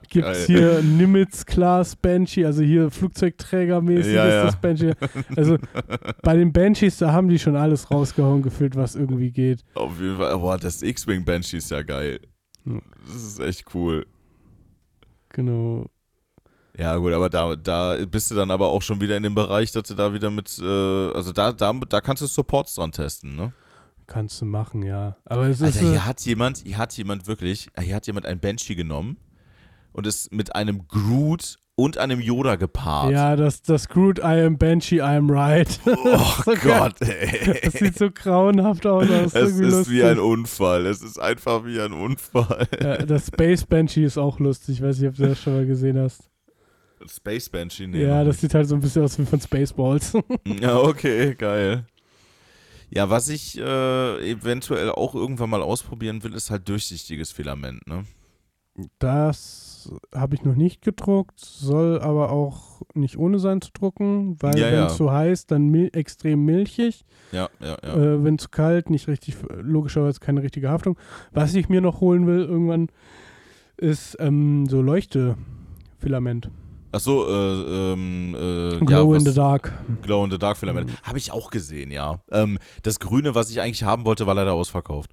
gibt 0.09 0.27
es 0.27 0.45
hier 0.45 0.81
Nimitz-Class 0.81 1.95
Banshee, 1.95 2.45
also 2.45 2.63
hier 2.63 2.89
Flugzeugträgermäßig 2.89 4.13
Ja, 4.13 4.25
ist 4.25 4.33
ja. 4.33 4.43
das 4.45 4.55
Banshee. 4.59 4.93
Also 5.35 5.57
bei 6.21 6.35
den 6.35 6.51
Banshees, 6.51 6.97
da 6.97 7.11
haben 7.11 7.29
die 7.29 7.39
schon 7.39 7.55
alles 7.55 7.91
rausgehauen 7.91 8.41
gefühlt, 8.41 8.75
was 8.75 8.95
irgendwie 8.95 9.31
geht. 9.31 9.63
Auf 9.75 10.01
jeden 10.01 10.17
Fall, 10.17 10.37
boah, 10.37 10.57
das 10.57 10.81
X-Wing 10.81 11.23
Banshee 11.23 11.57
ist 11.57 11.71
ja 11.71 11.83
geil. 11.83 12.19
Hm. 12.65 12.81
Das 13.05 13.15
ist 13.15 13.39
echt 13.39 13.73
cool. 13.73 14.05
Genau. 15.29 15.85
Ja, 16.77 16.97
gut, 16.97 17.13
aber 17.13 17.29
da, 17.29 17.55
da 17.55 17.97
bist 18.05 18.31
du 18.31 18.35
dann 18.35 18.51
aber 18.51 18.67
auch 18.67 18.81
schon 18.81 18.99
wieder 18.99 19.15
in 19.15 19.23
dem 19.23 19.35
Bereich, 19.35 19.71
dass 19.71 19.83
du 19.87 19.93
da 19.93 20.13
wieder 20.13 20.29
mit, 20.29 20.59
äh, 20.59 21.11
also 21.11 21.31
da, 21.31 21.53
da, 21.53 21.71
da 21.71 22.01
kannst 22.01 22.21
du 22.21 22.27
Supports 22.27 22.75
dran 22.75 22.91
testen, 22.91 23.35
ne? 23.35 23.53
Kannst 24.07 24.39
du 24.41 24.45
machen, 24.45 24.83
ja. 24.83 25.17
Aber 25.25 25.47
es 25.47 25.61
ist. 25.61 25.77
Äh, 25.77 25.79
hier 25.91 26.05
hat 26.05 26.21
jemand, 26.21 26.57
hier 26.59 26.77
hat 26.77 26.93
jemand 26.97 27.27
wirklich, 27.27 27.69
hier 27.79 27.95
hat 27.95 28.05
jemand 28.07 28.25
ein 28.25 28.39
Banshee 28.39 28.75
genommen 28.75 29.17
und 29.93 30.05
ist 30.05 30.31
mit 30.31 30.55
einem 30.55 30.87
Groot 30.87 31.57
und 31.77 31.97
einem 31.97 32.21
Yoda 32.21 32.55
gepaart. 32.55 33.11
ja, 33.11 33.35
das, 33.35 33.61
das 33.61 33.89
Groot, 33.89 34.19
I 34.19 34.43
am 34.45 34.57
Banshee, 34.57 34.97
I 34.97 35.01
am 35.17 35.29
right. 35.29 35.67
Oh 35.85 36.41
So. 36.45 36.53
Gott, 36.61 36.93
Das 37.01 37.09
ey. 37.09 37.69
sieht 37.71 37.97
so 37.97 38.09
grauenhaft 38.11 38.85
aus. 38.85 39.07
Das 39.07 39.25
ist 39.25 39.35
Es 39.35 39.51
ist 39.51 39.59
lustig. 39.59 39.93
wie 39.93 40.03
ein 40.03 40.19
Unfall. 40.19 40.85
Es 40.85 41.01
ist 41.01 41.19
einfach 41.19 41.65
wie 41.65 41.81
ein 41.81 41.91
Unfall. 41.91 42.67
ja, 42.81 42.97
das 42.97 43.27
Space 43.27 43.65
Banshee 43.65 44.05
ist 44.05 44.17
auch 44.17 44.39
lustig. 44.39 44.77
Ich 44.77 44.81
weiß 44.83 44.99
nicht, 44.99 45.09
ob 45.09 45.15
du 45.15 45.27
das 45.27 45.41
schon 45.41 45.53
mal 45.53 45.65
gesehen 45.65 45.97
hast. 45.99 46.29
Space 47.07 47.49
Banshee, 47.49 47.87
nee. 47.87 48.03
ja, 48.03 48.23
das 48.23 48.39
sieht 48.39 48.53
halt 48.53 48.67
so 48.69 48.75
ein 48.75 48.81
bisschen 48.81 49.03
aus 49.03 49.19
wie 49.19 49.25
von 49.25 49.41
Spaceballs. 49.41 50.13
Ja, 50.61 50.77
okay, 50.77 51.35
geil. 51.35 51.85
Ja, 52.89 53.09
was 53.09 53.29
ich 53.29 53.57
äh, 53.57 54.31
eventuell 54.31 54.89
auch 54.91 55.15
irgendwann 55.15 55.49
mal 55.49 55.61
ausprobieren 55.61 56.23
will, 56.23 56.33
ist 56.33 56.51
halt 56.51 56.67
durchsichtiges 56.69 57.31
Filament, 57.31 57.87
ne? 57.87 58.05
Das 58.99 59.89
habe 60.13 60.35
ich 60.35 60.43
noch 60.43 60.55
nicht 60.55 60.81
gedruckt, 60.81 61.39
soll 61.39 62.01
aber 62.01 62.31
auch 62.31 62.81
nicht 62.93 63.17
ohne 63.17 63.39
sein 63.39 63.61
zu 63.61 63.71
drucken, 63.71 64.35
weil 64.41 64.57
Ja, 64.59 64.67
wenn 64.67 64.73
ja. 64.73 64.87
es 64.87 64.97
zu 64.97 65.11
heiß, 65.11 65.45
dann 65.45 65.69
mil 65.69 65.89
extrem 65.93 66.43
milchig. 66.43 67.05
Ja, 67.31 67.49
ja, 67.61 67.77
ja. 67.81 67.95
Äh, 67.95 68.23
wenn 68.23 68.37
zu 68.37 68.49
kalt, 68.49 68.89
nicht 68.89 69.07
richtig, 69.07 69.37
logischerweise 69.61 70.19
keine 70.19 70.43
richtige 70.43 70.69
Haftung. 70.69 70.97
Was 71.31 71.55
ich 71.55 71.69
mir 71.69 71.79
noch 71.79 72.01
holen 72.01 72.27
will 72.27 72.41
irgendwann, 72.41 72.89
ist 73.77 74.17
ähm, 74.19 74.65
so 74.65 74.81
Leuchtefilament. 74.81 76.49
Achso, 76.95 77.27
äh, 77.27 77.91
ähm, 77.91 78.35
äh, 78.35 78.77
Glow 78.85 79.11
ja, 79.11 79.19
in 79.19 79.25
the 79.25 79.33
Dark. 79.33 79.73
Glow 80.01 80.23
in 80.23 80.31
the 80.31 80.37
Dark 80.37 80.55
Filament. 80.55 80.89
Habe 81.03 81.17
ich 81.17 81.29
auch 81.29 81.51
gesehen, 81.51 81.91
ja. 81.91 82.21
Ähm, 82.31 82.57
das 82.83 83.01
Grüne, 83.01 83.35
was 83.35 83.49
ich 83.49 83.59
eigentlich 83.59 83.83
haben 83.83 84.05
wollte, 84.05 84.25
war 84.27 84.33
leider 84.33 84.53
ausverkauft. 84.53 85.11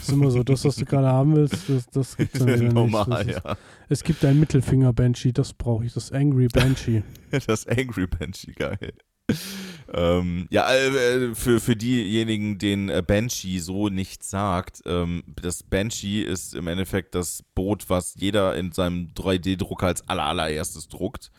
ist 0.00 0.10
immer 0.10 0.32
so, 0.32 0.42
das, 0.42 0.64
was 0.64 0.74
du 0.74 0.84
gerade 0.84 1.06
haben 1.06 1.36
willst, 1.36 1.68
das, 1.68 1.86
das 1.90 2.16
gibt 2.16 2.34
es 2.34 2.42
Normal, 2.72 3.04
nicht. 3.24 3.36
Das 3.36 3.36
ist, 3.36 3.44
ja. 3.44 3.56
Es 3.88 4.02
gibt 4.02 4.24
ein 4.24 4.40
Mittelfinger-Banshee, 4.40 5.30
das 5.30 5.52
brauche 5.52 5.84
ich, 5.84 5.92
das 5.92 6.10
Angry 6.10 6.48
Banshee. 6.48 7.04
Das 7.46 7.68
Angry 7.68 8.08
Banshee, 8.08 8.50
geil. 8.50 8.92
ähm, 9.92 10.46
ja, 10.50 10.72
äh, 10.72 11.34
für, 11.34 11.60
für 11.60 11.76
diejenigen, 11.76 12.58
denen 12.58 12.88
äh, 12.88 13.02
Banshee 13.06 13.58
so 13.58 13.88
nichts 13.88 14.30
sagt, 14.30 14.82
ähm, 14.86 15.22
das 15.40 15.62
Banshee 15.62 16.22
ist 16.22 16.54
im 16.54 16.66
Endeffekt 16.66 17.14
das 17.14 17.42
Boot, 17.54 17.88
was 17.88 18.14
jeder 18.16 18.54
in 18.56 18.72
seinem 18.72 19.08
3D-Drucker 19.16 19.86
als 19.86 20.08
aller, 20.08 20.24
allererstes 20.24 20.88
druckt. 20.88 21.30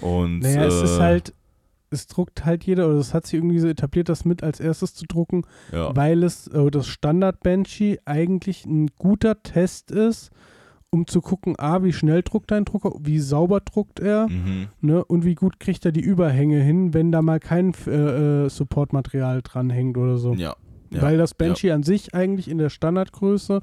Und, 0.00 0.40
Naja, 0.40 0.66
es 0.66 0.82
ist 0.82 0.98
äh, 0.98 1.00
halt, 1.00 1.34
es 1.90 2.06
druckt 2.06 2.44
halt 2.44 2.64
jeder, 2.64 2.88
oder 2.88 2.98
es 2.98 3.14
hat 3.14 3.26
sich 3.26 3.34
irgendwie 3.34 3.58
so 3.58 3.68
etabliert, 3.68 4.08
das 4.08 4.24
mit 4.24 4.42
als 4.42 4.60
erstes 4.60 4.94
zu 4.94 5.06
drucken, 5.06 5.42
ja. 5.72 5.94
weil 5.96 6.22
es, 6.22 6.46
äh, 6.48 6.70
das 6.70 6.86
Standard 6.86 7.42
Banshee 7.42 7.98
eigentlich 8.04 8.64
ein 8.64 8.88
guter 8.96 9.42
Test 9.42 9.90
ist, 9.90 10.30
um 10.90 11.06
zu 11.06 11.20
gucken, 11.20 11.58
A, 11.58 11.82
wie 11.82 11.92
schnell 11.92 12.22
druckt 12.22 12.50
dein 12.50 12.64
Drucker, 12.64 12.92
wie 13.00 13.18
sauber 13.18 13.60
druckt 13.60 14.00
er, 14.00 14.28
Mhm. 14.28 14.68
ne, 14.80 15.04
und 15.04 15.24
wie 15.24 15.34
gut 15.34 15.60
kriegt 15.60 15.84
er 15.84 15.92
die 15.92 16.00
Überhänge 16.00 16.60
hin, 16.62 16.94
wenn 16.94 17.12
da 17.12 17.22
mal 17.22 17.40
kein 17.40 17.72
äh, 17.86 18.44
äh, 18.46 18.48
Supportmaterial 18.48 19.42
dranhängt 19.42 19.96
oder 19.98 20.16
so. 20.16 20.32
Ja. 20.34 20.54
ja. 20.90 21.02
Weil 21.02 21.18
das 21.18 21.34
Banshee 21.34 21.72
an 21.72 21.82
sich 21.82 22.14
eigentlich 22.14 22.48
in 22.48 22.58
der 22.58 22.70
Standardgröße 22.70 23.60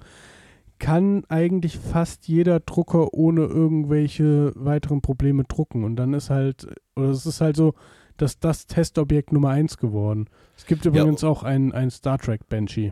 kann 0.80 1.24
eigentlich 1.30 1.78
fast 1.78 2.28
jeder 2.28 2.60
Drucker 2.60 3.14
ohne 3.14 3.42
irgendwelche 3.46 4.52
weiteren 4.56 5.02
Probleme 5.02 5.44
drucken. 5.46 5.84
Und 5.86 5.96
dann 5.96 6.14
ist 6.14 6.30
halt, 6.30 6.68
oder 6.96 7.10
es 7.10 7.26
ist 7.26 7.40
halt 7.42 7.56
so, 7.56 7.74
dass 8.18 8.40
das 8.40 8.68
Testobjekt 8.68 9.32
Nummer 9.32 9.50
eins 9.50 9.78
geworden. 9.78 10.28
Es 10.58 10.66
gibt 10.66 10.86
übrigens 10.86 11.24
auch 11.24 11.44
ein, 11.44 11.72
ein 11.72 11.90
Star 11.90 12.18
Trek 12.18 12.48
Banshee. 12.50 12.92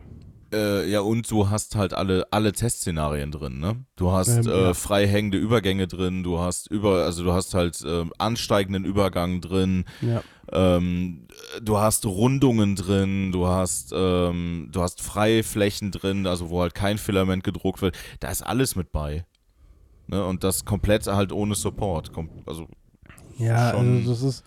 Äh, 0.52 0.90
ja, 0.90 1.00
und 1.00 1.30
du 1.30 1.48
hast 1.48 1.76
halt 1.76 1.94
alle, 1.94 2.26
alle 2.30 2.52
Testszenarien 2.52 3.30
drin, 3.30 3.58
ne? 3.58 3.84
Du 3.96 4.10
hast 4.12 4.28
Ähm, 4.28 4.48
äh, 4.52 4.62
ja. 4.64 4.74
frei 4.74 5.06
hängende 5.08 5.38
Übergänge 5.38 5.86
drin, 5.86 6.22
du 6.22 6.38
hast 6.40 6.66
über, 6.70 7.04
also 7.04 7.24
du 7.24 7.32
hast 7.32 7.54
halt 7.54 7.82
ähm, 7.86 8.12
ansteigenden 8.18 8.84
Übergang 8.84 9.40
drin, 9.40 9.84
Ja. 10.02 10.22
ähm, 10.52 11.26
du 11.62 11.78
hast 11.78 12.04
Rundungen 12.04 12.76
drin, 12.76 13.32
du 13.32 13.46
hast, 13.46 13.92
ähm, 13.96 14.68
du 14.70 14.82
hast 14.82 15.00
Freiflächen 15.00 15.90
drin, 15.90 16.26
also 16.26 16.50
wo 16.50 16.60
halt 16.60 16.74
kein 16.74 16.98
Filament 16.98 17.44
gedruckt 17.44 17.80
wird. 17.80 17.96
Da 18.20 18.30
ist 18.30 18.42
alles 18.42 18.76
mit 18.76 18.92
bei. 18.92 19.24
Ne? 20.08 20.22
Und 20.24 20.44
das 20.44 20.64
komplett 20.66 21.06
halt 21.06 21.32
ohne 21.32 21.54
Support. 21.54 22.10
Also, 22.44 22.68
Ja, 23.38 23.70
also 23.70 24.10
das 24.10 24.22
ist, 24.22 24.44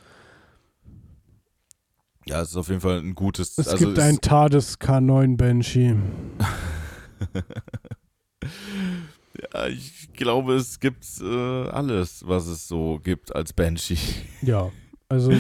ja, 2.27 2.41
es 2.41 2.49
ist 2.49 2.57
auf 2.57 2.69
jeden 2.69 2.81
Fall 2.81 2.99
ein 2.99 3.13
gutes. 3.15 3.57
es 3.57 3.67
also 3.67 3.85
gibt 3.85 3.97
es- 3.97 4.03
ein 4.03 4.19
TARDIS 4.21 4.79
K9 4.79 5.37
Banshee. 5.37 5.95
Ja, 9.53 9.67
ich 9.67 10.13
glaube, 10.13 10.53
es 10.55 10.79
gibt 10.79 11.05
äh, 11.21 11.67
alles, 11.69 12.23
was 12.25 12.47
es 12.47 12.67
so 12.67 12.99
gibt 13.03 13.35
als 13.35 13.53
Banshee. 13.53 13.97
Ja, 14.41 14.71
also 15.09 15.33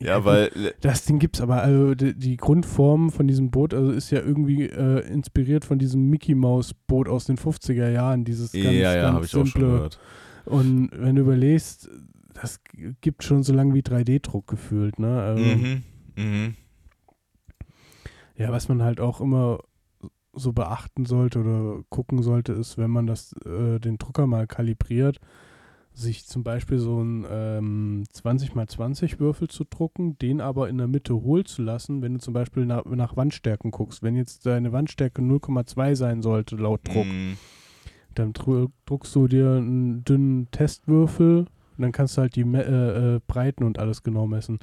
Ja, 0.00 0.24
weil 0.24 0.50
Das 0.80 1.04
Ding 1.06 1.18
gibt's 1.18 1.40
aber, 1.40 1.62
also 1.62 1.94
die, 1.94 2.14
die 2.14 2.36
Grundform 2.36 3.10
von 3.10 3.26
diesem 3.26 3.50
Boot 3.50 3.74
also 3.74 3.90
ist 3.90 4.10
ja 4.10 4.20
irgendwie 4.20 4.64
äh, 4.68 5.00
inspiriert 5.08 5.64
von 5.64 5.78
diesem 5.78 6.08
Mickey 6.08 6.34
Mouse 6.34 6.72
Boot 6.86 7.08
aus 7.08 7.24
den 7.24 7.36
50er 7.36 7.90
Jahren, 7.90 8.24
dieses 8.24 8.52
ganz, 8.52 8.64
ja, 8.64 8.70
ja, 8.94 9.02
ganz 9.02 9.14
habe 9.16 9.24
ich 9.24 9.30
auch 9.32 9.38
schon 9.38 9.46
simple. 9.46 9.64
gehört. 9.66 9.98
Und 10.44 10.90
wenn 10.92 11.16
du 11.16 11.22
überlegst, 11.22 11.88
das 12.34 12.60
gibt 13.00 13.24
schon 13.24 13.42
so 13.42 13.52
lange 13.52 13.74
wie 13.74 13.80
3D-Druck 13.82 14.46
gefühlt, 14.46 14.98
ne? 15.00 15.20
Also, 15.22 15.42
Mhm, 15.42 15.82
mhm. 16.16 16.54
Ja, 18.36 18.52
was 18.52 18.68
man 18.68 18.82
halt 18.82 19.00
auch 19.00 19.20
immer 19.20 19.60
so 20.34 20.52
beachten 20.52 21.06
sollte 21.06 21.40
oder 21.40 21.82
gucken 21.88 22.22
sollte, 22.22 22.52
ist, 22.52 22.76
wenn 22.76 22.90
man 22.90 23.06
das, 23.06 23.32
äh, 23.46 23.78
den 23.80 23.96
Drucker 23.96 24.26
mal 24.26 24.46
kalibriert, 24.46 25.18
sich 25.94 26.26
zum 26.26 26.44
Beispiel 26.44 26.76
so 26.76 26.98
einen 26.98 27.24
ähm, 27.30 28.04
20x20 28.14 29.18
Würfel 29.18 29.48
zu 29.48 29.64
drucken, 29.64 30.18
den 30.18 30.42
aber 30.42 30.68
in 30.68 30.76
der 30.76 30.88
Mitte 30.88 31.14
hohl 31.14 31.44
zu 31.44 31.62
lassen, 31.62 32.02
wenn 32.02 32.12
du 32.12 32.20
zum 32.20 32.34
Beispiel 32.34 32.66
nach, 32.66 32.84
nach 32.84 33.16
Wandstärken 33.16 33.70
guckst. 33.70 34.02
Wenn 34.02 34.14
jetzt 34.14 34.44
deine 34.44 34.72
Wandstärke 34.72 35.22
0,2 35.22 35.96
sein 35.96 36.20
sollte, 36.20 36.56
laut 36.56 36.86
Druck, 36.86 37.06
Mhm. 37.06 37.38
dann 38.14 38.34
dru 38.34 38.68
druckst 38.84 39.14
du 39.14 39.26
dir 39.26 39.52
einen 39.52 40.04
dünnen 40.04 40.48
Testwürfel 40.50 41.46
und 41.78 41.82
dann 41.82 41.92
kannst 41.92 42.18
du 42.18 42.20
halt 42.20 42.36
die 42.36 42.42
äh, 42.42 43.14
äh, 43.16 43.20
Breiten 43.26 43.64
und 43.64 43.78
alles 43.78 44.02
genau 44.02 44.26
messen. 44.26 44.58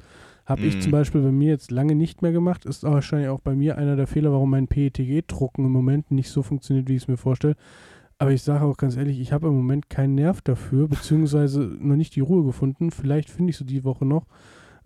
Habe 0.46 0.62
ich 0.62 0.76
Mhm. 0.76 0.80
zum 0.82 0.92
Beispiel 0.92 1.22
bei 1.22 1.32
mir 1.32 1.48
jetzt 1.48 1.70
lange 1.70 1.94
nicht 1.94 2.20
mehr 2.22 2.32
gemacht. 2.32 2.64
Ist 2.66 2.84
auch 2.84 2.92
wahrscheinlich 2.92 3.28
auch 3.28 3.40
bei 3.40 3.54
mir 3.54 3.78
einer 3.78 3.96
der 3.96 4.06
Fehler, 4.06 4.30
warum 4.32 4.50
mein 4.50 4.68
PETG-Drucken 4.68 5.64
im 5.64 5.72
Moment 5.72 6.10
nicht 6.10 6.28
so 6.30 6.42
funktioniert, 6.42 6.88
wie 6.88 6.96
ich 6.96 7.02
es 7.02 7.08
mir 7.08 7.16
vorstelle. 7.16 7.56
Aber 8.18 8.30
ich 8.30 8.42
sage 8.42 8.64
auch 8.64 8.76
ganz 8.76 8.96
ehrlich, 8.96 9.18
ich 9.20 9.32
habe 9.32 9.48
im 9.48 9.54
Moment 9.56 9.88
keinen 9.90 10.14
Nerv 10.14 10.40
dafür, 10.42 10.86
beziehungsweise 10.88 11.60
noch 11.80 11.96
nicht 11.96 12.14
die 12.16 12.20
Ruhe 12.20 12.44
gefunden. 12.44 12.90
Vielleicht 12.90 13.30
finde 13.30 13.50
ich 13.50 13.56
so 13.56 13.64
die 13.64 13.84
Woche 13.84 14.04
noch, 14.04 14.26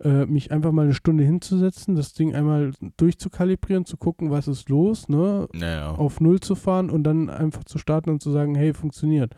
äh, 0.01 0.25
mich 0.25 0.51
einfach 0.51 0.71
mal 0.71 0.83
eine 0.85 0.93
Stunde 0.93 1.23
hinzusetzen, 1.25 1.93
das 1.95 2.13
Ding 2.13 2.33
einmal 2.33 2.71
durchzukalibrieren, 2.97 3.85
zu 3.85 3.97
gucken, 3.97 4.31
was 4.31 4.47
ist 4.47 4.69
los, 4.69 5.09
ne? 5.09 5.47
Naja. 5.53 5.91
auf 5.91 6.21
Null 6.21 6.39
zu 6.39 6.55
fahren 6.55 6.89
und 6.89 7.03
dann 7.03 7.29
einfach 7.29 7.65
zu 7.65 7.77
starten 7.77 8.09
und 8.09 8.21
zu 8.21 8.31
sagen, 8.31 8.55
hey, 8.55 8.73
funktioniert. 8.73 9.35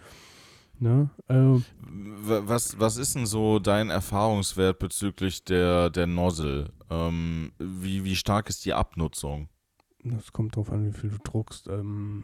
Ne? 0.81 1.09
W- 1.27 2.41
Was, 2.45 2.79
was 2.79 2.97
ist 2.97 3.15
denn 3.15 3.25
so 3.27 3.59
dein 3.59 3.89
Erfahrungswert 3.91 4.79
bezüglich 4.79 5.43
der, 5.43 5.89
der 5.91 6.07
Nozzle? 6.07 6.71
Ähm, 6.89 7.51
wie, 7.59 8.03
wie 8.03 8.15
stark 8.15 8.49
ist 8.49 8.65
die 8.65 8.73
Abnutzung? 8.73 9.47
das 10.03 10.33
kommt 10.33 10.55
drauf 10.55 10.71
an, 10.71 10.87
wie 10.87 10.97
viel 10.97 11.11
du 11.11 11.17
druckst. 11.23 11.67
Ähm, 11.67 12.23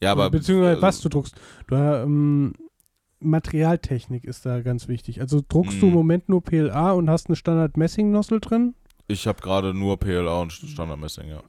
Ja, 0.00 0.12
aber. 0.12 0.30
beziehungsweise 0.30 0.78
äh, 0.78 0.82
was 0.82 1.00
du 1.00 1.08
druckst. 1.08 1.34
Du, 1.66 1.74
ähm, 1.74 2.54
Materialtechnik 3.18 4.24
ist 4.24 4.46
da 4.46 4.60
ganz 4.60 4.86
wichtig. 4.88 5.20
Also 5.20 5.42
druckst 5.46 5.80
du 5.82 5.86
im 5.86 5.90
Mhm. 5.92 5.96
Moment 5.98 6.28
nur 6.28 6.42
PLA 6.44 6.92
und 6.92 7.10
hast 7.10 7.26
eine 7.28 7.36
Standard-Messing-Nozzle 7.36 8.40
drin, 8.40 8.74
Ich 9.08 9.26
habe 9.26 9.40
gerade 9.42 9.74
nur 9.74 9.98
PLA 9.98 10.40
und 10.42 10.52
Standardmessing, 10.52 11.28
ja. 11.28 11.42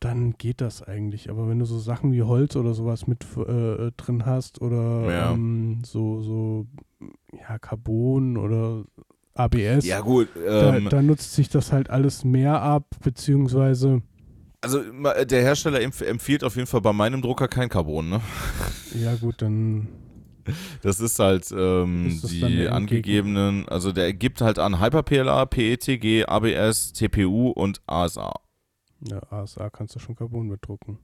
Dann 0.00 0.34
geht 0.38 0.60
das 0.60 0.82
eigentlich. 0.82 1.30
Aber 1.30 1.48
wenn 1.48 1.58
du 1.58 1.64
so 1.64 1.78
Sachen 1.78 2.12
wie 2.12 2.22
Holz 2.22 2.56
oder 2.56 2.74
sowas 2.74 3.06
mit 3.06 3.24
äh, 3.36 3.90
drin 3.96 4.26
hast 4.26 4.60
oder 4.60 5.10
Ja. 5.10 5.32
ähm, 5.32 5.82
so, 5.84 6.20
so 6.22 6.66
ja, 7.32 7.58
Carbon 7.58 8.36
oder 8.36 8.84
ABS, 9.34 9.84
Ja, 9.86 10.00
gut. 10.00 10.28
da, 10.34 10.76
Ähm, 10.76 10.88
da 10.88 11.02
nutzt 11.02 11.34
sich 11.34 11.48
das 11.48 11.72
halt 11.72 11.90
alles 11.90 12.24
mehr 12.24 12.60
ab, 12.62 12.86
beziehungsweise 13.02 14.02
also, 14.62 14.80
der 15.24 15.42
Hersteller 15.42 15.80
empf 15.80 16.00
empfiehlt 16.00 16.42
auf 16.42 16.56
jeden 16.56 16.66
Fall 16.66 16.80
bei 16.80 16.92
meinem 16.92 17.22
Drucker 17.22 17.46
kein 17.46 17.68
Carbon, 17.68 18.08
ne? 18.08 18.20
ja 19.00 19.14
gut, 19.14 19.42
dann 19.42 19.86
Das 20.82 20.98
ist 21.00 21.18
halt 21.18 21.52
ähm, 21.56 22.06
Ist 22.06 22.24
das 22.24 22.30
die 22.32 22.68
angegebenen, 22.68 23.68
also 23.68 23.92
der 23.92 24.12
gibt 24.12 24.40
halt 24.40 24.58
an 24.58 24.80
Hyper-PLA, 24.80 25.46
PETG, 25.46 26.24
ABS, 26.26 26.92
TPU 26.92 27.50
und 27.50 27.80
ASA. 27.86 28.32
Ja, 29.10 29.20
ASA 29.30 29.70
kannst 29.70 29.94
du 29.94 29.98
schon 29.98 30.16
Carbon 30.16 30.48
mitdrucken. 30.48 30.98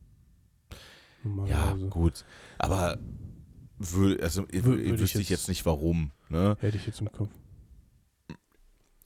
Ja, 1.47 1.77
gut. 1.91 2.25
Aber 2.59 2.99
wür 3.79 4.21
also, 4.23 4.45
ich, 4.51 4.61
Wür- 4.63 4.65
würde 4.65 4.83
ich 4.83 5.01
wüsste 5.01 5.21
ich 5.21 5.29
jetzt- 5.31 5.49
nicht 5.49 5.65
warum. 5.67 6.11
Ne? 6.29 6.57
Hätte 6.61 6.77
ich 6.77 6.87
jetzt 6.87 7.01
im 7.01 7.11
Kopf. 7.13 7.31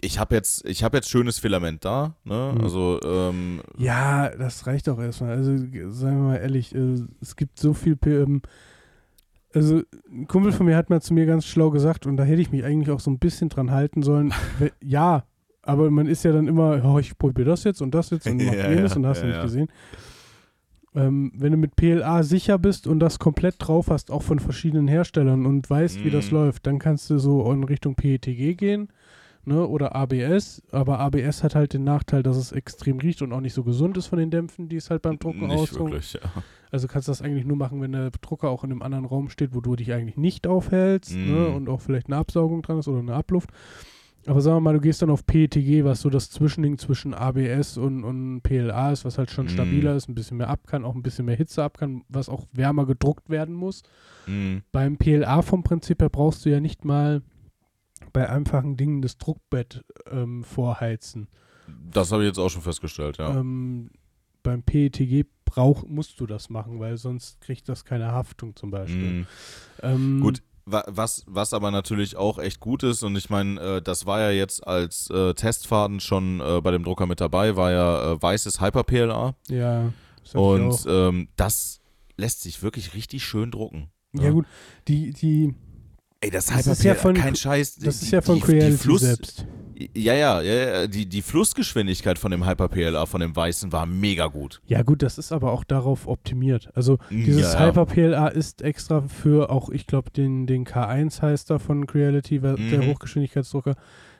Ich 0.00 0.18
habe 0.18 0.34
jetzt, 0.34 0.64
ich 0.66 0.84
hab 0.84 0.94
jetzt 0.94 1.08
schönes 1.08 1.38
Filament 1.38 1.84
da. 1.84 2.14
Ne? 2.24 2.52
Mhm. 2.54 2.60
Also, 2.62 3.00
ähm, 3.02 3.62
Ja, 3.78 4.28
das 4.28 4.66
reicht 4.66 4.88
auch 4.88 4.98
erstmal. 4.98 5.30
Also, 5.30 5.56
seien 5.56 6.16
wir 6.18 6.22
mal 6.28 6.36
ehrlich, 6.36 6.74
äh, 6.74 7.02
es 7.20 7.34
gibt 7.36 7.58
so 7.58 7.72
viel. 7.74 7.96
P- 7.96 8.16
Ähm, 8.22 8.42
also, 9.54 9.82
ein 10.10 10.26
Kumpel 10.28 10.52
von 10.52 10.66
mir 10.66 10.76
hat 10.76 10.90
mal 10.90 11.00
zu 11.00 11.14
mir 11.14 11.24
ganz 11.24 11.46
schlau 11.46 11.70
gesagt, 11.70 12.06
und 12.06 12.18
da 12.18 12.24
hätte 12.24 12.42
ich 12.42 12.50
mich 12.50 12.62
eigentlich 12.64 12.90
auch 12.90 13.00
so 13.00 13.10
ein 13.10 13.18
bisschen 13.18 13.48
dran 13.48 13.70
halten 13.70 14.02
sollen. 14.02 14.32
ja, 14.82 15.24
aber 15.66 15.90
man 15.90 16.06
ist 16.06 16.22
ja 16.24 16.32
dann 16.32 16.46
immer, 16.48 16.82
oh, 16.84 16.98
ich 16.98 17.16
probiere 17.18 17.50
das 17.50 17.64
jetzt 17.64 17.82
und 17.82 17.94
das 17.94 18.10
jetzt 18.10 18.26
und 18.26 18.36
mach 18.44 18.54
Ja, 18.54 18.70
jenes 18.70 18.92
ja, 18.92 18.96
und 18.96 19.06
hast 19.06 19.18
ja, 19.18 19.22
du 19.22 19.28
nicht 19.28 19.42
gesehen. 19.42 19.68
Ähm, 20.94 21.30
wenn 21.36 21.52
du 21.52 21.58
mit 21.58 21.76
PLA 21.76 22.22
sicher 22.22 22.58
bist 22.58 22.86
und 22.86 23.00
das 23.00 23.18
komplett 23.18 23.56
drauf 23.58 23.88
hast, 23.90 24.10
auch 24.10 24.22
von 24.22 24.38
verschiedenen 24.38 24.88
Herstellern 24.88 25.44
und 25.44 25.68
weißt, 25.68 26.04
wie 26.04 26.10
das 26.10 26.30
Mhm. 26.30 26.36
läuft, 26.38 26.66
dann 26.66 26.78
kannst 26.78 27.10
du 27.10 27.18
so 27.18 27.52
in 27.52 27.64
Richtung 27.64 27.96
PETG 27.96 28.54
gehen 28.54 28.88
ne, 29.44 29.66
oder 29.66 29.94
ABS. 29.94 30.62
Aber 30.72 30.98
ABS 31.00 31.42
hat 31.42 31.54
halt 31.54 31.74
den 31.74 31.84
Nachteil, 31.84 32.22
dass 32.22 32.38
es 32.38 32.50
extrem 32.52 32.98
riecht 32.98 33.20
und 33.20 33.32
auch 33.34 33.42
nicht 33.42 33.52
so 33.52 33.62
gesund 33.62 33.98
ist 33.98 34.06
von 34.06 34.18
den 34.18 34.30
Dämpfen, 34.30 34.70
die 34.70 34.76
es 34.76 34.88
halt 34.88 35.02
beim 35.02 35.18
Drucken 35.18 35.50
wirklich. 35.50 36.14
Ja. 36.14 36.20
Also 36.70 36.88
kannst 36.88 37.08
du 37.08 37.10
das 37.10 37.20
eigentlich 37.20 37.44
nur 37.44 37.56
machen, 37.58 37.82
wenn 37.82 37.92
der 37.92 38.10
Drucker 38.22 38.48
auch 38.48 38.64
in 38.64 38.70
einem 38.72 38.82
anderen 38.82 39.04
Raum 39.04 39.28
steht, 39.28 39.54
wo 39.54 39.60
du 39.60 39.76
dich 39.76 39.92
eigentlich 39.92 40.16
nicht 40.16 40.46
aufhältst 40.46 41.18
Mhm. 41.18 41.26
ne, 41.26 41.48
und 41.50 41.68
auch 41.68 41.82
vielleicht 41.82 42.06
eine 42.06 42.16
Absaugung 42.16 42.62
dran 42.62 42.78
ist 42.78 42.88
oder 42.88 43.00
eine 43.00 43.14
Abluft. 43.14 43.50
Aber 44.26 44.40
sagen 44.40 44.56
wir 44.56 44.60
mal, 44.60 44.74
du 44.74 44.80
gehst 44.80 45.02
dann 45.02 45.10
auf 45.10 45.24
PETG, 45.24 45.84
was 45.84 46.00
so 46.00 46.10
das 46.10 46.30
Zwischending 46.30 46.78
zwischen 46.78 47.14
ABS 47.14 47.76
und, 47.78 48.02
und 48.04 48.42
PLA 48.42 48.92
ist, 48.92 49.04
was 49.04 49.18
halt 49.18 49.30
schon 49.30 49.46
Mhm. 49.46 49.50
stabiler 49.50 49.94
ist, 49.94 50.08
ein 50.08 50.14
bisschen 50.14 50.36
mehr 50.38 50.48
ab 50.48 50.66
kann, 50.66 50.84
auch 50.84 50.94
ein 50.94 51.02
bisschen 51.02 51.26
mehr 51.26 51.36
Hitze 51.36 51.62
ab 51.62 51.78
kann, 51.78 52.02
was 52.08 52.28
auch 52.28 52.46
wärmer 52.52 52.86
gedruckt 52.86 53.30
werden 53.30 53.54
muss. 53.54 53.82
Mhm. 54.26 54.62
Beim 54.72 54.96
PLA 54.96 55.42
vom 55.42 55.62
Prinzip 55.62 56.00
her 56.02 56.08
brauchst 56.10 56.44
du 56.44 56.50
ja 56.50 56.60
nicht 56.60 56.84
mal 56.84 57.22
bei 58.12 58.28
einfachen 58.28 58.76
Dingen 58.76 59.00
das 59.02 59.16
Druckbett 59.18 59.84
ähm, 60.10 60.42
vorheizen. 60.44 61.28
Das 61.92 62.12
habe 62.12 62.22
ich 62.22 62.28
jetzt 62.28 62.38
auch 62.38 62.50
schon 62.50 62.62
festgestellt, 62.62 63.18
ja. 63.18 63.38
Ähm, 63.38 63.90
beim 64.42 64.62
PETG 64.62 65.24
brauch, 65.44 65.84
musst 65.86 66.20
du 66.20 66.26
das 66.26 66.50
machen, 66.50 66.78
weil 66.80 66.96
sonst 66.96 67.40
kriegt 67.40 67.68
das 67.68 67.84
keine 67.84 68.12
Haftung 68.12 68.54
zum 68.56 68.70
Beispiel. 68.70 69.10
Mhm. 69.10 69.26
Ähm, 69.82 70.20
Gut, 70.20 70.42
was, 70.66 71.22
was 71.26 71.52
aber 71.52 71.70
natürlich 71.70 72.16
auch 72.16 72.38
echt 72.38 72.58
gut 72.60 72.82
ist, 72.82 73.02
und 73.04 73.14
ich 73.16 73.30
meine, 73.30 73.60
äh, 73.60 73.82
das 73.82 74.04
war 74.06 74.20
ja 74.20 74.30
jetzt 74.30 74.66
als 74.66 75.08
äh, 75.10 75.32
Testfaden 75.34 76.00
schon 76.00 76.40
äh, 76.40 76.60
bei 76.60 76.72
dem 76.72 76.82
Drucker 76.84 77.06
mit 77.06 77.20
dabei, 77.20 77.54
war 77.56 77.70
ja 77.70 78.12
äh, 78.12 78.22
weißes 78.22 78.60
Hyper-PLA. 78.60 79.34
Ja. 79.48 79.92
das 80.24 80.34
Und 80.34 80.84
ähm, 80.88 81.28
das 81.36 81.80
lässt 82.16 82.42
sich 82.42 82.62
wirklich 82.62 82.94
richtig 82.94 83.24
schön 83.24 83.50
drucken. 83.52 83.90
ja, 84.12 84.30
gut, 84.30 84.46
die, 84.88 85.12
die, 85.12 85.54
Ey, 86.20 86.30
das, 86.30 86.46
Das 86.46 86.66
ist 86.66 86.82
ja 86.82 86.94
von- 86.94 87.14
kein 87.14 87.36
Scheiß. 87.36 87.76
das 87.76 88.00
die, 88.00 88.06
ist 88.06 88.10
ja 88.10 88.20
von 88.22 88.36
die, 88.36 88.40
Creality 88.40 88.70
die 88.72 88.76
Fluss, 88.78 89.02
selbst. 89.02 89.46
Ja, 89.94 90.14
ja, 90.14 90.40
ja, 90.40 90.54
ja, 90.54 90.86
die, 90.86 91.06
die 91.06 91.20
Flussgeschwindigkeit 91.22 92.18
von 92.18 92.30
dem 92.30 92.46
Hyper-PLA, 92.46 93.04
von 93.06 93.20
dem 93.20 93.36
weißen, 93.36 93.72
war 93.72 93.84
mega 93.84 94.26
gut. 94.28 94.62
Ja, 94.66 94.82
gut, 94.82 95.02
das 95.02 95.18
ist 95.18 95.32
aber 95.32 95.52
auch 95.52 95.64
darauf 95.64 96.06
optimiert. 96.06 96.70
Also, 96.74 96.98
dieses 97.10 97.52
Ja, 97.52 97.60
ja. 97.60 97.66
Hyper-PLA 97.66 98.28
ist 98.28 98.62
extra 98.62 99.02
für 99.02 99.50
auch, 99.50 99.68
ich 99.68 99.86
glaube, 99.86 100.10
den, 100.10 100.46
den 100.46 100.64
K1 100.64 101.20
heißt 101.20 101.50
da 101.50 101.58
von 101.58 101.86
Creality, 101.86 102.40
der 102.40 102.56
Mhm. 102.56 102.86
Hochgeschwindigkeitsdrucker. 102.86 103.74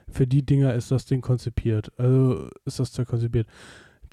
Für 0.09 0.27
die 0.27 0.45
Dinger 0.45 0.73
ist 0.75 0.91
das 0.91 1.05
Ding 1.05 1.21
konzipiert. 1.21 1.91
Also 1.97 2.49
ist 2.65 2.79
das 2.79 2.91
Zeug 2.91 3.07
konzipiert. 3.07 3.47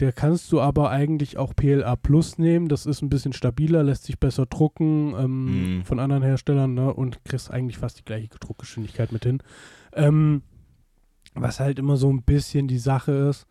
Der 0.01 0.13
kannst 0.13 0.51
du 0.51 0.61
aber 0.61 0.91
eigentlich 0.91 1.37
auch 1.39 1.55
PLA 1.55 1.95
Plus 1.95 2.37
nehmen. 2.39 2.69
Das 2.69 2.85
ist 2.87 3.01
ein 3.03 3.09
bisschen 3.11 3.33
stabiler, 3.33 3.85
lässt 3.85 4.05
sich 4.05 4.19
besser 4.19 4.47
drucken 4.47 5.15
ähm, 5.17 5.77
Mhm. 5.79 5.85
von 5.85 6.01
anderen 6.01 6.23
Herstellern 6.25 6.75
ne? 6.75 6.93
und 6.93 7.23
kriegst 7.25 7.51
eigentlich 7.51 7.79
fast 7.79 7.99
die 8.01 8.05
gleiche 8.05 8.29
Druckgeschwindigkeit 8.41 9.13
mit 9.13 9.25
hin. 9.25 9.41
Ähm, 9.93 10.43
was 11.35 11.61
halt 11.61 11.79
immer 11.79 11.97
so 11.97 12.11
ein 12.13 12.23
bisschen 12.23 12.69
die 12.69 12.79
Sache 12.79 13.13
ist, 13.13 13.47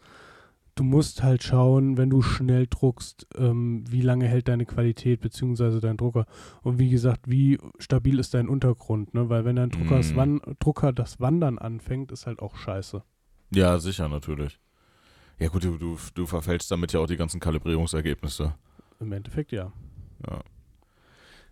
du 0.76 0.84
musst 0.84 1.22
halt 1.22 1.44
schauen, 1.44 1.98
wenn 1.98 2.10
du 2.10 2.22
schnell 2.22 2.66
druckst, 2.68 3.28
ähm, 3.38 3.84
wie 3.90 4.02
lange 4.02 4.28
hält 4.28 4.48
deine 4.48 4.66
Qualität 4.66 5.22
beziehungsweise 5.22 5.80
dein 5.80 5.98
Drucker. 5.98 6.26
Und 6.64 6.80
wie 6.80 6.90
gesagt, 6.90 7.30
wie 7.30 7.60
stabil 7.78 8.18
ist 8.20 8.34
dein 8.34 8.50
Untergrund, 8.50 9.14
ne? 9.14 9.30
Weil 9.30 9.46
wenn 9.46 9.56
dein 9.56 9.70
Drucker, 9.70 9.98
das, 9.98 10.12
Mhm. 10.12 10.16
Wan 10.16 10.42
Drucker 10.60 10.94
das 10.94 11.20
Wandern 11.20 11.60
anfängt, 11.60 12.12
ist 12.12 12.26
halt 12.26 12.40
auch 12.40 12.56
scheiße. 12.56 13.04
Ja, 13.52 13.78
sicher, 13.78 14.10
natürlich. 14.10 14.60
Ja, 15.40 15.50
gut, 15.50 15.64
du, 15.64 15.78
du, 15.78 15.98
du 16.16 16.26
verfälschst 16.26 16.72
damit 16.72 16.94
ja 16.94 17.00
auch 17.00 17.08
die 17.08 17.18
ganzen 17.18 17.40
Kalibrierungsergebnisse. 17.40 18.56
Im 19.00 19.12
Endeffekt 19.12 19.52
ja. 19.52 19.72
Ja. 20.28 20.40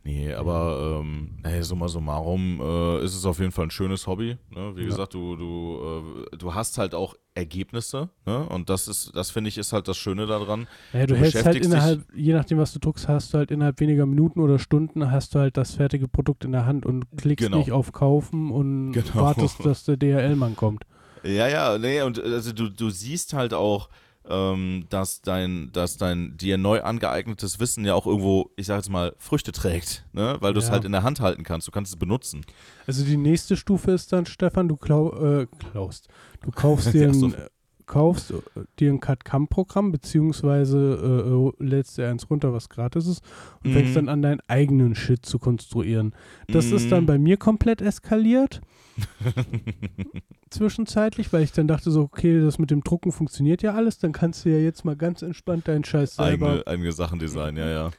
Nee, 0.04 0.34
aber 0.34 1.00
ähm, 1.02 1.38
ey, 1.44 1.62
summa 1.62 1.88
summarum 1.88 2.60
äh, 2.60 3.04
ist 3.06 3.16
es 3.16 3.24
auf 3.26 3.40
jeden 3.40 3.52
Fall 3.52 3.68
ein 3.68 3.72
schönes 3.72 4.08
Hobby. 4.08 4.36
Ne? 4.50 4.76
Wie 4.76 4.82
Ja. 4.82 4.88
gesagt, 4.88 5.14
du, 5.14 5.36
du, 5.36 6.26
äh, 6.34 6.38
du 6.38 6.56
hast 6.56 6.80
halt 6.80 6.96
auch 6.96 7.14
Ergebnisse, 7.36 8.10
ne? 8.26 8.48
Und 8.50 8.70
das 8.70 8.88
ist, 8.88 9.16
das 9.16 9.30
finde 9.30 9.50
ich, 9.50 9.58
ist 9.60 9.74
halt 9.74 9.88
das 9.88 9.98
Schöne 9.98 10.26
daran. 10.26 10.68
Naja, 10.92 11.06
du, 11.06 11.14
Du 11.14 11.20
hältst 11.20 11.46
halt 11.46 11.64
innerhalb, 11.64 12.04
je 12.16 12.34
nachdem, 12.34 12.58
was 12.58 12.74
du 12.74 12.80
druckst, 12.80 13.08
hast 13.08 13.34
du 13.34 13.38
halt 13.38 13.52
innerhalb 13.52 13.80
weniger 13.80 14.06
Minuten 14.08 14.40
oder 14.40 14.58
Stunden 14.58 15.12
hast 15.12 15.36
du 15.36 15.40
halt 15.40 15.56
das 15.56 15.76
fertige 15.76 16.08
Produkt 16.08 16.46
in 16.46 16.52
der 16.52 16.66
Hand 16.66 16.86
und 16.86 17.06
klickst 17.18 17.46
Genau. 17.46 17.58
nicht 17.60 17.72
auf 17.72 17.92
Kaufen 17.92 18.52
und 18.52 18.92
Genau. 18.94 19.14
wartest, 19.16 19.64
dass 19.64 19.84
der 19.86 19.98
DHL-Mann 19.98 20.56
kommt. 20.56 20.84
Ja, 21.24 21.48
ja, 21.48 21.78
nee, 21.78 22.02
und 22.02 22.20
also 22.22 22.52
du, 22.52 22.70
du 22.70 22.90
siehst 22.90 23.34
halt 23.34 23.54
auch, 23.54 23.90
ähm, 24.30 24.86
dass 24.90 25.22
dein, 25.22 25.72
dass 25.74 25.98
dein 25.98 26.38
dir 26.38 26.58
neu 26.58 26.82
angeeignetes 26.82 27.60
Wissen 27.60 27.86
ja 27.86 27.94
auch 27.96 28.06
irgendwo, 28.06 28.52
ich 28.56 28.68
sag 28.68 28.78
jetzt 28.78 28.90
mal, 28.90 29.14
Früchte 29.18 29.52
trägt, 29.52 30.06
ne? 30.14 30.38
Weil 30.40 30.54
du 30.54 30.60
es 30.60 30.68
Ja. 30.68 30.72
halt 30.74 30.86
in 30.86 30.92
der 30.92 31.04
Hand 31.04 31.20
halten 31.20 31.44
kannst, 31.44 31.68
du 31.68 31.72
kannst 31.72 31.92
es 31.94 32.00
benutzen. 32.00 32.46
Also 32.88 33.04
die 33.04 33.18
nächste 33.18 33.58
Stufe 33.58 33.92
ist 33.92 34.14
dann, 34.14 34.26
Stefan, 34.26 34.68
du 34.68 34.78
klau 34.78 35.12
äh, 35.42 35.48
klaust. 35.72 36.08
Du 36.42 36.52
kaufst 36.52 36.94
dir 36.94 37.10
Ach 37.10 37.14
so. 37.16 37.26
ein, 37.28 37.34
äh, 37.34 37.50
kaufst 37.92 38.32
äh, 38.32 38.38
dir 38.80 38.92
ein 38.92 39.00
CAD-CAM-Programm, 39.00 39.92
beziehungsweise 39.92 41.54
äh, 41.60 41.64
äh, 41.64 41.64
lädst 41.64 41.98
dir 41.98 42.08
eins 42.10 42.30
runter, 42.30 42.54
was 42.54 42.70
gratis 42.70 43.06
ist, 43.06 43.24
und 43.64 43.70
Mhm. 43.70 43.74
fängst 43.74 43.96
dann 43.96 44.10
an, 44.10 44.22
deinen 44.22 44.40
eigenen 44.48 44.96
Shit 44.96 45.26
zu 45.26 45.38
konstruieren. 45.40 46.16
Das 46.50 46.72
Mhm. 46.72 46.78
ist 46.78 46.92
dann 46.92 47.06
bei 47.06 47.18
mir 47.20 47.38
komplett 47.38 47.82
eskaliert. 47.82 48.62
Zwischenzeitlich, 50.50 51.32
weil 51.32 51.44
ich 51.44 51.52
dann 51.52 51.68
dachte 51.68 51.92
so, 51.92 52.02
okay, 52.02 52.42
das 52.42 52.60
mit 52.60 52.72
dem 52.72 52.84
Drucken 52.84 53.12
funktioniert 53.12 53.62
ja 53.62 53.74
alles, 53.74 54.00
dann 54.00 54.12
kannst 54.12 54.44
du 54.46 54.50
ja 54.50 54.58
jetzt 54.58 54.84
mal 54.84 54.96
ganz 54.98 55.22
entspannt 55.22 55.68
deinen 55.68 55.84
Scheiß 55.86 56.16
selber. 56.16 56.48
eigene, 56.48 56.68
eigene 56.68 56.92
Sachen 56.92 57.20
designen, 57.20 57.58
ja, 57.58 57.70
ja. 57.70 57.92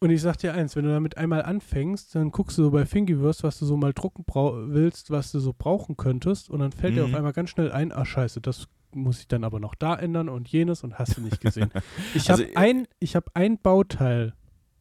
Und 0.00 0.10
ich 0.10 0.22
sag 0.22 0.36
dir 0.38 0.54
eins, 0.54 0.76
wenn 0.76 0.84
du 0.84 0.90
damit 0.92 1.16
einmal 1.16 1.42
anfängst, 1.42 2.14
dann 2.14 2.30
guckst 2.30 2.56
du 2.56 2.62
so 2.64 2.70
bei 2.70 2.84
Thingiverse, 2.84 3.42
was 3.42 3.58
du 3.58 3.66
so 3.66 3.76
mal 3.76 3.92
drucken 3.92 4.24
willst, 4.72 5.10
was 5.10 5.32
du 5.32 5.40
so 5.40 5.52
brauchen 5.56 5.96
könntest, 5.96 6.50
und 6.50 6.60
dann 6.60 6.70
fällt 6.70 6.94
dir 6.96 7.04
Mhm. 7.04 7.10
auf 7.12 7.16
einmal 7.18 7.32
ganz 7.32 7.50
schnell 7.50 7.72
ein, 7.72 7.90
ah 7.90 8.04
scheiße, 8.04 8.40
das 8.40 8.68
muss 8.94 9.18
ich 9.20 9.28
dann 9.28 9.42
aber 9.44 9.58
noch 9.58 9.74
da 9.74 9.96
ändern 9.96 10.28
und 10.28 10.48
jenes 10.48 10.84
und 10.84 10.98
hast 10.98 11.16
du 11.16 11.20
nicht 11.20 11.40
gesehen. 11.40 11.70
Ich 12.14 12.30
Also, 12.30 12.44
habe 12.44 12.56
ein, 12.56 12.86
ich 13.00 13.16
hab 13.16 13.30
ein 13.34 13.58
Bauteil 13.58 14.34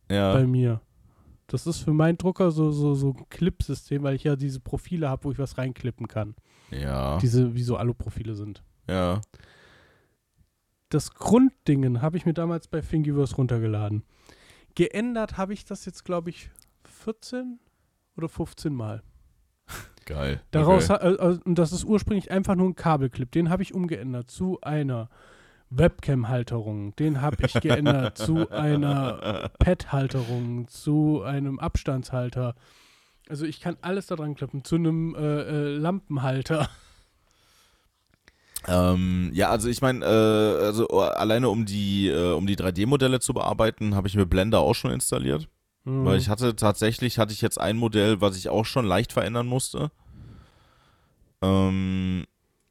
Ja. 0.10 0.34
bei 0.34 0.46
mir. 0.46 0.82
Das 1.48 1.66
ist 1.66 1.80
für 1.80 1.94
meinen 1.94 2.18
Drucker 2.18 2.52
so, 2.52 2.72
so, 2.72 2.94
so 2.94 3.12
ein 3.18 3.30
Clip-System, 3.30 4.04
weil 4.04 4.16
ich 4.16 4.24
ja 4.24 4.36
diese 4.36 4.60
Profile 4.60 5.10
habe, 5.10 5.24
wo 5.24 5.32
ich 5.32 5.40
was 5.40 5.58
reinklippen 5.58 6.08
kann. 6.08 6.36
Ja. 6.72 7.18
Diese, 7.20 7.56
wie 7.56 7.64
so 7.64 7.76
Alu-Profile 7.78 8.36
sind. 8.36 8.64
Ja. 8.88 9.22
Das 10.90 11.14
Grunddingen 11.14 12.02
habe 12.02 12.18
ich 12.18 12.26
mir 12.26 12.34
damals 12.34 12.68
bei 12.68 12.82
Thingiverse 12.82 13.36
runtergeladen. 13.36 14.04
Geändert 14.78 15.38
habe 15.38 15.54
ich 15.54 15.66
das 15.66 15.86
jetzt, 15.86 16.06
glaube 16.06 16.30
ich, 16.30 16.52
14 16.84 17.58
oder 18.16 18.30
15 18.30 18.72
Mal. 18.76 19.02
Geil. 20.06 20.40
Daraus 20.52 20.92
okay. 20.92 21.04
ha- 21.04 21.10
äh, 21.10 21.32
äh, 21.34 21.40
und 21.46 21.56
das 21.58 21.72
ist 21.72 21.84
ursprünglich 21.84 22.30
einfach 22.30 22.54
nur 22.54 22.68
ein 22.70 22.76
Kabelclip. 22.76 23.32
Den 23.32 23.50
habe 23.50 23.64
ich 23.64 23.74
umgeändert 23.74 24.30
zu 24.30 24.62
einer 24.62 25.10
Webcam-Halterung. 25.72 26.96
Den 26.96 27.22
habe 27.22 27.38
ich 27.44 27.54
geändert 27.54 28.20
zu 28.20 28.52
einer 28.52 29.50
Pad-Halterung, 29.58 30.68
zu 30.68 31.24
einem 31.24 31.58
Abstandshalter. 31.58 32.54
Also 33.28 33.46
ich 33.48 33.60
kann 33.60 33.78
alles 33.82 34.06
da 34.06 34.16
dran 34.16 34.36
klippen. 34.36 34.64
Zu 34.64 34.76
einem 34.76 35.16
äh, 35.16 35.20
äh, 35.22 35.76
Lampenhalter. 35.76 36.70
Ähm, 38.68 39.32
ja, 39.34 39.50
also 39.50 39.70
ich 39.70 39.82
meine, 39.82 40.04
äh, 40.04 40.66
also 40.66 40.88
oh, 40.90 41.00
alleine 41.02 41.50
um 41.50 41.66
die, 41.66 42.08
äh, 42.08 42.34
um 42.34 42.48
die 42.48 42.56
3D-Modelle 42.56 43.20
zu 43.20 43.34
bearbeiten, 43.34 43.96
habe 43.96 44.08
ich 44.08 44.16
mir 44.16 44.26
Blender 44.26 44.60
auch 44.60 44.74
schon 44.74 44.92
installiert. 44.92 45.48
Mhm. 45.84 46.06
Weil 46.06 46.18
ich 46.18 46.30
hatte 46.30 46.56
tatsächlich, 46.56 47.20
hatte 47.20 47.34
ich 47.34 47.42
jetzt 47.42 47.60
ein 47.60 47.78
Modell, 47.78 48.20
was 48.20 48.36
ich 48.36 48.50
auch 48.50 48.66
schon 48.66 48.86
leicht 48.86 49.14
verändern 49.14 49.48
musste. 49.48 49.92
Ähm, 51.42 52.26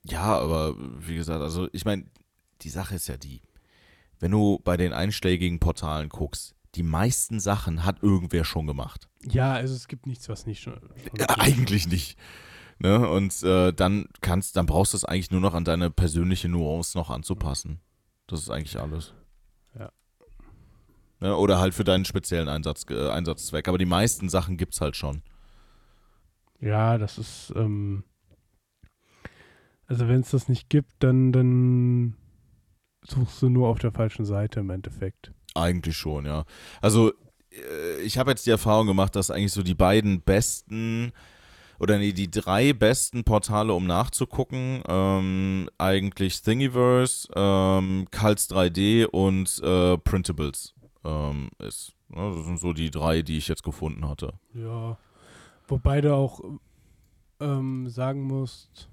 ja, 0.04 0.38
aber 0.38 0.74
wie 1.00 1.14
gesagt, 1.14 1.40
also 1.40 1.68
ich 1.72 1.84
meine, 1.84 2.04
die 2.62 2.68
Sache 2.68 2.94
ist 2.94 3.08
ja 3.08 3.16
die, 3.16 3.42
wenn 4.18 4.32
du 4.32 4.60
bei 4.64 4.76
den 4.76 4.92
einschlägigen 4.92 5.60
Portalen 5.60 6.08
guckst, 6.08 6.54
die 6.74 6.82
meisten 6.82 7.40
Sachen 7.40 7.84
hat 7.84 8.02
irgendwer 8.02 8.44
schon 8.44 8.66
gemacht. 8.66 9.08
ja, 9.22 9.52
also 9.54 9.74
es 9.74 9.88
gibt 9.88 10.06
nichts, 10.06 10.28
was 10.28 10.46
nicht 10.46 10.60
schon. 10.60 10.74
schon 10.74 11.18
Ja, 11.18 11.38
eigentlich 11.38 11.88
nicht. 11.88 12.18
Ne? 12.78 13.08
Und 13.08 13.42
äh, 13.42 13.72
dann 13.72 14.06
kannst, 14.20 14.56
dann 14.56 14.66
brauchst 14.66 14.92
du 14.92 14.98
es 14.98 15.04
eigentlich 15.04 15.30
nur 15.30 15.40
noch 15.40 15.54
an 15.54 15.64
deine 15.64 15.90
persönliche 15.90 16.48
Nuance 16.48 16.96
noch 16.96 17.10
anzupassen. 17.10 17.80
Das 18.26 18.40
ist 18.40 18.50
eigentlich 18.50 18.78
alles. 18.78 19.14
Ja. 19.78 19.90
Ne? 21.20 21.36
Oder 21.36 21.58
halt 21.58 21.74
für 21.74 21.84
deinen 21.84 22.04
speziellen 22.04 22.48
Einsatz, 22.48 22.84
äh, 22.90 23.08
Einsatzzweck. 23.08 23.68
Aber 23.68 23.78
die 23.78 23.86
meisten 23.86 24.28
Sachen 24.28 24.56
gibt's 24.56 24.80
halt 24.80 24.96
schon. 24.96 25.22
Ja, 26.60 26.98
das 26.98 27.18
ist, 27.18 27.52
ähm, 27.56 28.04
also 29.86 30.08
wenn 30.08 30.20
es 30.20 30.30
das 30.30 30.48
nicht 30.48 30.68
gibt, 30.68 30.92
dann, 30.98 31.32
dann 31.32 32.16
suchst 33.02 33.40
du 33.40 33.48
nur 33.48 33.68
auf 33.68 33.78
der 33.78 33.92
falschen 33.92 34.24
Seite 34.24 34.60
im 34.60 34.70
Endeffekt. 34.70 35.32
Eigentlich 35.54 35.96
schon, 35.96 36.26
ja. 36.26 36.44
Also 36.80 37.12
äh, 37.50 38.00
ich 38.02 38.18
habe 38.18 38.30
jetzt 38.30 38.46
die 38.46 38.50
Erfahrung 38.50 38.86
gemacht, 38.86 39.16
dass 39.16 39.30
eigentlich 39.30 39.52
so 39.52 39.62
die 39.62 39.74
beiden 39.74 40.20
besten 40.22 41.12
oder 41.78 41.98
nee, 41.98 42.12
die 42.12 42.30
drei 42.30 42.72
besten 42.72 43.24
Portale, 43.24 43.72
um 43.72 43.86
nachzugucken, 43.86 44.82
ähm, 44.88 45.68
eigentlich 45.78 46.42
Thingiverse, 46.42 47.28
ähm, 47.34 48.06
Cults 48.10 48.50
3D 48.50 49.06
und 49.06 49.60
äh, 49.62 49.98
Printables 49.98 50.74
ähm, 51.04 51.50
ist. 51.58 51.92
Ne, 52.08 52.32
das 52.34 52.44
sind 52.44 52.60
so 52.60 52.72
die 52.72 52.90
drei, 52.90 53.22
die 53.22 53.38
ich 53.38 53.48
jetzt 53.48 53.62
gefunden 53.62 54.08
hatte. 54.08 54.34
Ja. 54.54 54.98
Wobei 55.68 56.00
du 56.00 56.14
auch 56.14 56.40
ähm, 57.40 57.88
sagen 57.88 58.22
musst, 58.22 58.88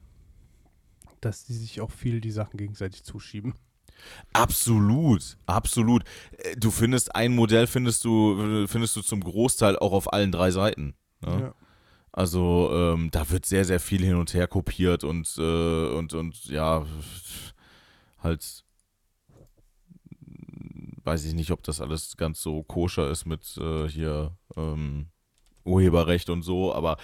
dass 1.21 1.45
die 1.45 1.53
sich 1.53 1.81
auch 1.81 1.91
viel 1.91 2.19
die 2.19 2.31
Sachen 2.31 2.57
gegenseitig 2.57 3.03
zuschieben. 3.03 3.53
Absolut, 4.33 5.37
absolut. 5.45 6.03
Äh, 6.37 6.55
Du 6.57 6.71
findest 6.71 7.15
ein 7.15 7.35
Modell, 7.35 7.67
findest 7.67 8.03
du, 8.03 8.65
findest 8.67 8.95
du 8.95 9.01
zum 9.01 9.21
Großteil 9.21 9.77
auch 9.77 9.93
auf 9.93 10.11
allen 10.11 10.31
drei 10.31 10.51
Seiten. 10.51 10.95
Ne? 11.21 11.41
Ja. 11.41 11.55
Also 12.13 12.69
ähm, 12.71 13.09
da 13.11 13.29
wird 13.31 13.45
sehr, 13.45 13.65
sehr 13.65 13.79
viel 13.79 14.03
hin 14.05 14.15
und 14.15 14.33
her 14.35 14.47
kopiert 14.47 15.03
und, 15.03 15.35
äh, 15.37 15.87
und, 15.87 16.13
und 16.13 16.45
ja, 16.45 16.85
halt 18.19 18.63
weiß 21.03 21.25
ich 21.25 21.33
nicht, 21.33 21.51
ob 21.51 21.63
das 21.63 21.81
alles 21.81 22.15
ganz 22.15 22.41
so 22.41 22.63
koscher 22.63 23.09
ist 23.09 23.25
mit 23.25 23.57
äh, 23.57 23.89
hier 23.89 24.37
ähm, 24.55 25.07
Urheberrecht 25.65 26.29
und 26.29 26.43
so, 26.43 26.73
aber 26.73 26.97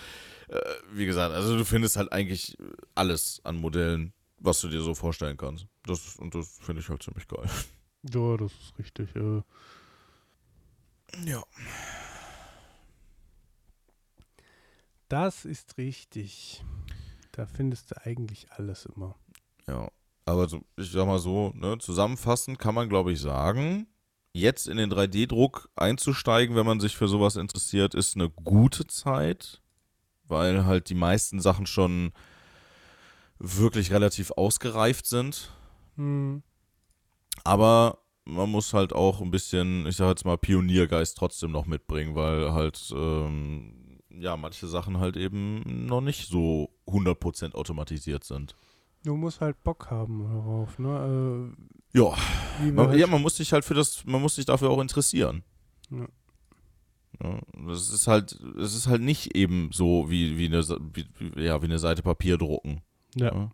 äh, 0.47 0.59
wie 0.93 1.05
gesagt, 1.05 1.33
also 1.33 1.57
du 1.57 1.65
findest 1.65 1.97
halt 1.97 2.11
eigentlich 2.11 2.55
alles 2.95 3.41
an 3.43 3.57
Modellen, 3.57 4.13
was 4.37 4.61
du 4.61 4.67
dir 4.69 4.81
so 4.81 4.93
vorstellen 4.93 5.37
kannst. 5.37 5.65
Das, 5.83 6.15
und 6.17 6.35
das 6.35 6.59
finde 6.61 6.81
ich 6.81 6.89
halt 6.89 7.03
ziemlich 7.03 7.27
geil. 7.27 7.49
Ja, 8.13 8.37
das 8.37 8.51
ist 8.53 8.79
richtig. 8.79 9.15
Äh, 9.15 9.41
Ja. 11.25 11.43
Das 15.09 15.45
ist 15.45 15.77
richtig. 15.77 16.63
Da 17.31 17.45
findest 17.45 17.91
du 17.91 18.05
eigentlich 18.05 18.51
alles 18.51 18.85
immer. 18.85 19.15
Ja. 19.67 19.89
Aber 20.25 20.47
so, 20.47 20.61
ich 20.77 20.91
sag 20.91 21.07
mal 21.07 21.17
so, 21.17 21.51
ne, 21.55 21.79
zusammenfassend 21.79 22.59
kann 22.59 22.75
man, 22.75 22.87
glaube 22.87 23.11
ich, 23.11 23.19
sagen, 23.19 23.87
jetzt 24.31 24.67
in 24.67 24.77
den 24.77 24.91
3D-Druck 24.91 25.69
einzusteigen, 25.75 26.55
wenn 26.55 26.67
man 26.67 26.79
sich 26.79 26.95
für 26.95 27.07
sowas 27.07 27.35
interessiert, 27.35 27.95
ist 27.95 28.15
eine 28.15 28.29
gute 28.29 28.85
Zeit, 28.85 29.61
weil 30.25 30.65
halt 30.65 30.89
die 30.89 30.95
meisten 30.95 31.39
Sachen 31.39 31.65
schon 31.65 32.11
wirklich 33.39 33.91
relativ 33.91 34.31
ausgereift 34.31 35.07
sind. 35.07 35.51
Hm. 35.95 36.43
Aber 37.43 38.03
man 38.25 38.49
muss 38.51 38.73
halt 38.73 38.93
auch 38.93 39.21
ein 39.21 39.31
bisschen, 39.31 39.87
ich 39.87 39.95
sag 39.95 40.09
jetzt 40.09 40.25
mal, 40.25 40.37
Pioniergeist 40.37 41.17
trotzdem 41.17 41.51
noch 41.51 41.65
mitbringen, 41.65 42.13
weil 42.13 42.53
halt, 42.53 42.93
ähm, 42.95 43.78
ja, 44.19 44.37
manche 44.37 44.67
Sachen 44.67 44.99
halt 44.99 45.17
eben 45.17 45.85
noch 45.85 46.01
nicht 46.01 46.29
so 46.29 46.69
100% 46.87 47.53
automatisiert 47.53 48.23
sind. 48.23 48.55
Du 49.03 49.15
musst 49.15 49.39
halt 49.41 49.63
Bock 49.63 49.89
haben 49.89 50.23
darauf, 50.23 50.77
ne? 50.77 51.53
Ja, 51.93 52.13
Äh, 52.13 52.65
wir 52.65 52.73
man, 52.73 52.87
halt 52.89 52.99
ja, 52.99 53.07
man 53.07 53.21
muss 53.21 53.37
sich 53.37 53.53
halt 53.53 53.63
für 53.65 53.73
das, 53.73 54.05
man 54.05 54.21
muss 54.21 54.35
sich 54.35 54.45
dafür 54.45 54.69
auch 54.69 54.81
interessieren. 54.81 55.43
Ja. 55.89 56.07
Ja, 57.21 57.39
das 57.67 57.89
ist 57.89 58.07
halt, 58.07 58.31
es 58.57 58.75
ist 58.75 58.87
halt 58.87 59.01
nicht 59.01 59.35
eben 59.35 59.71
so 59.73 60.09
wie, 60.09 60.37
wie, 60.37 60.45
eine, 60.45 60.61
wie, 60.63 61.43
ja, 61.43 61.61
wie 61.61 61.65
eine 61.65 61.79
Seite 61.79 62.01
Papier 62.03 62.37
drucken. 62.37 62.81
ja. 63.15 63.33
Ja. 63.33 63.51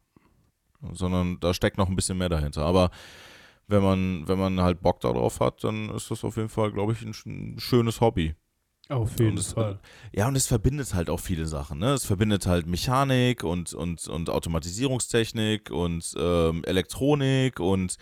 Sondern 0.92 1.40
da 1.40 1.54
steckt 1.54 1.78
noch 1.78 1.90
ein 1.90 1.96
bisschen 1.96 2.18
mehr 2.18 2.30
dahinter. 2.30 2.64
Aber 2.64 2.92
wenn 3.68 3.82
man, 3.82 4.28
wenn 4.28 4.38
man 4.38 4.62
halt 4.62 4.82
Bock 4.82 5.00
darauf 5.00 5.40
hat, 5.40 5.64
dann 5.64 5.90
ist 5.90 6.12
das 6.12 6.24
auf 6.24 6.38
jeden 6.38 6.50
Fall, 6.50 6.72
glaube 6.72 6.94
ich, 6.94 7.02
ein, 7.02 7.16
ein 7.26 7.60
schönes 7.60 8.02
Hobby. 8.02 8.36
Auf 8.90 9.20
jeden 9.20 9.38
es- 9.38 9.54
Fall. 9.54 9.80
Ja, 10.14 10.28
und 10.28 10.36
es 10.36 10.48
verbindet 10.48 10.94
halt 10.94 11.10
auch 11.10 11.20
viele 11.20 11.46
Sachen. 11.46 11.80
Ne? 11.80 11.94
Es 11.94 12.06
verbindet 12.06 12.46
halt 12.46 12.68
Mechanik 12.68 13.44
und, 13.44 13.74
und, 13.74 14.08
und 14.08 14.30
Automatisierungstechnik 14.30 15.72
und 15.72 16.14
ähm, 16.18 16.64
Elektronik 16.66 17.60
und 17.60 17.98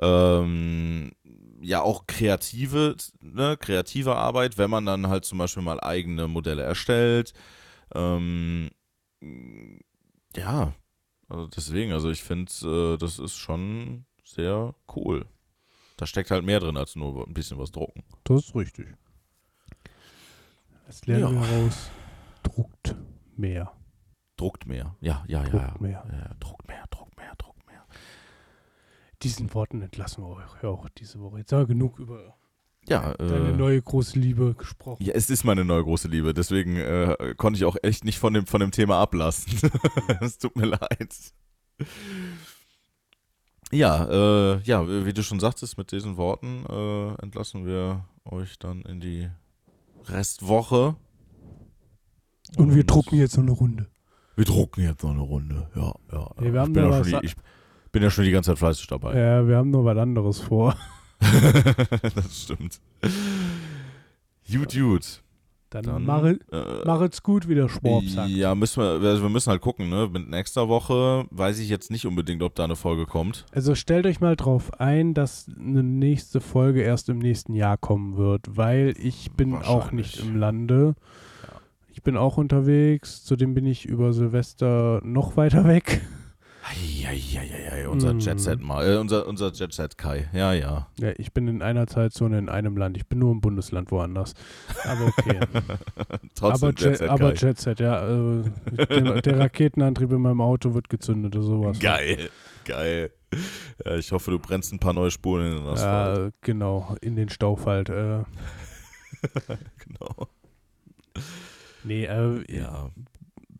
ähm, 0.00 1.12
ja 1.60 1.82
auch 1.82 2.06
kreative, 2.06 2.96
ne? 3.20 3.56
kreative 3.58 4.14
Arbeit, 4.16 4.58
wenn 4.58 4.70
man 4.70 4.86
dann 4.86 5.08
halt 5.08 5.24
zum 5.24 5.38
Beispiel 5.38 5.62
mal 5.62 5.80
eigene 5.80 6.28
Modelle 6.28 6.62
erstellt. 6.62 7.32
Ähm, 7.94 8.70
ja, 10.36 10.74
also 11.28 11.46
deswegen, 11.48 11.92
also 11.92 12.10
ich 12.10 12.22
finde, 12.22 12.52
äh, 12.94 12.96
das 12.98 13.18
ist 13.18 13.36
schon 13.36 14.04
sehr 14.24 14.74
cool. 14.94 15.26
Da 15.96 16.06
steckt 16.06 16.30
halt 16.30 16.44
mehr 16.44 16.60
drin 16.60 16.76
als 16.76 16.94
nur 16.94 17.26
ein 17.26 17.34
bisschen 17.34 17.58
was 17.58 17.72
drucken. 17.72 18.04
Das 18.24 18.44
ist 18.44 18.54
richtig. 18.54 18.86
Das 20.88 21.04
lernen 21.06 21.34
Ja. 21.34 21.40
wir 21.42 21.64
raus. 21.64 21.90
Druckt 22.42 22.94
mehr. 23.36 23.72
Druckt 24.38 24.66
mehr. 24.66 24.96
Ja, 25.00 25.22
ja, 25.28 25.42
ja. 25.42 25.48
Druckt 25.50 25.80
mehr. 25.82 26.02
Ja, 26.10 26.34
druckt 26.40 26.66
mehr, 26.66 26.84
druckt 26.90 27.16
mehr, 27.18 27.34
druckt 27.36 27.66
mehr. 27.66 27.84
Diesen 29.22 29.52
Worten 29.52 29.82
entlassen 29.82 30.24
wir 30.24 30.30
euch 30.30 30.62
ja 30.62 30.70
auch 30.70 30.88
diese 30.88 31.20
Woche. 31.20 31.38
Jetzt 31.40 31.52
haben 31.52 31.60
wir 31.60 31.66
genug 31.66 31.98
über 31.98 32.34
Ja, 32.88 33.12
deine 33.14 33.50
äh, 33.50 33.52
neue 33.52 33.82
große 33.82 34.18
Liebe 34.18 34.54
gesprochen. 34.54 35.04
ja, 35.04 35.12
es 35.12 35.28
ist 35.28 35.44
meine 35.44 35.62
neue 35.66 35.84
große 35.84 36.08
Liebe, 36.08 36.32
deswegen 36.32 36.76
äh, 36.78 37.34
konnte 37.36 37.58
ich 37.58 37.66
auch 37.66 37.76
echt 37.82 38.06
nicht 38.06 38.18
von 38.18 38.32
dem, 38.32 38.46
von 38.46 38.60
dem 38.60 38.70
Thema 38.70 38.98
ablassen. 38.98 39.70
es 40.22 40.38
tut 40.38 40.56
mir 40.56 40.66
leid. 40.66 41.14
Ja, 43.70 44.06
äh, 44.54 44.60
ja, 44.62 44.88
wie 45.04 45.12
du 45.12 45.22
schon 45.22 45.38
sagtest, 45.40 45.76
mit 45.76 45.92
diesen 45.92 46.16
Worten 46.16 46.64
äh, 46.66 47.22
entlassen 47.22 47.66
wir 47.66 48.06
euch 48.24 48.58
dann 48.58 48.80
in 48.82 49.00
die 49.00 49.28
Restwoche. 50.10 50.96
Und 52.56 52.74
wir 52.74 52.84
drucken 52.84 53.16
jetzt 53.18 53.34
so 53.34 53.40
eine 53.40 53.50
Runde. 53.50 53.86
Wir 54.36 54.44
drucken 54.44 54.82
jetzt 54.82 55.02
noch 55.02 55.10
eine 55.10 55.20
Runde. 55.20 55.68
Ja, 55.74 55.94
ja. 56.12 56.30
Haben 56.36 56.46
ich, 56.46 56.72
bin 56.72 56.90
ja 56.90 57.00
die, 57.02 57.26
ich 57.26 57.34
bin 57.92 58.02
ja 58.02 58.10
schon 58.10 58.24
die 58.24 58.30
ganze 58.30 58.50
Zeit 58.50 58.58
fleißig 58.58 58.86
dabei. 58.86 59.18
Ja, 59.18 59.46
wir 59.46 59.56
haben 59.56 59.70
noch 59.70 59.84
was 59.84 59.98
anderes 59.98 60.40
vor. 60.40 60.76
das 61.20 62.42
stimmt. 62.42 62.80
Gut, 64.50 64.72
gut. 64.74 65.22
Dann, 65.70 65.82
Dann 65.84 66.06
mach, 66.06 66.22
es- 66.24 66.38
äh, 66.50 66.82
mach 66.86 67.00
es 67.02 67.22
gut, 67.22 67.46
wie 67.48 67.54
der 67.54 67.68
Schwab 67.68 68.02
sagt. 68.04 68.30
Ja, 68.30 68.54
müssen 68.54 68.82
wir, 68.82 68.88
also 69.06 69.22
wir 69.22 69.28
müssen 69.28 69.50
halt 69.50 69.60
gucken, 69.60 69.90
ne? 69.90 70.08
Mit 70.10 70.28
nächster 70.30 70.68
Woche 70.68 71.26
weiß 71.30 71.58
ich 71.58 71.68
jetzt 71.68 71.90
nicht 71.90 72.06
unbedingt, 72.06 72.42
ob 72.42 72.54
da 72.54 72.64
eine 72.64 72.74
Folge 72.76 73.04
kommt. 73.04 73.44
Also 73.52 73.74
stellt 73.74 74.06
euch 74.06 74.20
mal 74.20 74.34
drauf 74.36 74.80
ein, 74.80 75.12
dass 75.12 75.46
eine 75.58 75.82
nächste 75.82 76.40
Folge 76.40 76.80
erst 76.80 77.10
im 77.10 77.18
nächsten 77.18 77.54
Jahr 77.54 77.76
kommen 77.76 78.16
wird, 78.16 78.56
weil 78.56 78.94
ich 78.98 79.30
bin 79.32 79.54
auch 79.54 79.92
nicht 79.92 80.18
im 80.20 80.36
Lande. 80.36 80.94
Ja. 81.42 81.60
Ich 81.92 82.02
bin 82.02 82.16
auch 82.16 82.38
unterwegs, 82.38 83.24
zudem 83.24 83.52
bin 83.54 83.66
ich 83.66 83.84
über 83.84 84.12
Silvester 84.14 85.00
noch 85.04 85.36
weiter 85.36 85.64
weg. 85.66 86.00
Eieieiei, 86.70 87.88
unser 87.88 88.14
Mm. 88.14 88.18
Jet-Set 88.20 88.60
mal, 88.60 88.86
äh, 88.86 88.96
unser, 88.98 89.26
unser 89.26 89.52
Jet-Set 89.52 89.96
Kai. 89.96 90.28
Ja, 90.32 90.52
ja. 90.52 90.88
Ja, 90.98 91.12
ich 91.16 91.32
bin 91.32 91.48
in 91.48 91.62
einer 91.62 91.86
Zeitzone 91.86 92.38
in 92.38 92.48
einem 92.48 92.76
Land. 92.76 92.96
Ich 92.96 93.06
bin 93.06 93.18
nur 93.20 93.32
im 93.32 93.40
Bundesland 93.40 93.90
woanders. 93.90 94.34
Aber 94.84 95.06
okay. 95.06 95.40
Trotzdem 96.34 96.68
aber, 96.68 96.78
Jet, 96.78 96.80
Jet-Set 97.00 97.08
aber. 97.08 97.34
Jetset, 97.34 97.80
ja. 97.80 98.08
Äh, 98.08 98.42
der, 98.88 99.22
der 99.22 99.38
Raketenantrieb 99.38 100.12
in 100.12 100.20
meinem 100.20 100.40
Auto 100.40 100.74
wird 100.74 100.88
gezündet 100.88 101.34
oder 101.36 101.44
sowas. 101.44 101.78
Geil, 101.78 102.28
geil. 102.64 103.10
Ja, 103.84 103.96
ich 103.96 104.10
hoffe, 104.12 104.30
du 104.30 104.38
brennst 104.38 104.72
ein 104.72 104.78
paar 104.78 104.92
neue 104.94 105.10
Spuren 105.10 105.46
in 105.46 105.56
den 105.58 105.66
Asphalt. 105.66 106.18
Ja, 106.18 106.30
genau, 106.40 106.96
in 107.00 107.16
den 107.16 107.28
Staufalt. 107.28 107.88
Äh, 107.88 108.22
Genau. 109.84 110.28
nee, 111.84 112.04
äh, 112.04 112.44
Ja. 112.48 112.90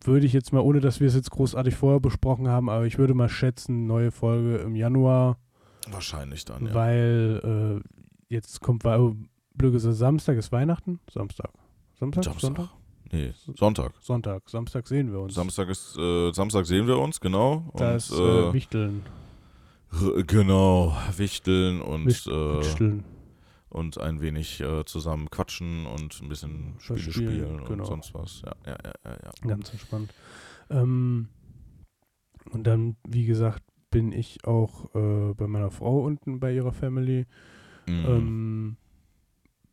Würde 0.05 0.26
ich 0.26 0.32
jetzt 0.32 0.53
mal, 0.53 0.61
ohne 0.61 0.80
dass 0.80 1.01
wir 1.01 1.09
es 1.09 1.14
jetzt 1.14 1.30
großartig 1.30 1.74
vorher 1.74 2.01
besprochen 2.01 2.49
haben, 2.49 2.68
aber 2.70 2.86
ich 2.86 2.99
würde 2.99 3.14
mal 3.14 3.28
schätzen, 3.28 3.86
neue 3.86 4.11
Folge 4.11 4.57
im 4.59 4.74
Januar, 4.76 5.38
Wahrscheinlich 5.90 6.44
dann, 6.44 6.66
ja. 6.66 6.74
weil 6.74 7.80
äh, 7.82 8.34
jetzt 8.34 8.61
kommt, 8.61 8.84
weil, 8.84 9.14
blöd 9.55 9.72
gesagt, 9.72 9.96
Samstag 9.96 10.36
ist 10.36 10.53
Weihnachten? 10.53 11.01
Samstag. 11.11 11.51
Samstag? 11.99 12.24
Samstag. 12.24 12.40
Sonntag? 12.42 12.68
Nee, 13.11 13.32
Sonntag. 13.57 13.92
Sonntag. 14.01 14.51
Samstag 14.51 14.86
sehen 14.86 15.11
wir 15.12 15.20
uns. 15.20 15.34
Samstag 15.34 15.70
ist, 15.70 15.96
äh, 15.96 16.30
Samstag 16.32 16.66
sehen 16.66 16.86
wir 16.86 16.99
uns, 16.99 17.20
genau. 17.20 17.72
da 17.74 17.90
und, 17.92 17.96
ist 17.96 18.12
äh, 18.12 18.53
Wichteln. 18.53 19.03
r- 19.92 20.22
genau, 20.24 20.94
Wichteln 21.16 21.80
und, 21.80 22.07
äh, 22.07 22.59
Wichteln. 22.61 23.05
Und 23.71 23.99
ein 23.99 24.21
wenig 24.21 24.61
äh, 24.61 24.85
zusammen 24.85 25.31
quatschen 25.31 25.87
und 25.87 26.21
ein 26.23 26.29
bisschen 26.29 26.75
Spiele 26.79 26.99
Spielen, 26.99 27.12
spielen, 27.12 27.64
genau. 27.64 27.83
und 27.83 27.87
sonst 27.87 28.14
was. 28.14 28.43
Ja, 28.43 28.55
ja, 28.66 28.79
ja, 28.85 28.93
ja. 29.05 29.19
ja. 29.25 29.49
Ganz 29.49 29.71
entspannt. 29.73 30.14
Ähm, 30.71 31.29
und 32.51 32.64
dann, 32.66 32.97
wie 33.07 33.27
gesagt, 33.27 33.62
bin 33.91 34.12
ich 34.12 34.45
auch 34.45 34.95
äh, 34.95 35.35
bei 35.35 35.47
meiner 35.47 35.71
Frau 35.71 36.01
unten 36.01 36.41
bei 36.41 36.55
ihrer 36.55 36.73
Family. 36.73 37.27
Mhm. 37.87 38.05
Ähm, 38.07 38.77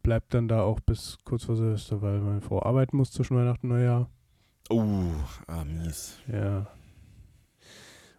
bleibt 0.03 0.33
dann 0.33 0.47
da 0.47 0.61
auch 0.61 0.79
bis 0.79 1.17
kurz 1.23 1.43
vor 1.43 1.55
Silvester, 1.55 2.01
weil 2.01 2.19
meine 2.19 2.41
Frau 2.41 2.61
arbeiten 2.63 2.97
muss 2.97 3.11
zwischen 3.11 3.35
Weihnachten 3.37 3.71
und 3.71 3.77
Neujahr. 3.77 4.09
oh, 4.69 5.11
ah, 5.47 5.63
mies. 5.65 6.19
Ja. 6.31 6.67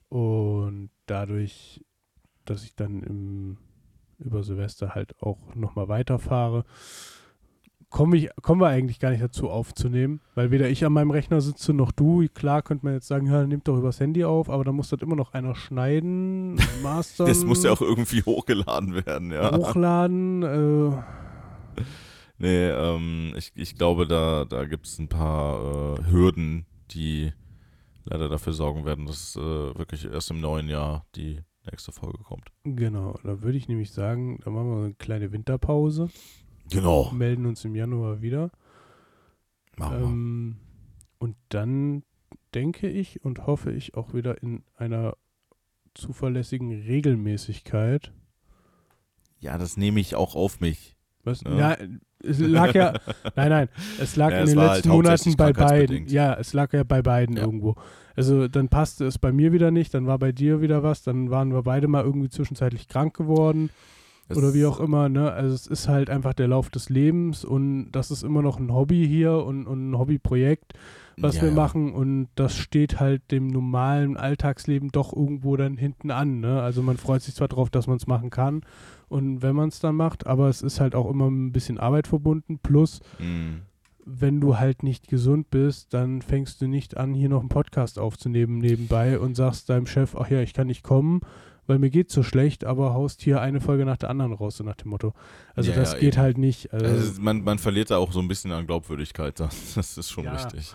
Und 0.08 0.90
dadurch, 1.06 1.84
dass 2.44 2.64
ich 2.64 2.74
dann 2.74 3.02
im, 3.02 3.58
über 4.18 4.42
Silvester 4.42 4.94
halt 4.94 5.20
auch 5.22 5.54
nochmal 5.54 5.88
weiterfahre, 5.88 6.64
komme 7.90 8.16
ich, 8.16 8.28
kommen 8.42 8.60
wir 8.60 8.68
eigentlich 8.68 8.98
gar 8.98 9.10
nicht 9.10 9.22
dazu 9.22 9.48
aufzunehmen, 9.48 10.20
weil 10.34 10.50
weder 10.50 10.68
ich 10.68 10.84
an 10.84 10.92
meinem 10.92 11.10
Rechner 11.10 11.40
sitze 11.40 11.72
noch 11.72 11.92
du. 11.92 12.26
Klar 12.34 12.62
könnte 12.62 12.84
man 12.84 12.94
jetzt 12.94 13.08
sagen, 13.08 13.26
ja, 13.26 13.46
nehmt 13.46 13.68
doch 13.68 13.78
übers 13.78 14.00
Handy 14.00 14.24
auf, 14.24 14.50
aber 14.50 14.64
dann 14.64 14.74
muss 14.74 14.90
das 14.90 15.00
immer 15.00 15.16
noch 15.16 15.32
einer 15.32 15.54
schneiden, 15.54 16.60
mastern, 16.82 17.26
Das 17.26 17.44
muss 17.44 17.62
ja 17.62 17.72
auch 17.72 17.80
irgendwie 17.80 18.22
hochgeladen 18.22 19.06
werden, 19.06 19.30
ja. 19.30 19.56
hochladen. 19.56 20.42
Äh, 20.42 21.82
Nee, 22.38 22.68
ähm, 22.68 23.32
ich, 23.36 23.52
ich 23.54 23.76
glaube, 23.76 24.06
da, 24.06 24.44
da 24.44 24.64
gibt 24.64 24.86
es 24.86 24.98
ein 24.98 25.08
paar 25.08 25.98
äh, 25.98 26.10
Hürden, 26.10 26.66
die 26.90 27.32
leider 28.04 28.28
dafür 28.28 28.52
sorgen 28.52 28.84
werden, 28.84 29.06
dass 29.06 29.36
äh, 29.36 29.40
wirklich 29.40 30.04
erst 30.04 30.30
im 30.30 30.40
neuen 30.40 30.68
Jahr 30.68 31.06
die 31.16 31.40
nächste 31.66 31.92
Folge 31.92 32.18
kommt. 32.24 32.50
genau, 32.64 33.18
da 33.22 33.42
würde 33.42 33.58
ich 33.58 33.68
nämlich 33.68 33.90
sagen, 33.92 34.40
da 34.44 34.50
machen 34.50 34.70
wir 34.70 34.84
eine 34.84 34.94
kleine 34.94 35.32
Winterpause, 35.32 36.08
Genau. 36.70 37.10
melden 37.12 37.46
uns 37.46 37.64
im 37.64 37.74
Januar 37.76 38.22
wieder. 38.22 38.50
Machen 39.76 40.02
Ähm, 40.02 40.56
und 41.18 41.36
dann 41.50 42.02
denke 42.54 42.88
ich 42.88 43.24
und 43.24 43.46
hoffe 43.46 43.72
ich 43.72 43.94
auch 43.94 44.14
wieder 44.14 44.42
in 44.42 44.62
einer 44.76 45.16
zuverlässigen 45.94 46.72
Regelmäßigkeit. 46.72 48.12
wir. 49.40 49.52
Ja, 49.52 49.58
das 49.58 49.76
nehme 49.76 50.00
ich 50.00 50.14
auch 50.14 50.34
auf 50.34 50.60
mich. 50.60 50.96
Was? 51.24 51.42
Ja. 51.42 51.56
Ja, 51.56 51.76
es 52.22 52.38
lag 52.40 52.74
ja, 52.74 52.94
nein, 53.36 53.48
nein, 53.50 53.68
es 54.00 54.16
lag 54.16 54.30
Ja, 54.32 54.40
in 54.40 54.46
den 54.46 54.56
letzten 54.58 54.68
halt 54.68 54.86
Monaten 54.86 55.36
bei 55.36 55.52
beiden. 55.52 56.06
Ja, 56.08 56.34
es 56.34 56.52
lag 56.52 56.72
ja 56.72 56.82
bei 56.84 57.02
beiden 57.02 57.36
Ja. 57.36 57.42
irgendwo. 57.44 57.76
Also 58.16 58.48
dann 58.48 58.68
passte 58.68 59.04
es 59.06 59.18
bei 59.18 59.32
mir 59.32 59.52
wieder 59.52 59.70
nicht, 59.70 59.92
dann 59.92 60.06
war 60.06 60.18
bei 60.18 60.32
dir 60.32 60.60
wieder 60.62 60.82
was, 60.82 61.02
dann 61.02 61.30
waren 61.30 61.52
wir 61.52 61.62
beide 61.62 61.86
mal 61.88 62.02
irgendwie 62.04 62.30
zwischenzeitlich 62.30 62.88
krank 62.88 63.14
geworden. 63.16 63.70
Es- 64.28 64.36
oder 64.36 64.54
wie 64.54 64.64
auch 64.66 64.80
immer, 64.80 65.08
ne? 65.08 65.30
Also 65.32 65.54
es 65.54 65.66
ist 65.68 65.86
halt 65.86 66.10
einfach 66.10 66.32
der 66.34 66.48
Lauf 66.48 66.68
des 66.70 66.88
Lebens 66.88 67.44
und 67.44 67.92
das 67.92 68.10
ist 68.10 68.24
immer 68.24 68.42
noch 68.42 68.58
ein 68.58 68.72
Hobby 68.72 69.06
hier 69.06 69.44
und, 69.44 69.66
und 69.68 69.90
ein 69.90 69.98
Hobbyprojekt, 69.98 70.72
was 71.16 71.36
Ja, 71.36 71.42
wir 71.42 71.52
machen 71.52 71.92
und 71.92 72.28
das 72.34 72.56
steht 72.56 72.98
halt 72.98 73.30
dem 73.30 73.46
normalen 73.46 74.16
Alltagsleben 74.16 74.90
doch 74.90 75.14
irgendwo 75.14 75.56
dann 75.56 75.76
hinten 75.76 76.10
an, 76.10 76.40
ne? 76.40 76.60
Also 76.60 76.82
man 76.82 76.96
freut 76.96 77.22
sich 77.22 77.34
zwar 77.36 77.46
drauf, 77.48 77.70
dass 77.70 77.86
man 77.86 77.98
es 77.98 78.08
machen 78.08 78.30
kann 78.30 78.62
und 79.08 79.42
wenn 79.42 79.54
man 79.56 79.68
es 79.68 79.80
dann 79.80 79.94
macht, 79.96 80.26
aber 80.26 80.48
es 80.48 80.62
ist 80.62 80.80
halt 80.80 80.94
auch 80.94 81.08
immer 81.10 81.28
ein 81.28 81.52
bisschen 81.52 81.78
Arbeit 81.78 82.06
verbunden, 82.08 82.58
plus 82.62 83.00
Mm. 83.18 83.62
wenn 84.04 84.40
du 84.40 84.58
halt 84.58 84.82
nicht 84.82 85.08
gesund 85.08 85.50
bist, 85.50 85.92
dann 85.94 86.22
fängst 86.22 86.60
du 86.60 86.68
nicht 86.68 86.96
an, 86.96 87.12
hier 87.14 87.28
noch 87.28 87.40
einen 87.40 87.48
Podcast 87.48 87.98
aufzunehmen 87.98 88.58
nebenbei 88.58 89.18
und 89.18 89.34
sagst 89.34 89.68
deinem 89.68 89.86
Chef, 89.86 90.14
ach 90.16 90.28
ja, 90.30 90.40
ich 90.40 90.54
kann 90.54 90.68
nicht 90.68 90.82
kommen, 90.84 91.20
weil 91.66 91.80
mir 91.80 91.90
geht's 91.90 92.14
so 92.14 92.22
schlecht, 92.22 92.64
aber 92.64 92.94
haust 92.94 93.22
hier 93.22 93.40
eine 93.40 93.60
Folge 93.60 93.84
nach 93.84 93.96
der 93.96 94.10
anderen 94.10 94.32
raus, 94.32 94.56
so 94.58 94.62
nach 94.64 94.76
dem 94.76 94.90
Motto. 94.90 95.12
Also 95.56 95.70
Ja, 95.72 95.76
das 95.76 95.94
ja, 95.94 95.98
geht 95.98 96.14
eben. 96.14 96.22
halt 96.22 96.38
nicht. 96.38 96.72
Also, 96.72 96.86
Also 96.86 97.20
man, 97.20 97.42
man 97.42 97.58
verliert 97.58 97.90
da 97.90 97.96
auch 97.98 98.12
so 98.12 98.20
ein 98.20 98.28
bisschen 98.28 98.52
an 98.52 98.66
Glaubwürdigkeit. 98.66 99.40
da. 99.40 99.48
Das 99.74 99.98
ist 99.98 100.10
schon 100.10 100.24
Ja. 100.24 100.34
richtig. 100.34 100.74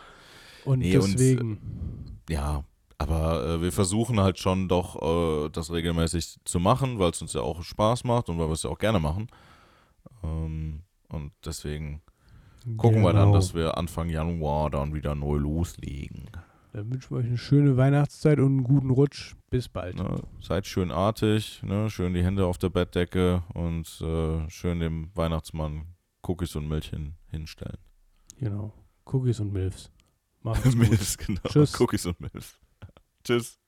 und 0.65 0.79
nee, 0.79 0.97
und, 0.97 1.13
deswegen. 1.13 1.57
Ja, 2.29 2.65
aber 3.02 3.45
äh, 3.45 3.62
wir 3.62 3.72
versuchen 3.72 4.20
halt 4.20 4.39
schon 4.39 4.68
doch, 4.68 5.02
äh, 5.02 5.49
das 5.49 5.72
regelmäßig 5.72 6.38
zu 6.45 6.60
machen, 6.60 6.99
weil 6.99 7.12
es 7.12 7.22
uns 7.22 7.34
ja 7.34 7.41
auch 7.41 7.64
Spaß 7.64 8.04
macht 8.04 8.30
und 8.30 8.38
weil 8.39 8.47
wir 8.47 8.54
es 8.54 8.64
ja 8.64 8.70
auch 8.70 8.78
gerne 8.80 8.99
machen. 8.99 9.28
Ähm, 10.24 10.82
und 11.10 11.32
deswegen 11.45 12.02
gucken 12.78 13.02
wir 13.02 13.14
dann, 13.14 13.28
Genau. 13.28 13.34
dass 13.36 13.54
wir 13.54 13.78
Anfang 13.78 14.10
Januar 14.10 14.70
dann 14.70 14.93
wieder 14.93 15.16
neu 15.16 15.38
loslegen. 15.38 16.30
Dann 16.74 16.89
wünschen 16.89 17.12
wir 17.12 17.18
euch 17.18 17.26
eine 17.26 17.38
schöne 17.38 17.76
Weihnachtszeit 17.76 18.39
und 18.39 18.45
einen 18.45 18.64
guten 18.64 18.91
Rutsch. 18.91 19.36
Bis 19.49 19.68
bald. 19.68 19.97
Ne? 19.97 20.22
Seid 20.39 20.66
schön 20.66 20.89
artig, 20.91 21.62
ne? 21.64 21.89
schön 21.89 22.14
die 22.14 22.24
Hände 22.24 22.45
auf 22.45 22.58
der 22.58 22.70
Bettdecke 22.70 23.43
und 23.54 23.99
äh, 24.02 24.49
schön 24.49 24.80
dem 24.80 25.10
Weihnachtsmann 25.14 25.88
Cookies 26.22 26.56
und 26.56 26.70
Milchchen 26.70 27.16
hinstellen. 27.30 27.78
Genau. 28.39 28.72
Cookies 29.06 29.39
und 29.41 29.52
Milfs. 29.52 29.91
Macht's 30.43 30.64
gut. 30.70 30.76
Milfs, 30.78 31.18
genau. 31.18 31.41
Tschüss. 31.47 31.78
Cookies 31.80 32.06
und 32.06 32.22
Milfs. 32.22 32.58
Tschüss. 33.24 33.61